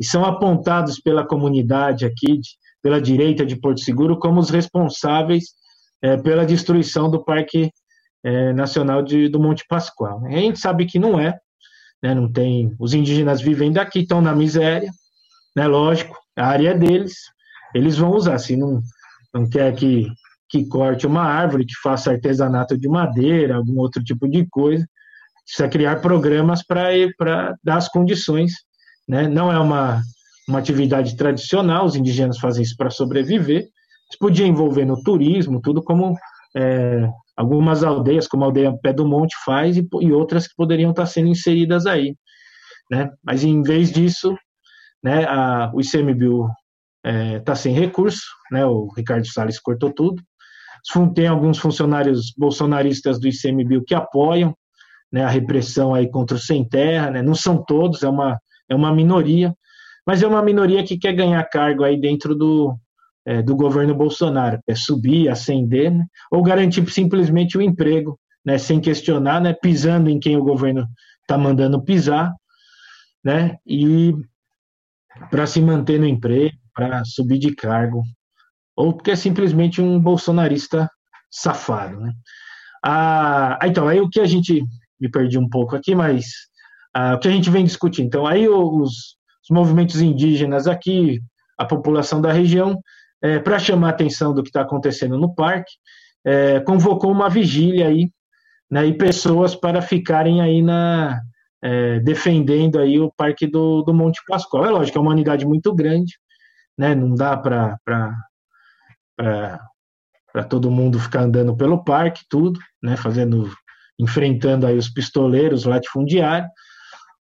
e 0.00 0.04
são 0.04 0.24
apontados 0.24 0.98
pela 0.98 1.26
comunidade 1.26 2.06
aqui, 2.06 2.40
pela 2.82 3.00
direita 3.00 3.44
de 3.44 3.54
Porto 3.54 3.80
Seguro, 3.80 4.18
como 4.18 4.40
os 4.40 4.48
responsáveis 4.48 5.50
é, 6.02 6.16
pela 6.16 6.46
destruição 6.46 7.10
do 7.10 7.22
Parque 7.22 7.70
é, 8.24 8.54
Nacional 8.54 9.02
de, 9.02 9.28
do 9.28 9.38
Monte 9.38 9.62
Pascoal. 9.68 10.24
A 10.24 10.30
gente 10.30 10.58
sabe 10.58 10.86
que 10.86 10.98
não 10.98 11.20
é, 11.20 11.38
né, 12.02 12.14
não 12.14 12.32
tem. 12.32 12.74
Os 12.78 12.94
indígenas 12.94 13.42
vivem 13.42 13.70
daqui, 13.70 14.00
estão 14.00 14.22
na 14.22 14.34
miséria, 14.34 14.90
né, 15.54 15.66
lógico, 15.66 16.16
a 16.34 16.46
área 16.46 16.70
é 16.70 16.78
deles, 16.78 17.12
eles 17.74 17.98
vão 17.98 18.12
usar. 18.12 18.38
Se 18.38 18.56
não, 18.56 18.80
não 19.34 19.46
quer 19.46 19.74
que, 19.74 20.10
que 20.48 20.66
corte 20.66 21.06
uma 21.06 21.24
árvore, 21.24 21.66
que 21.66 21.74
faça 21.82 22.10
artesanato 22.10 22.78
de 22.78 22.88
madeira, 22.88 23.56
algum 23.56 23.78
outro 23.78 24.02
tipo 24.02 24.26
de 24.26 24.46
coisa, 24.48 24.86
precisa 25.44 25.68
criar 25.68 26.00
programas 26.00 26.62
para 26.64 27.54
dar 27.62 27.76
as 27.76 27.88
condições 27.88 28.52
né? 29.10 29.26
Não 29.26 29.50
é 29.50 29.58
uma, 29.58 30.00
uma 30.46 30.60
atividade 30.60 31.16
tradicional, 31.16 31.84
os 31.84 31.96
indígenas 31.96 32.38
fazem 32.38 32.62
isso 32.62 32.76
para 32.76 32.90
sobreviver. 32.90 33.62
Isso 34.08 34.18
podia 34.20 34.46
envolver 34.46 34.84
no 34.84 35.02
turismo, 35.02 35.60
tudo 35.60 35.82
como 35.82 36.16
é, 36.56 37.08
algumas 37.36 37.82
aldeias, 37.82 38.28
como 38.28 38.44
a 38.44 38.46
aldeia 38.46 38.72
Pé 38.80 38.92
do 38.92 39.04
Monte 39.04 39.34
faz, 39.44 39.76
e, 39.76 39.88
e 40.00 40.12
outras 40.12 40.46
que 40.46 40.54
poderiam 40.56 40.92
estar 40.92 41.06
sendo 41.06 41.26
inseridas 41.26 41.86
aí. 41.86 42.14
Né? 42.88 43.10
Mas 43.24 43.42
em 43.42 43.60
vez 43.62 43.90
disso, 43.90 44.36
né, 45.02 45.24
a, 45.24 45.72
o 45.74 45.80
ICMBio 45.80 46.46
está 47.04 47.10
é, 47.10 47.40
tá 47.40 47.56
sem 47.56 47.74
recurso, 47.74 48.22
né, 48.52 48.64
o 48.64 48.92
Ricardo 48.96 49.26
Salles 49.26 49.58
cortou 49.58 49.92
tudo. 49.92 50.22
Tem 51.16 51.26
alguns 51.26 51.58
funcionários 51.58 52.32
bolsonaristas 52.38 53.18
do 53.18 53.26
ICMBio 53.26 53.82
que 53.84 53.94
apoiam 53.94 54.54
né, 55.10 55.24
a 55.24 55.28
repressão 55.28 55.94
aí 55.94 56.08
contra 56.08 56.36
o 56.36 56.40
sem 56.40 56.64
terra, 56.64 57.10
né, 57.10 57.22
não 57.22 57.34
são 57.34 57.60
todos, 57.64 58.04
é 58.04 58.08
uma, 58.08 58.38
é 58.70 58.74
uma 58.74 58.94
minoria, 58.94 59.54
mas 60.06 60.22
é 60.22 60.26
uma 60.26 60.42
minoria 60.42 60.84
que 60.84 60.96
quer 60.96 61.12
ganhar 61.12 61.42
cargo 61.44 61.84
aí 61.84 62.00
dentro 62.00 62.34
do, 62.34 62.78
é, 63.26 63.42
do 63.42 63.54
governo 63.56 63.94
Bolsonaro, 63.94 64.60
é 64.66 64.74
subir, 64.74 65.28
ascender, 65.28 65.90
né, 65.90 66.06
ou 66.30 66.42
garantir 66.42 66.88
simplesmente 66.90 67.58
o 67.58 67.62
emprego, 67.62 68.18
né, 68.44 68.56
sem 68.56 68.80
questionar, 68.80 69.40
né, 69.40 69.52
pisando 69.52 70.08
em 70.08 70.18
quem 70.18 70.36
o 70.36 70.44
governo 70.44 70.86
está 71.20 71.36
mandando 71.36 71.82
pisar, 71.82 72.32
né, 73.22 73.58
e 73.66 74.14
para 75.30 75.46
se 75.46 75.60
manter 75.60 75.98
no 75.98 76.06
emprego, 76.06 76.56
para 76.74 77.04
subir 77.04 77.38
de 77.38 77.54
cargo, 77.54 78.02
ou 78.76 78.94
porque 78.94 79.10
é 79.10 79.16
simplesmente 79.16 79.82
um 79.82 80.00
bolsonarista 80.00 80.88
safado, 81.30 82.00
né. 82.00 82.12
Ah, 82.82 83.58
então, 83.64 83.86
aí 83.86 84.00
o 84.00 84.08
que 84.08 84.20
a 84.20 84.24
gente, 84.24 84.64
me 84.98 85.10
perdi 85.10 85.36
um 85.36 85.48
pouco 85.48 85.76
aqui, 85.76 85.94
mas 85.94 86.49
ah, 86.94 87.14
o 87.14 87.18
que 87.18 87.28
a 87.28 87.30
gente 87.30 87.50
vem 87.50 87.64
discutindo, 87.64 88.06
então, 88.06 88.26
aí 88.26 88.48
os, 88.48 89.16
os 89.42 89.50
movimentos 89.50 90.00
indígenas 90.00 90.66
aqui, 90.66 91.20
a 91.58 91.64
população 91.64 92.20
da 92.20 92.32
região, 92.32 92.80
é, 93.22 93.38
para 93.38 93.58
chamar 93.58 93.88
a 93.88 93.90
atenção 93.90 94.32
do 94.32 94.42
que 94.42 94.48
está 94.48 94.62
acontecendo 94.62 95.18
no 95.18 95.34
parque, 95.34 95.72
é, 96.24 96.60
convocou 96.60 97.10
uma 97.12 97.28
vigília 97.28 97.88
aí, 97.88 98.10
né, 98.70 98.86
e 98.86 98.96
pessoas 98.96 99.54
para 99.54 99.82
ficarem 99.82 100.40
aí 100.40 100.62
na, 100.62 101.20
é, 101.62 102.00
defendendo 102.00 102.78
aí 102.78 102.98
o 102.98 103.12
parque 103.16 103.46
do, 103.46 103.82
do 103.82 103.92
Monte 103.92 104.20
Pascoal. 104.26 104.66
É 104.66 104.70
lógico, 104.70 104.98
é 104.98 105.00
uma 105.00 105.10
unidade 105.10 105.44
muito 105.46 105.74
grande, 105.74 106.14
né, 106.78 106.94
não 106.94 107.14
dá 107.14 107.36
para 107.36 107.78
para 110.32 110.44
todo 110.44 110.70
mundo 110.70 110.98
ficar 110.98 111.22
andando 111.22 111.54
pelo 111.56 111.84
parque, 111.84 112.24
tudo, 112.30 112.58
né, 112.82 112.96
fazendo, 112.96 113.50
enfrentando 113.98 114.66
aí 114.66 114.78
os 114.78 114.88
pistoleiros, 114.88 115.64
latifundiários, 115.64 116.48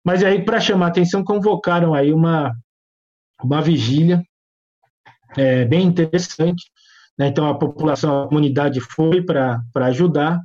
mas 0.10 0.24
aí 0.24 0.44
para 0.44 0.60
chamar 0.60 0.88
atenção 0.88 1.24
convocaram 1.24 1.94
aí 1.94 2.12
uma 2.12 2.52
uma 3.44 3.62
vigília 3.62 4.24
é, 5.38 5.66
bem 5.66 5.86
interessante. 5.86 6.72
Né? 7.16 7.28
Então, 7.28 7.48
a 7.48 7.54
população, 7.54 8.24
a 8.24 8.28
comunidade 8.28 8.80
foi 8.80 9.22
para 9.22 9.62
ajudar. 9.76 10.42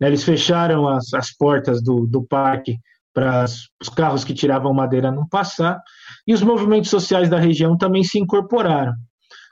Né? 0.00 0.08
Eles 0.08 0.24
fecharam 0.24 0.88
as, 0.88 1.14
as 1.14 1.30
portas 1.30 1.80
do, 1.80 2.08
do 2.08 2.24
parque 2.24 2.76
para 3.14 3.44
os 3.44 3.88
carros 3.88 4.24
que 4.24 4.34
tiravam 4.34 4.74
madeira 4.74 5.12
não 5.12 5.28
passar. 5.28 5.80
E 6.26 6.34
os 6.34 6.42
movimentos 6.42 6.90
sociais 6.90 7.30
da 7.30 7.38
região 7.38 7.78
também 7.78 8.02
se 8.02 8.18
incorporaram. 8.18 8.94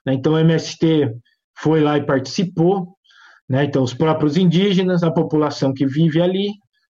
Né? 0.05 0.15
Então, 0.15 0.33
o 0.33 0.39
MST 0.39 1.15
foi 1.57 1.81
lá 1.81 1.97
e 1.97 2.05
participou. 2.05 2.97
Né? 3.49 3.65
Então, 3.65 3.85
os 3.85 3.95
próprios 3.95 4.37
indígenas, 4.37 5.05
a 5.05 5.11
população 5.13 5.73
que 5.73 5.87
vive 5.87 6.21
ali, 6.21 6.49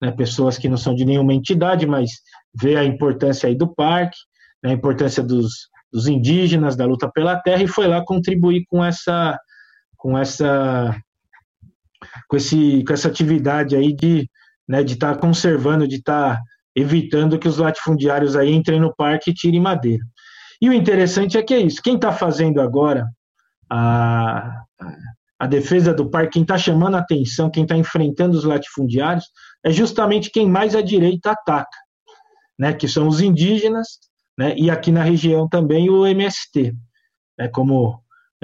né? 0.06 0.12
pessoas 0.12 0.56
que 0.56 0.68
não 0.68 0.76
são 0.76 0.94
de 0.94 1.04
nenhuma 1.04 1.34
entidade, 1.34 1.86
mas 1.86 2.10
vê 2.54 2.76
a 2.76 2.84
importância 2.84 3.48
aí 3.48 3.54
do 3.54 3.66
parque, 3.66 4.16
né? 4.62 4.70
a 4.70 4.74
importância 4.74 5.22
dos, 5.22 5.68
dos 5.92 6.06
indígenas, 6.06 6.76
da 6.76 6.86
luta 6.86 7.10
pela 7.12 7.36
terra, 7.40 7.62
e 7.62 7.68
foi 7.68 7.86
lá 7.86 8.04
contribuir 8.04 8.64
com 8.68 8.84
essa, 8.84 9.38
com 9.96 10.16
essa, 10.16 10.96
com 12.28 12.36
esse, 12.36 12.84
com 12.84 12.92
essa 12.92 13.08
atividade 13.08 13.74
aí 13.74 13.92
de, 13.92 14.28
né, 14.68 14.82
de 14.82 14.94
estar 14.94 15.14
tá 15.14 15.20
conservando, 15.20 15.88
de 15.88 15.96
estar 15.96 16.36
tá 16.36 16.42
evitando 16.74 17.38
que 17.38 17.48
os 17.48 17.58
latifundiários 17.58 18.36
aí 18.36 18.52
entrem 18.52 18.78
no 18.78 18.94
parque 18.94 19.30
e 19.30 19.34
tirem 19.34 19.60
madeira. 19.60 20.04
E 20.60 20.68
o 20.68 20.72
interessante 20.72 21.36
é 21.36 21.42
que 21.42 21.54
é 21.54 21.58
isso. 21.58 21.82
Quem 21.82 21.96
está 21.96 22.12
fazendo 22.12 22.60
agora 22.60 23.06
a, 23.70 24.62
a 25.38 25.46
defesa 25.46 25.92
do 25.92 26.08
parque, 26.08 26.34
quem 26.34 26.42
está 26.42 26.56
chamando 26.56 26.96
a 26.96 27.00
atenção, 27.00 27.50
quem 27.50 27.64
está 27.64 27.76
enfrentando 27.76 28.36
os 28.36 28.44
latifundiários, 28.44 29.26
é 29.64 29.70
justamente 29.70 30.30
quem 30.30 30.48
mais 30.48 30.74
a 30.74 30.80
direita 30.80 31.32
ataca, 31.32 31.76
né, 32.58 32.72
que 32.72 32.88
são 32.88 33.06
os 33.06 33.20
indígenas 33.20 33.98
né, 34.38 34.54
e 34.56 34.70
aqui 34.70 34.90
na 34.90 35.02
região 35.02 35.48
também 35.48 35.90
o 35.90 36.06
MST, 36.06 36.74
né, 37.38 37.48
como 37.48 38.00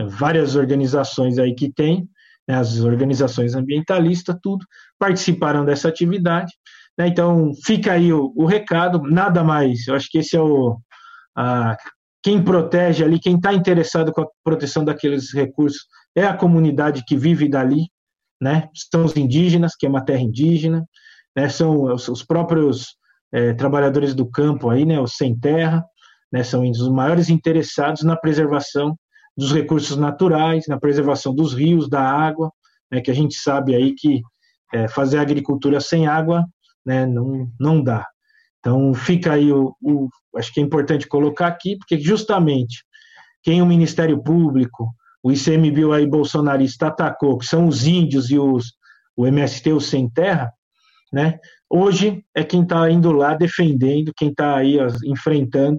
várias 0.08 0.54
organizações 0.54 1.38
aí 1.38 1.54
que 1.54 1.72
tem, 1.72 2.08
né, 2.46 2.56
as 2.56 2.80
organizações 2.80 3.54
ambientalistas, 3.54 4.36
tudo, 4.42 4.64
participaram 4.98 5.64
dessa 5.64 5.88
atividade. 5.88 6.52
Né, 6.98 7.08
então, 7.08 7.52
fica 7.64 7.92
aí 7.92 8.12
o, 8.12 8.32
o, 8.36 8.44
recado, 8.44 9.02
nada 9.02 9.42
mais, 9.42 9.86
eu 9.88 9.94
acho 9.94 10.08
que 10.10 10.18
esse 10.18 10.36
é 10.36 10.40
o. 10.40 10.78
A, 11.36 11.76
quem 12.22 12.40
protege 12.40 13.02
ali, 13.02 13.18
quem 13.18 13.34
está 13.34 13.52
interessado 13.52 14.12
com 14.12 14.20
a 14.20 14.28
proteção 14.44 14.84
daqueles 14.84 15.34
recursos 15.34 15.80
é 16.14 16.24
a 16.24 16.36
comunidade 16.36 17.04
que 17.06 17.16
vive 17.16 17.48
dali, 17.48 17.88
né? 18.40 18.68
São 18.90 19.04
os 19.04 19.16
indígenas, 19.16 19.74
que 19.76 19.86
é 19.86 19.88
uma 19.88 20.04
terra 20.04 20.20
indígena, 20.20 20.86
né? 21.36 21.48
São 21.48 21.84
os, 21.84 22.08
os 22.08 22.24
próprios 22.24 22.96
é, 23.32 23.54
trabalhadores 23.54 24.14
do 24.14 24.26
campo 24.26 24.68
aí, 24.68 24.84
né, 24.84 25.00
os 25.00 25.16
sem 25.16 25.36
terra, 25.36 25.82
né, 26.30 26.44
são 26.44 26.68
os 26.68 26.88
maiores 26.88 27.30
interessados 27.30 28.02
na 28.02 28.14
preservação 28.14 28.96
dos 29.36 29.52
recursos 29.52 29.96
naturais, 29.96 30.66
na 30.68 30.78
preservação 30.78 31.34
dos 31.34 31.54
rios, 31.54 31.88
da 31.88 32.02
água, 32.02 32.52
né, 32.90 33.00
que 33.00 33.10
a 33.10 33.14
gente 33.14 33.34
sabe 33.34 33.74
aí 33.74 33.94
que 33.94 34.20
é, 34.72 34.86
fazer 34.86 35.18
agricultura 35.18 35.80
sem 35.80 36.06
água 36.06 36.44
né, 36.84 37.06
não, 37.06 37.48
não 37.58 37.82
dá. 37.82 38.06
Então 38.58 38.92
fica 38.94 39.32
aí 39.32 39.50
o, 39.50 39.74
o, 39.82 40.08
acho 40.36 40.52
que 40.52 40.60
é 40.60 40.62
importante 40.62 41.08
colocar 41.08 41.46
aqui, 41.46 41.76
porque 41.78 41.98
justamente 41.98 42.84
quem 43.42 43.62
o 43.62 43.66
Ministério 43.66 44.22
Público, 44.22 44.94
o 45.22 45.30
ICMBio 45.30 45.92
aí 45.92 46.06
bolsonarista 46.06 46.88
atacou, 46.88 47.38
que 47.38 47.46
são 47.46 47.68
os 47.68 47.86
índios 47.86 48.30
e 48.30 48.38
os, 48.38 48.72
o 49.16 49.26
MST, 49.26 49.72
os 49.72 49.86
sem 49.86 50.08
terra, 50.08 50.52
né? 51.12 51.38
Hoje 51.70 52.24
é 52.34 52.42
quem 52.42 52.62
está 52.62 52.90
indo 52.90 53.12
lá 53.12 53.34
defendendo, 53.34 54.12
quem 54.16 54.30
está 54.30 54.56
aí 54.56 54.78
ó, 54.78 54.88
enfrentando 55.04 55.78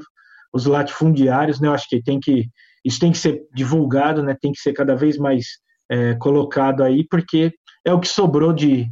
os 0.54 0.66
latifundiários, 0.66 1.60
né? 1.60 1.68
Eu 1.68 1.74
acho 1.74 1.88
que 1.90 2.02
tem 2.02 2.20
que 2.20 2.50
isso 2.86 3.00
tem 3.00 3.12
que 3.12 3.18
ser 3.18 3.42
divulgado, 3.54 4.22
né? 4.24 4.36
Tem 4.40 4.52
que 4.52 4.60
ser 4.60 4.74
cada 4.74 4.96
vez 4.96 5.18
mais 5.18 5.46
é, 5.90 6.16
colocado 6.16 6.84
aí, 6.84 7.06
porque 7.08 7.54
é 7.86 7.94
o 7.94 8.00
que 8.00 8.08
sobrou 8.08 8.54
de 8.54 8.88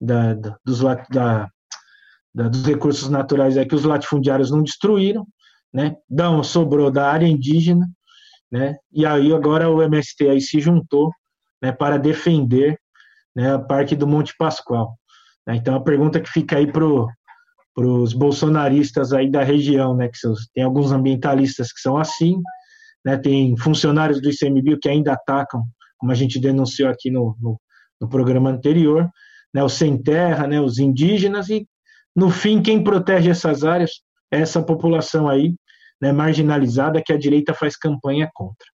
da, 0.00 0.34
da, 0.34 0.56
dos, 0.64 0.80
da, 0.80 1.48
da, 2.34 2.48
dos 2.48 2.64
recursos 2.66 3.08
naturais 3.08 3.56
é 3.56 3.64
que 3.64 3.74
os 3.74 3.84
latifundiários 3.84 4.50
não 4.50 4.62
destruíram, 4.62 5.26
né? 5.72 5.96
Dão, 6.08 6.42
sobrou 6.42 6.90
da 6.90 7.10
área 7.10 7.26
indígena, 7.26 7.86
né? 8.50 8.76
E 8.92 9.04
aí 9.04 9.32
agora 9.32 9.68
o 9.68 9.82
MST 9.82 10.28
aí 10.28 10.40
se 10.40 10.60
juntou, 10.60 11.10
né? 11.62 11.72
Para 11.72 11.98
defender, 11.98 12.78
né? 13.34 13.54
O 13.56 13.66
Parque 13.66 13.96
do 13.96 14.06
Monte 14.06 14.34
Pascoal. 14.38 14.96
Né? 15.46 15.56
Então, 15.56 15.74
a 15.74 15.82
pergunta 15.82 16.20
que 16.20 16.30
fica 16.30 16.56
aí 16.56 16.70
para 16.70 16.84
os 17.76 18.12
bolsonaristas 18.12 19.12
aí 19.12 19.30
da 19.30 19.42
região, 19.42 19.96
né, 19.96 20.08
que 20.08 20.18
são, 20.18 20.34
tem 20.54 20.64
alguns 20.64 20.92
ambientalistas 20.92 21.72
que 21.72 21.80
são 21.80 21.96
assim, 21.96 22.40
né, 23.04 23.16
tem 23.16 23.56
funcionários 23.56 24.20
do 24.20 24.30
ICMBio 24.30 24.78
que 24.80 24.88
ainda 24.88 25.12
atacam, 25.12 25.62
como 25.98 26.12
a 26.12 26.14
gente 26.14 26.38
denunciou 26.38 26.88
aqui 26.88 27.10
no, 27.10 27.36
no, 27.40 27.60
no 28.00 28.08
programa 28.08 28.50
anterior, 28.50 29.08
né, 29.52 29.62
os 29.62 29.74
sem 29.74 30.00
terra, 30.00 30.46
né, 30.46 30.60
os 30.60 30.78
indígenas, 30.78 31.48
e 31.48 31.66
no 32.16 32.30
fim 32.30 32.62
quem 32.62 32.82
protege 32.82 33.30
essas 33.30 33.64
áreas 33.64 33.90
é 34.30 34.40
essa 34.40 34.62
população 34.62 35.28
aí, 35.28 35.54
né, 36.04 36.12
marginalizada, 36.12 37.02
que 37.02 37.14
a 37.14 37.18
direita 37.18 37.54
faz 37.54 37.78
campanha 37.78 38.30
contra. 38.34 38.68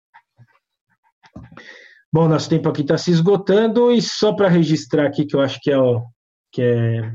Bom, 2.12 2.26
nosso 2.26 2.50
tempo 2.50 2.68
aqui 2.68 2.82
está 2.82 2.98
se 2.98 3.12
esgotando, 3.12 3.92
e 3.92 4.02
só 4.02 4.32
para 4.32 4.48
registrar 4.48 5.06
aqui, 5.06 5.24
que 5.24 5.36
eu 5.36 5.40
acho 5.40 5.60
que 5.62 5.70
é 5.70 5.78
o, 5.78 6.04
que 6.50 6.60
é, 6.60 7.12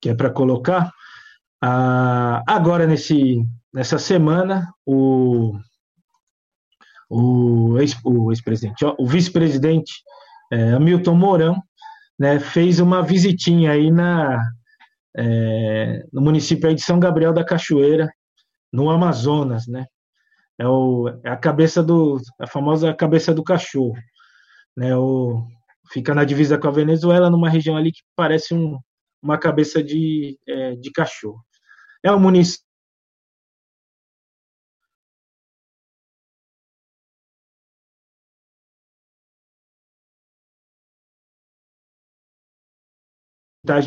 que 0.00 0.08
é 0.08 0.14
para 0.14 0.30
colocar. 0.30 0.90
Ah, 1.62 2.42
agora, 2.46 2.86
nesse, 2.86 3.44
nessa 3.74 3.98
semana, 3.98 4.72
o, 4.86 5.52
o, 7.10 7.78
ex, 7.78 7.94
o 8.02 8.32
ex-presidente, 8.32 8.86
o 8.98 9.06
vice-presidente 9.06 9.92
é, 10.50 10.72
Hamilton 10.72 11.14
Mourão, 11.14 11.62
né, 12.18 12.40
fez 12.40 12.80
uma 12.80 13.02
visitinha 13.02 13.72
aí 13.72 13.90
na, 13.90 14.50
é, 15.14 16.06
no 16.10 16.22
município 16.22 16.74
de 16.74 16.80
São 16.80 16.98
Gabriel 16.98 17.34
da 17.34 17.44
Cachoeira, 17.44 18.10
no 18.74 18.90
Amazonas, 18.90 19.68
né? 19.68 19.86
É, 20.58 20.66
o, 20.66 21.08
é 21.24 21.30
a 21.30 21.36
cabeça 21.36 21.82
do, 21.82 22.20
a 22.40 22.46
famosa 22.46 22.92
cabeça 22.94 23.32
do 23.32 23.44
cachorro, 23.44 23.96
né? 24.76 24.96
O, 24.96 25.46
fica 25.92 26.14
na 26.14 26.24
divisa 26.24 26.58
com 26.58 26.68
a 26.68 26.72
Venezuela, 26.72 27.30
numa 27.30 27.48
região 27.48 27.76
ali 27.76 27.92
que 27.92 28.02
parece 28.16 28.54
um, 28.54 28.78
uma 29.22 29.38
cabeça 29.38 29.82
de, 29.82 30.38
é, 30.48 30.76
de 30.76 30.90
cachorro. 30.90 31.40
É 32.02 32.12
um 32.12 32.18
município 32.20 32.64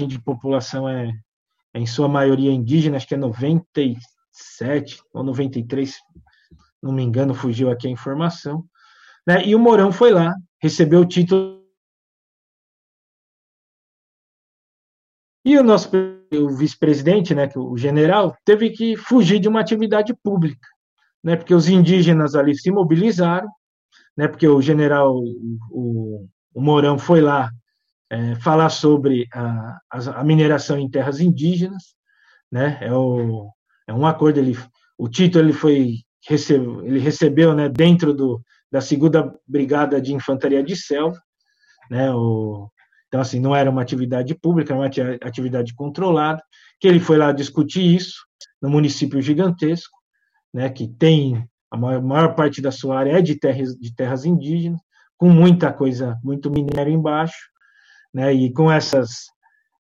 de 0.08 0.20
população 0.22 0.88
é, 0.90 1.12
é, 1.74 1.80
em 1.80 1.86
sua 1.86 2.08
maioria 2.08 2.52
indígena, 2.52 2.98
acho 2.98 3.08
que 3.08 3.16
é 3.16 3.18
97%, 3.18 3.98
97 4.38 5.02
ou 5.14 5.24
93, 5.24 5.96
não 6.82 6.94
me 6.94 7.04
engano, 7.04 7.34
fugiu 7.34 7.70
aqui 7.70 7.88
a 7.88 7.92
informação. 7.92 8.66
Né? 9.26 9.46
E 9.46 9.56
o 9.56 9.60
Mourão 9.60 9.92
foi 9.92 10.12
lá, 10.12 10.34
recebeu 10.62 11.02
o 11.02 11.06
título. 11.06 11.58
E 15.44 15.58
o 15.58 15.64
nosso 15.64 15.90
vice-presidente, 16.58 17.34
né, 17.34 17.50
o 17.56 17.78
general, 17.78 18.36
teve 18.44 18.70
que 18.72 18.98
fugir 18.98 19.40
de 19.40 19.48
uma 19.48 19.62
atividade 19.62 20.14
pública, 20.14 20.68
né, 21.24 21.38
porque 21.38 21.54
os 21.54 21.70
indígenas 21.70 22.36
ali 22.36 22.54
se 22.54 22.70
mobilizaram, 22.70 23.48
né, 24.18 24.28
porque 24.28 24.46
o 24.46 24.62
general, 24.62 25.16
o, 25.72 26.28
o 26.54 27.00
foi 27.00 27.22
lá 27.22 27.50
é, 28.10 28.36
falar 28.36 28.70
sobre 28.70 29.26
a, 29.34 29.80
a, 29.90 30.24
mineração 30.26 30.78
em 30.78 30.90
terras 30.90 31.22
indígenas, 31.22 31.96
né, 32.52 32.78
é, 32.82 32.92
o, 32.92 33.50
é 33.88 33.94
um 33.94 34.06
acordo, 34.06 34.40
ele, 34.40 34.58
o 34.98 35.08
título 35.08 35.46
ele 35.46 35.54
foi, 35.54 35.96
recebeu, 36.28 36.86
ele 36.86 37.00
recebeu, 37.00 37.56
né, 37.56 37.70
dentro 37.70 38.14
do, 38.14 38.42
da 38.72 38.82
segunda 38.82 39.34
brigada 39.48 40.02
de 40.02 40.14
infantaria 40.14 40.62
de 40.62 40.76
selva, 40.76 41.18
né, 41.90 42.12
o, 42.14 42.70
então 43.08 43.22
assim 43.22 43.40
não 43.40 43.56
era 43.56 43.70
uma 43.70 43.82
atividade 43.82 44.36
pública, 44.36 44.74
era 44.74 44.82
uma 44.82 45.18
atividade 45.22 45.74
controlada, 45.74 46.44
que 46.80 46.88
ele 46.88 47.00
foi 47.00 47.18
lá 47.18 47.32
discutir 47.32 47.96
isso 47.96 48.26
no 48.62 48.70
município 48.70 49.22
gigantesco, 49.22 49.98
né, 50.54 50.70
que 50.70 50.88
tem 50.88 51.48
a 51.72 51.78
maior, 51.78 52.02
maior 52.02 52.36
parte 52.36 52.62
da 52.62 52.72
sua 52.72 53.00
área 53.00 53.18
é 53.18 53.22
de 53.22 53.36
terras, 53.40 53.74
de 53.76 53.96
terras 53.96 54.26
indígenas, 54.26 54.80
com 55.18 55.30
muita 55.30 55.72
coisa, 55.74 56.20
muito 56.24 56.52
minério 56.52 56.94
embaixo, 56.94 57.50
né, 58.14 58.34
e 58.34 58.52
com 58.52 58.72
essas 58.72 59.28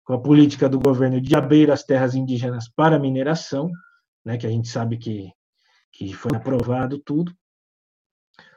com 0.04 0.14
a 0.14 0.20
política 0.20 0.68
do 0.68 0.78
governo 0.78 1.20
de 1.20 1.34
abrir 1.34 1.68
as 1.68 1.82
terras 1.82 2.14
indígenas 2.14 2.68
para 2.68 2.96
mineração, 2.96 3.68
né, 4.26 4.36
que 4.36 4.46
a 4.46 4.50
gente 4.50 4.68
sabe 4.68 4.98
que, 4.98 5.30
que 5.92 6.12
foi 6.12 6.36
aprovado 6.36 6.98
tudo, 6.98 7.32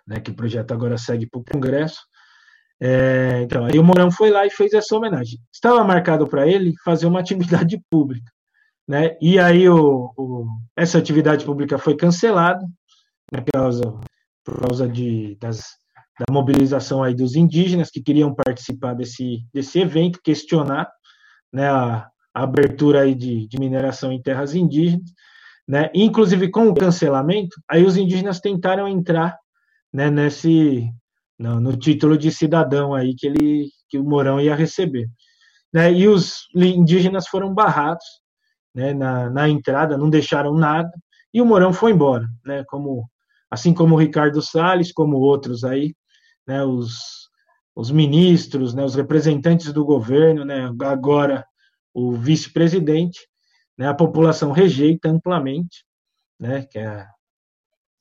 né, 0.05 0.19
que 0.19 0.31
o 0.31 0.35
projeto 0.35 0.73
agora 0.73 0.97
segue 0.97 1.27
para 1.27 1.39
o 1.39 1.45
Congresso. 1.45 1.99
É, 2.81 3.41
então, 3.43 3.65
aí 3.65 3.77
o 3.77 3.83
Mourão 3.83 4.09
foi 4.09 4.31
lá 4.31 4.47
e 4.47 4.49
fez 4.49 4.73
essa 4.73 4.95
homenagem. 4.95 5.39
Estava 5.53 5.83
marcado 5.83 6.27
para 6.27 6.47
ele 6.47 6.73
fazer 6.83 7.05
uma 7.05 7.19
atividade 7.19 7.79
pública, 7.87 8.31
né? 8.87 9.15
E 9.21 9.37
aí 9.37 9.69
o, 9.69 10.11
o, 10.17 10.47
essa 10.75 10.97
atividade 10.97 11.45
pública 11.45 11.77
foi 11.77 11.95
cancelada 11.95 12.65
né, 13.31 13.41
por 13.41 13.51
causa, 13.51 13.99
por 14.43 14.59
causa 14.61 14.87
de, 14.87 15.35
das, 15.35 15.75
da 16.19 16.33
mobilização 16.33 17.03
aí 17.03 17.13
dos 17.13 17.35
indígenas 17.35 17.91
que 17.91 18.01
queriam 18.01 18.33
participar 18.33 18.95
desse, 18.95 19.45
desse 19.53 19.79
evento, 19.79 20.19
questionar 20.23 20.89
né, 21.53 21.69
a, 21.69 22.09
a 22.33 22.43
abertura 22.43 23.01
aí 23.01 23.13
de, 23.13 23.47
de 23.47 23.59
mineração 23.59 24.11
em 24.11 24.21
terras 24.21 24.55
indígenas. 24.55 25.11
Né? 25.69 25.91
Inclusive, 25.93 26.49
com 26.49 26.67
o 26.67 26.73
cancelamento, 26.73 27.55
aí 27.69 27.85
os 27.85 27.95
indígenas 27.95 28.39
tentaram 28.39 28.87
entrar 28.87 29.37
né, 29.93 30.09
nesse 30.09 30.89
no, 31.37 31.59
no, 31.59 31.77
título 31.77 32.17
de 32.17 32.31
cidadão 32.31 32.95
aí 32.95 33.13
que 33.15 33.27
ele 33.27 33.69
que 33.87 33.99
o 33.99 34.03
Mourão 34.03 34.41
ia 34.41 34.55
receber. 34.55 35.07
Né? 35.71 35.93
E 35.93 36.07
os 36.07 36.47
indígenas 36.55 37.27
foram 37.27 37.53
barrados 37.53 38.05
né, 38.73 38.95
na, 38.95 39.29
na 39.29 39.47
entrada, 39.47 39.95
não 39.95 40.09
deixaram 40.09 40.55
nada, 40.55 40.89
e 41.31 41.39
o 41.39 41.45
Mourão 41.45 41.71
foi 41.71 41.91
embora, 41.91 42.27
né? 42.43 42.63
Como 42.67 43.07
assim 43.51 43.71
como 43.71 43.93
o 43.95 43.97
Ricardo 43.97 44.41
Salles, 44.41 44.91
como 44.91 45.17
outros 45.17 45.63
aí, 45.63 45.93
né, 46.47 46.63
os, 46.63 47.29
os 47.75 47.91
ministros, 47.91 48.73
né, 48.73 48.83
os 48.83 48.95
representantes 48.95 49.71
do 49.73 49.85
governo, 49.85 50.45
né, 50.45 50.71
agora 50.81 51.45
o 51.93 52.13
vice-presidente, 52.13 53.19
né, 53.79 53.87
a 53.87 53.93
população 53.93 54.51
rejeita 54.51 55.07
amplamente, 55.07 55.85
né, 56.37 56.63
que, 56.63 56.77
é, 56.77 57.07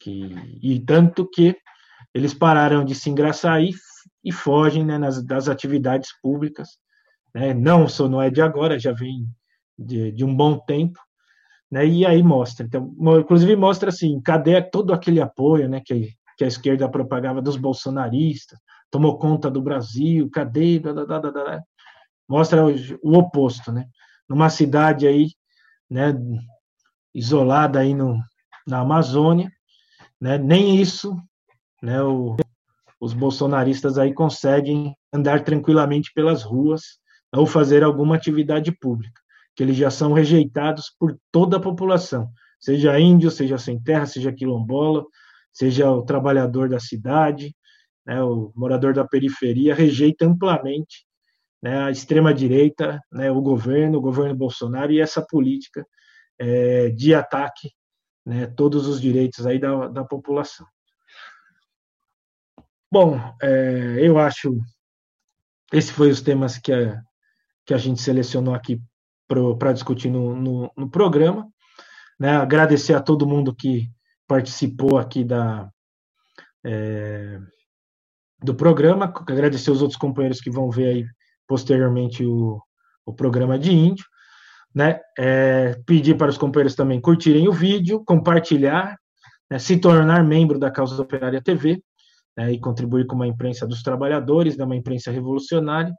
que 0.01 0.35
e 0.61 0.81
tanto 0.81 1.25
que 1.25 1.57
eles 2.13 2.35
pararam 2.35 2.85
de 2.85 2.97
se 2.97 3.09
engraçar 3.09 3.63
e, 3.63 3.71
e 4.25 4.33
fogem 4.33 4.85
né, 4.85 4.99
nas, 4.99 5.25
das 5.25 5.49
atividades 5.49 6.11
públicas, 6.21 6.71
né, 7.33 7.55
não 7.55 7.87
só 7.87 8.09
não 8.09 8.21
é 8.21 8.29
de 8.29 8.43
agora, 8.43 8.77
já 8.77 8.91
vem 8.91 9.29
de, 9.79 10.11
de 10.11 10.25
um 10.25 10.35
bom 10.35 10.59
tempo, 10.59 10.99
né, 11.71 11.87
e 11.87 12.05
aí 12.05 12.25
mostra, 12.25 12.67
então, 12.67 12.93
inclusive 13.21 13.55
mostra 13.55 13.91
assim, 13.91 14.21
cadê 14.21 14.61
todo 14.61 14.93
aquele 14.93 15.21
apoio, 15.21 15.69
né, 15.69 15.81
que, 15.81 16.13
que 16.37 16.43
a 16.43 16.49
esquerda 16.49 16.91
propagava 16.91 17.41
dos 17.41 17.57
bolsonaristas, 17.57 18.59
tomou 18.91 19.17
conta 19.17 19.49
do 19.49 19.63
Brasil, 19.63 20.29
cadê, 20.29 20.83
mostra 22.29 22.67
o, 22.67 22.75
o 23.01 23.17
oposto, 23.17 23.71
né, 23.71 23.87
numa 24.29 24.51
cidade 24.51 25.07
aí 25.07 25.38
né, 25.91 26.15
isolada 27.15 27.81
aí 27.81 27.95
no, 27.95 28.23
na 28.67 28.81
Amazônia, 28.81 29.51
né, 30.21 30.39
nem 30.39 30.81
isso, 30.81 31.17
né, 31.83 32.03
o, 32.03 32.37
os 33.01 33.13
bolsonaristas 33.15 33.99
aí 33.99 34.13
conseguem 34.13 34.95
andar 35.13 35.45
tranquilamente 35.45 36.13
pelas 36.13 36.43
ruas 36.43 36.99
ou 37.35 37.47
fazer 37.47 37.83
alguma 37.83 38.17
atividade 38.17 38.73
pública, 38.73 39.21
que 39.55 39.63
eles 39.63 39.77
já 39.77 39.91
são 39.91 40.13
rejeitados 40.13 40.95
por 40.99 41.19
toda 41.31 41.57
a 41.57 41.61
população, 41.61 42.31
seja 42.61 42.99
índio, 42.99 43.31
seja 43.31 43.59
sem 43.59 43.81
terra, 43.81 44.07
seja 44.07 44.33
quilombola, 44.33 45.05
seja 45.53 45.91
o 45.91 46.03
trabalhador 46.03 46.69
da 46.69 46.79
cidade, 46.79 47.55
né, 48.07 48.23
o 48.23 48.53
morador 48.55 48.95
da 48.95 49.07
periferia, 49.07 49.75
rejeita 49.75 50.27
amplamente 50.27 51.08
né, 51.63 51.85
a 51.85 51.91
extrema-direita, 51.91 53.01
né, 53.11 53.31
o 53.31 53.41
governo, 53.41 53.99
o 53.99 54.03
governo 54.03 54.35
Bolsonaro 54.35 54.93
e 54.93 55.01
essa 55.01 55.25
política 55.25 55.87
é, 56.39 56.91
de 56.91 57.15
ataque 57.15 57.71
né, 58.25 58.47
todos 58.47 58.87
os 58.87 59.01
direitos 59.01 59.47
aí 59.47 59.59
da, 59.59 59.89
da 59.89 60.05
população. 60.05 60.67
Bom, 62.91 63.19
é, 63.43 63.97
eu 63.99 64.19
acho 64.19 64.59
esse 65.73 65.93
foi 65.93 66.11
os 66.11 66.23
temas 66.23 66.57
que 66.59 66.73
a, 66.73 67.01
que 67.67 67.75
a 67.75 67.79
gente 67.79 68.01
selecionou 68.01 68.55
aqui 68.55 68.81
para 69.59 69.73
discutir 69.73 70.11
no, 70.11 70.35
no, 70.35 70.73
no 70.77 70.91
programa. 70.91 71.47
Né, 72.19 72.31
agradecer 72.31 72.95
a 72.95 73.01
todo 73.01 73.27
mundo 73.27 73.55
que 73.55 73.89
participou 74.27 74.99
aqui 74.99 75.23
da, 75.23 75.71
é, 76.65 77.39
do 78.43 78.55
programa, 78.55 79.05
agradecer 79.05 79.71
os 79.71 79.83
outros 79.83 79.99
companheiros 79.99 80.41
que 80.41 80.51
vão 80.51 80.71
ver 80.71 80.89
aí 80.89 81.07
posteriormente 81.49 82.25
o, 82.25 82.63
o 83.05 83.13
programa 83.13 83.59
de 83.59 83.73
índio, 83.73 84.05
né? 84.75 85.01
É, 85.19 85.75
pedir 85.87 86.17
para 86.17 86.31
os 86.31 86.39
companheiros 86.39 86.77
também 86.77 87.01
curtirem 87.01 87.49
o 87.49 87.53
vídeo, 87.53 88.05
compartilhar, 88.05 88.97
né? 89.51 89.59
se 89.59 89.79
tornar 89.79 90.23
membro 90.23 90.59
da 90.59 90.71
Causa 90.71 91.01
Operária 91.03 91.43
TV 91.43 91.83
né? 92.37 92.53
e 92.53 92.61
contribuir 92.61 93.07
com 93.07 93.17
uma 93.17 93.27
imprensa 93.27 93.67
dos 93.67 93.83
trabalhadores, 93.83 94.57
né? 94.57 94.65
uma 94.65 94.77
imprensa 94.77 95.11
revolucionária. 95.11 95.93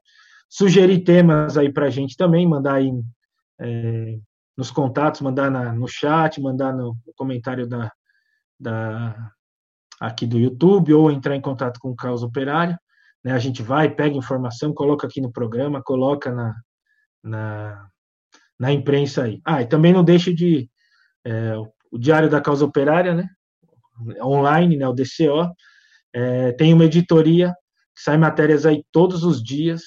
Sugerir 0.48 1.04
temas 1.04 1.58
aí 1.58 1.72
para 1.72 1.88
a 1.88 1.90
gente 1.90 2.16
também, 2.16 2.48
mandar 2.48 2.76
aí 2.76 2.92
é, 3.60 4.18
nos 4.58 4.72
contatos, 4.72 5.22
mandar 5.22 5.52
na, 5.52 5.74
no 5.74 5.88
chat, 5.88 6.40
mandar 6.42 6.74
no, 6.74 6.96
comentário 7.16 7.68
da, 7.68 7.92
da, 8.60 9.32
aqui 10.00 10.26
do 10.26 10.38
YouTube 10.38 10.94
ou 10.94 11.12
entrar 11.12 11.36
em 11.36 11.42
contato 11.42 11.80
com 11.80 11.90
o 11.90 11.96
Causa 11.96 12.26
Operária. 12.26 12.80
Né? 13.24 13.34
A 13.34 13.40
gente 13.40 13.62
vai, 13.62 13.94
pega 13.94 14.16
informação, 14.16 14.74
coloca 14.74 15.08
aqui 15.08 15.22
no 15.22 15.32
programa, 15.32 15.84
coloca 15.84 16.32
na, 16.32 16.56
na, 17.24 17.90
na 18.60 18.72
imprensa 18.72 19.24
aí. 19.24 19.42
Ah, 19.46 19.62
e 19.62 19.68
também 19.68 19.94
não 19.94 20.04
deixe 20.04 20.34
de 20.34 20.70
é, 21.26 21.56
o 21.92 21.98
Diário 21.98 22.30
da 22.30 22.42
Causa 22.42 22.66
Operária, 22.66 23.14
né? 23.14 23.30
Online, 24.22 24.78
né? 24.78 24.88
O 24.88 24.94
DCO, 24.94 25.54
é, 26.14 26.52
tem 26.54 26.74
uma 26.74 26.86
editoria 26.86 27.54
que 27.96 28.02
sai 28.02 28.18
matérias 28.18 28.66
aí 28.66 28.84
todos 28.92 29.24
os 29.24 29.44
dias, 29.44 29.82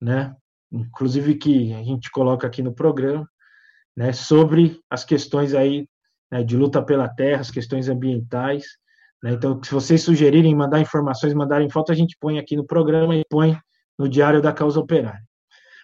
né? 0.00 0.34
Inclusive 0.72 1.36
que 1.36 1.72
a 1.74 1.82
gente 1.82 2.10
coloca 2.10 2.46
aqui 2.46 2.62
no 2.62 2.74
programa, 2.74 3.28
né? 3.96 4.12
Sobre 4.12 4.80
as 4.90 5.04
questões 5.04 5.54
aí 5.54 5.86
né, 6.30 6.42
de 6.42 6.56
luta 6.56 6.82
pela 6.82 7.08
terra, 7.08 7.40
as 7.40 7.50
questões 7.50 7.88
ambientais, 7.88 8.64
né? 9.24 9.32
Então, 9.32 9.58
se 9.62 9.72
vocês 9.72 10.02
sugerirem 10.02 10.54
mandar 10.54 10.80
informações, 10.80 11.32
mandarem 11.32 11.70
foto, 11.70 11.90
a 11.90 11.94
gente 11.94 12.14
põe 12.20 12.38
aqui 12.38 12.54
no 12.54 12.66
programa 12.66 13.16
e 13.16 13.24
põe 13.24 13.58
no 13.98 14.06
Diário 14.06 14.42
da 14.42 14.52
Causa 14.52 14.78
Operária. 14.78 15.22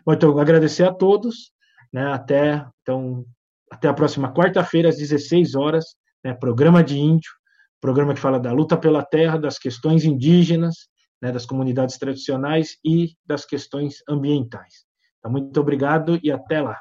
Bom, 0.05 0.13
então, 0.13 0.39
agradecer 0.39 0.85
a 0.85 0.93
todos, 0.93 1.51
né? 1.91 2.13
Até, 2.13 2.63
então, 2.83 3.25
até 3.73 3.89
a 3.89 3.95
próxima 3.95 4.31
quarta-feira, 4.31 4.91
às 4.91 4.99
16 4.99 5.55
horas, 5.55 5.87
né? 6.23 6.35
Programa 6.35 6.85
de 6.85 6.99
Índio, 6.99 7.31
programa 7.81 8.13
que 8.13 8.21
fala 8.21 8.39
da 8.39 8.53
luta 8.53 8.77
pela 8.77 9.03
terra, 9.03 9.39
das 9.39 9.59
questões 9.59 10.05
indígenas, 10.05 10.75
né? 11.23 11.33
das 11.33 11.47
comunidades 11.47 11.97
tradicionais 11.97 12.77
e 12.85 13.15
das 13.25 13.47
questões 13.47 14.03
ambientais. 14.07 14.85
Então, 15.19 15.33
muito 15.33 15.59
obrigado 15.59 16.21
e 16.23 16.31
até 16.31 16.61
lá. 16.61 16.79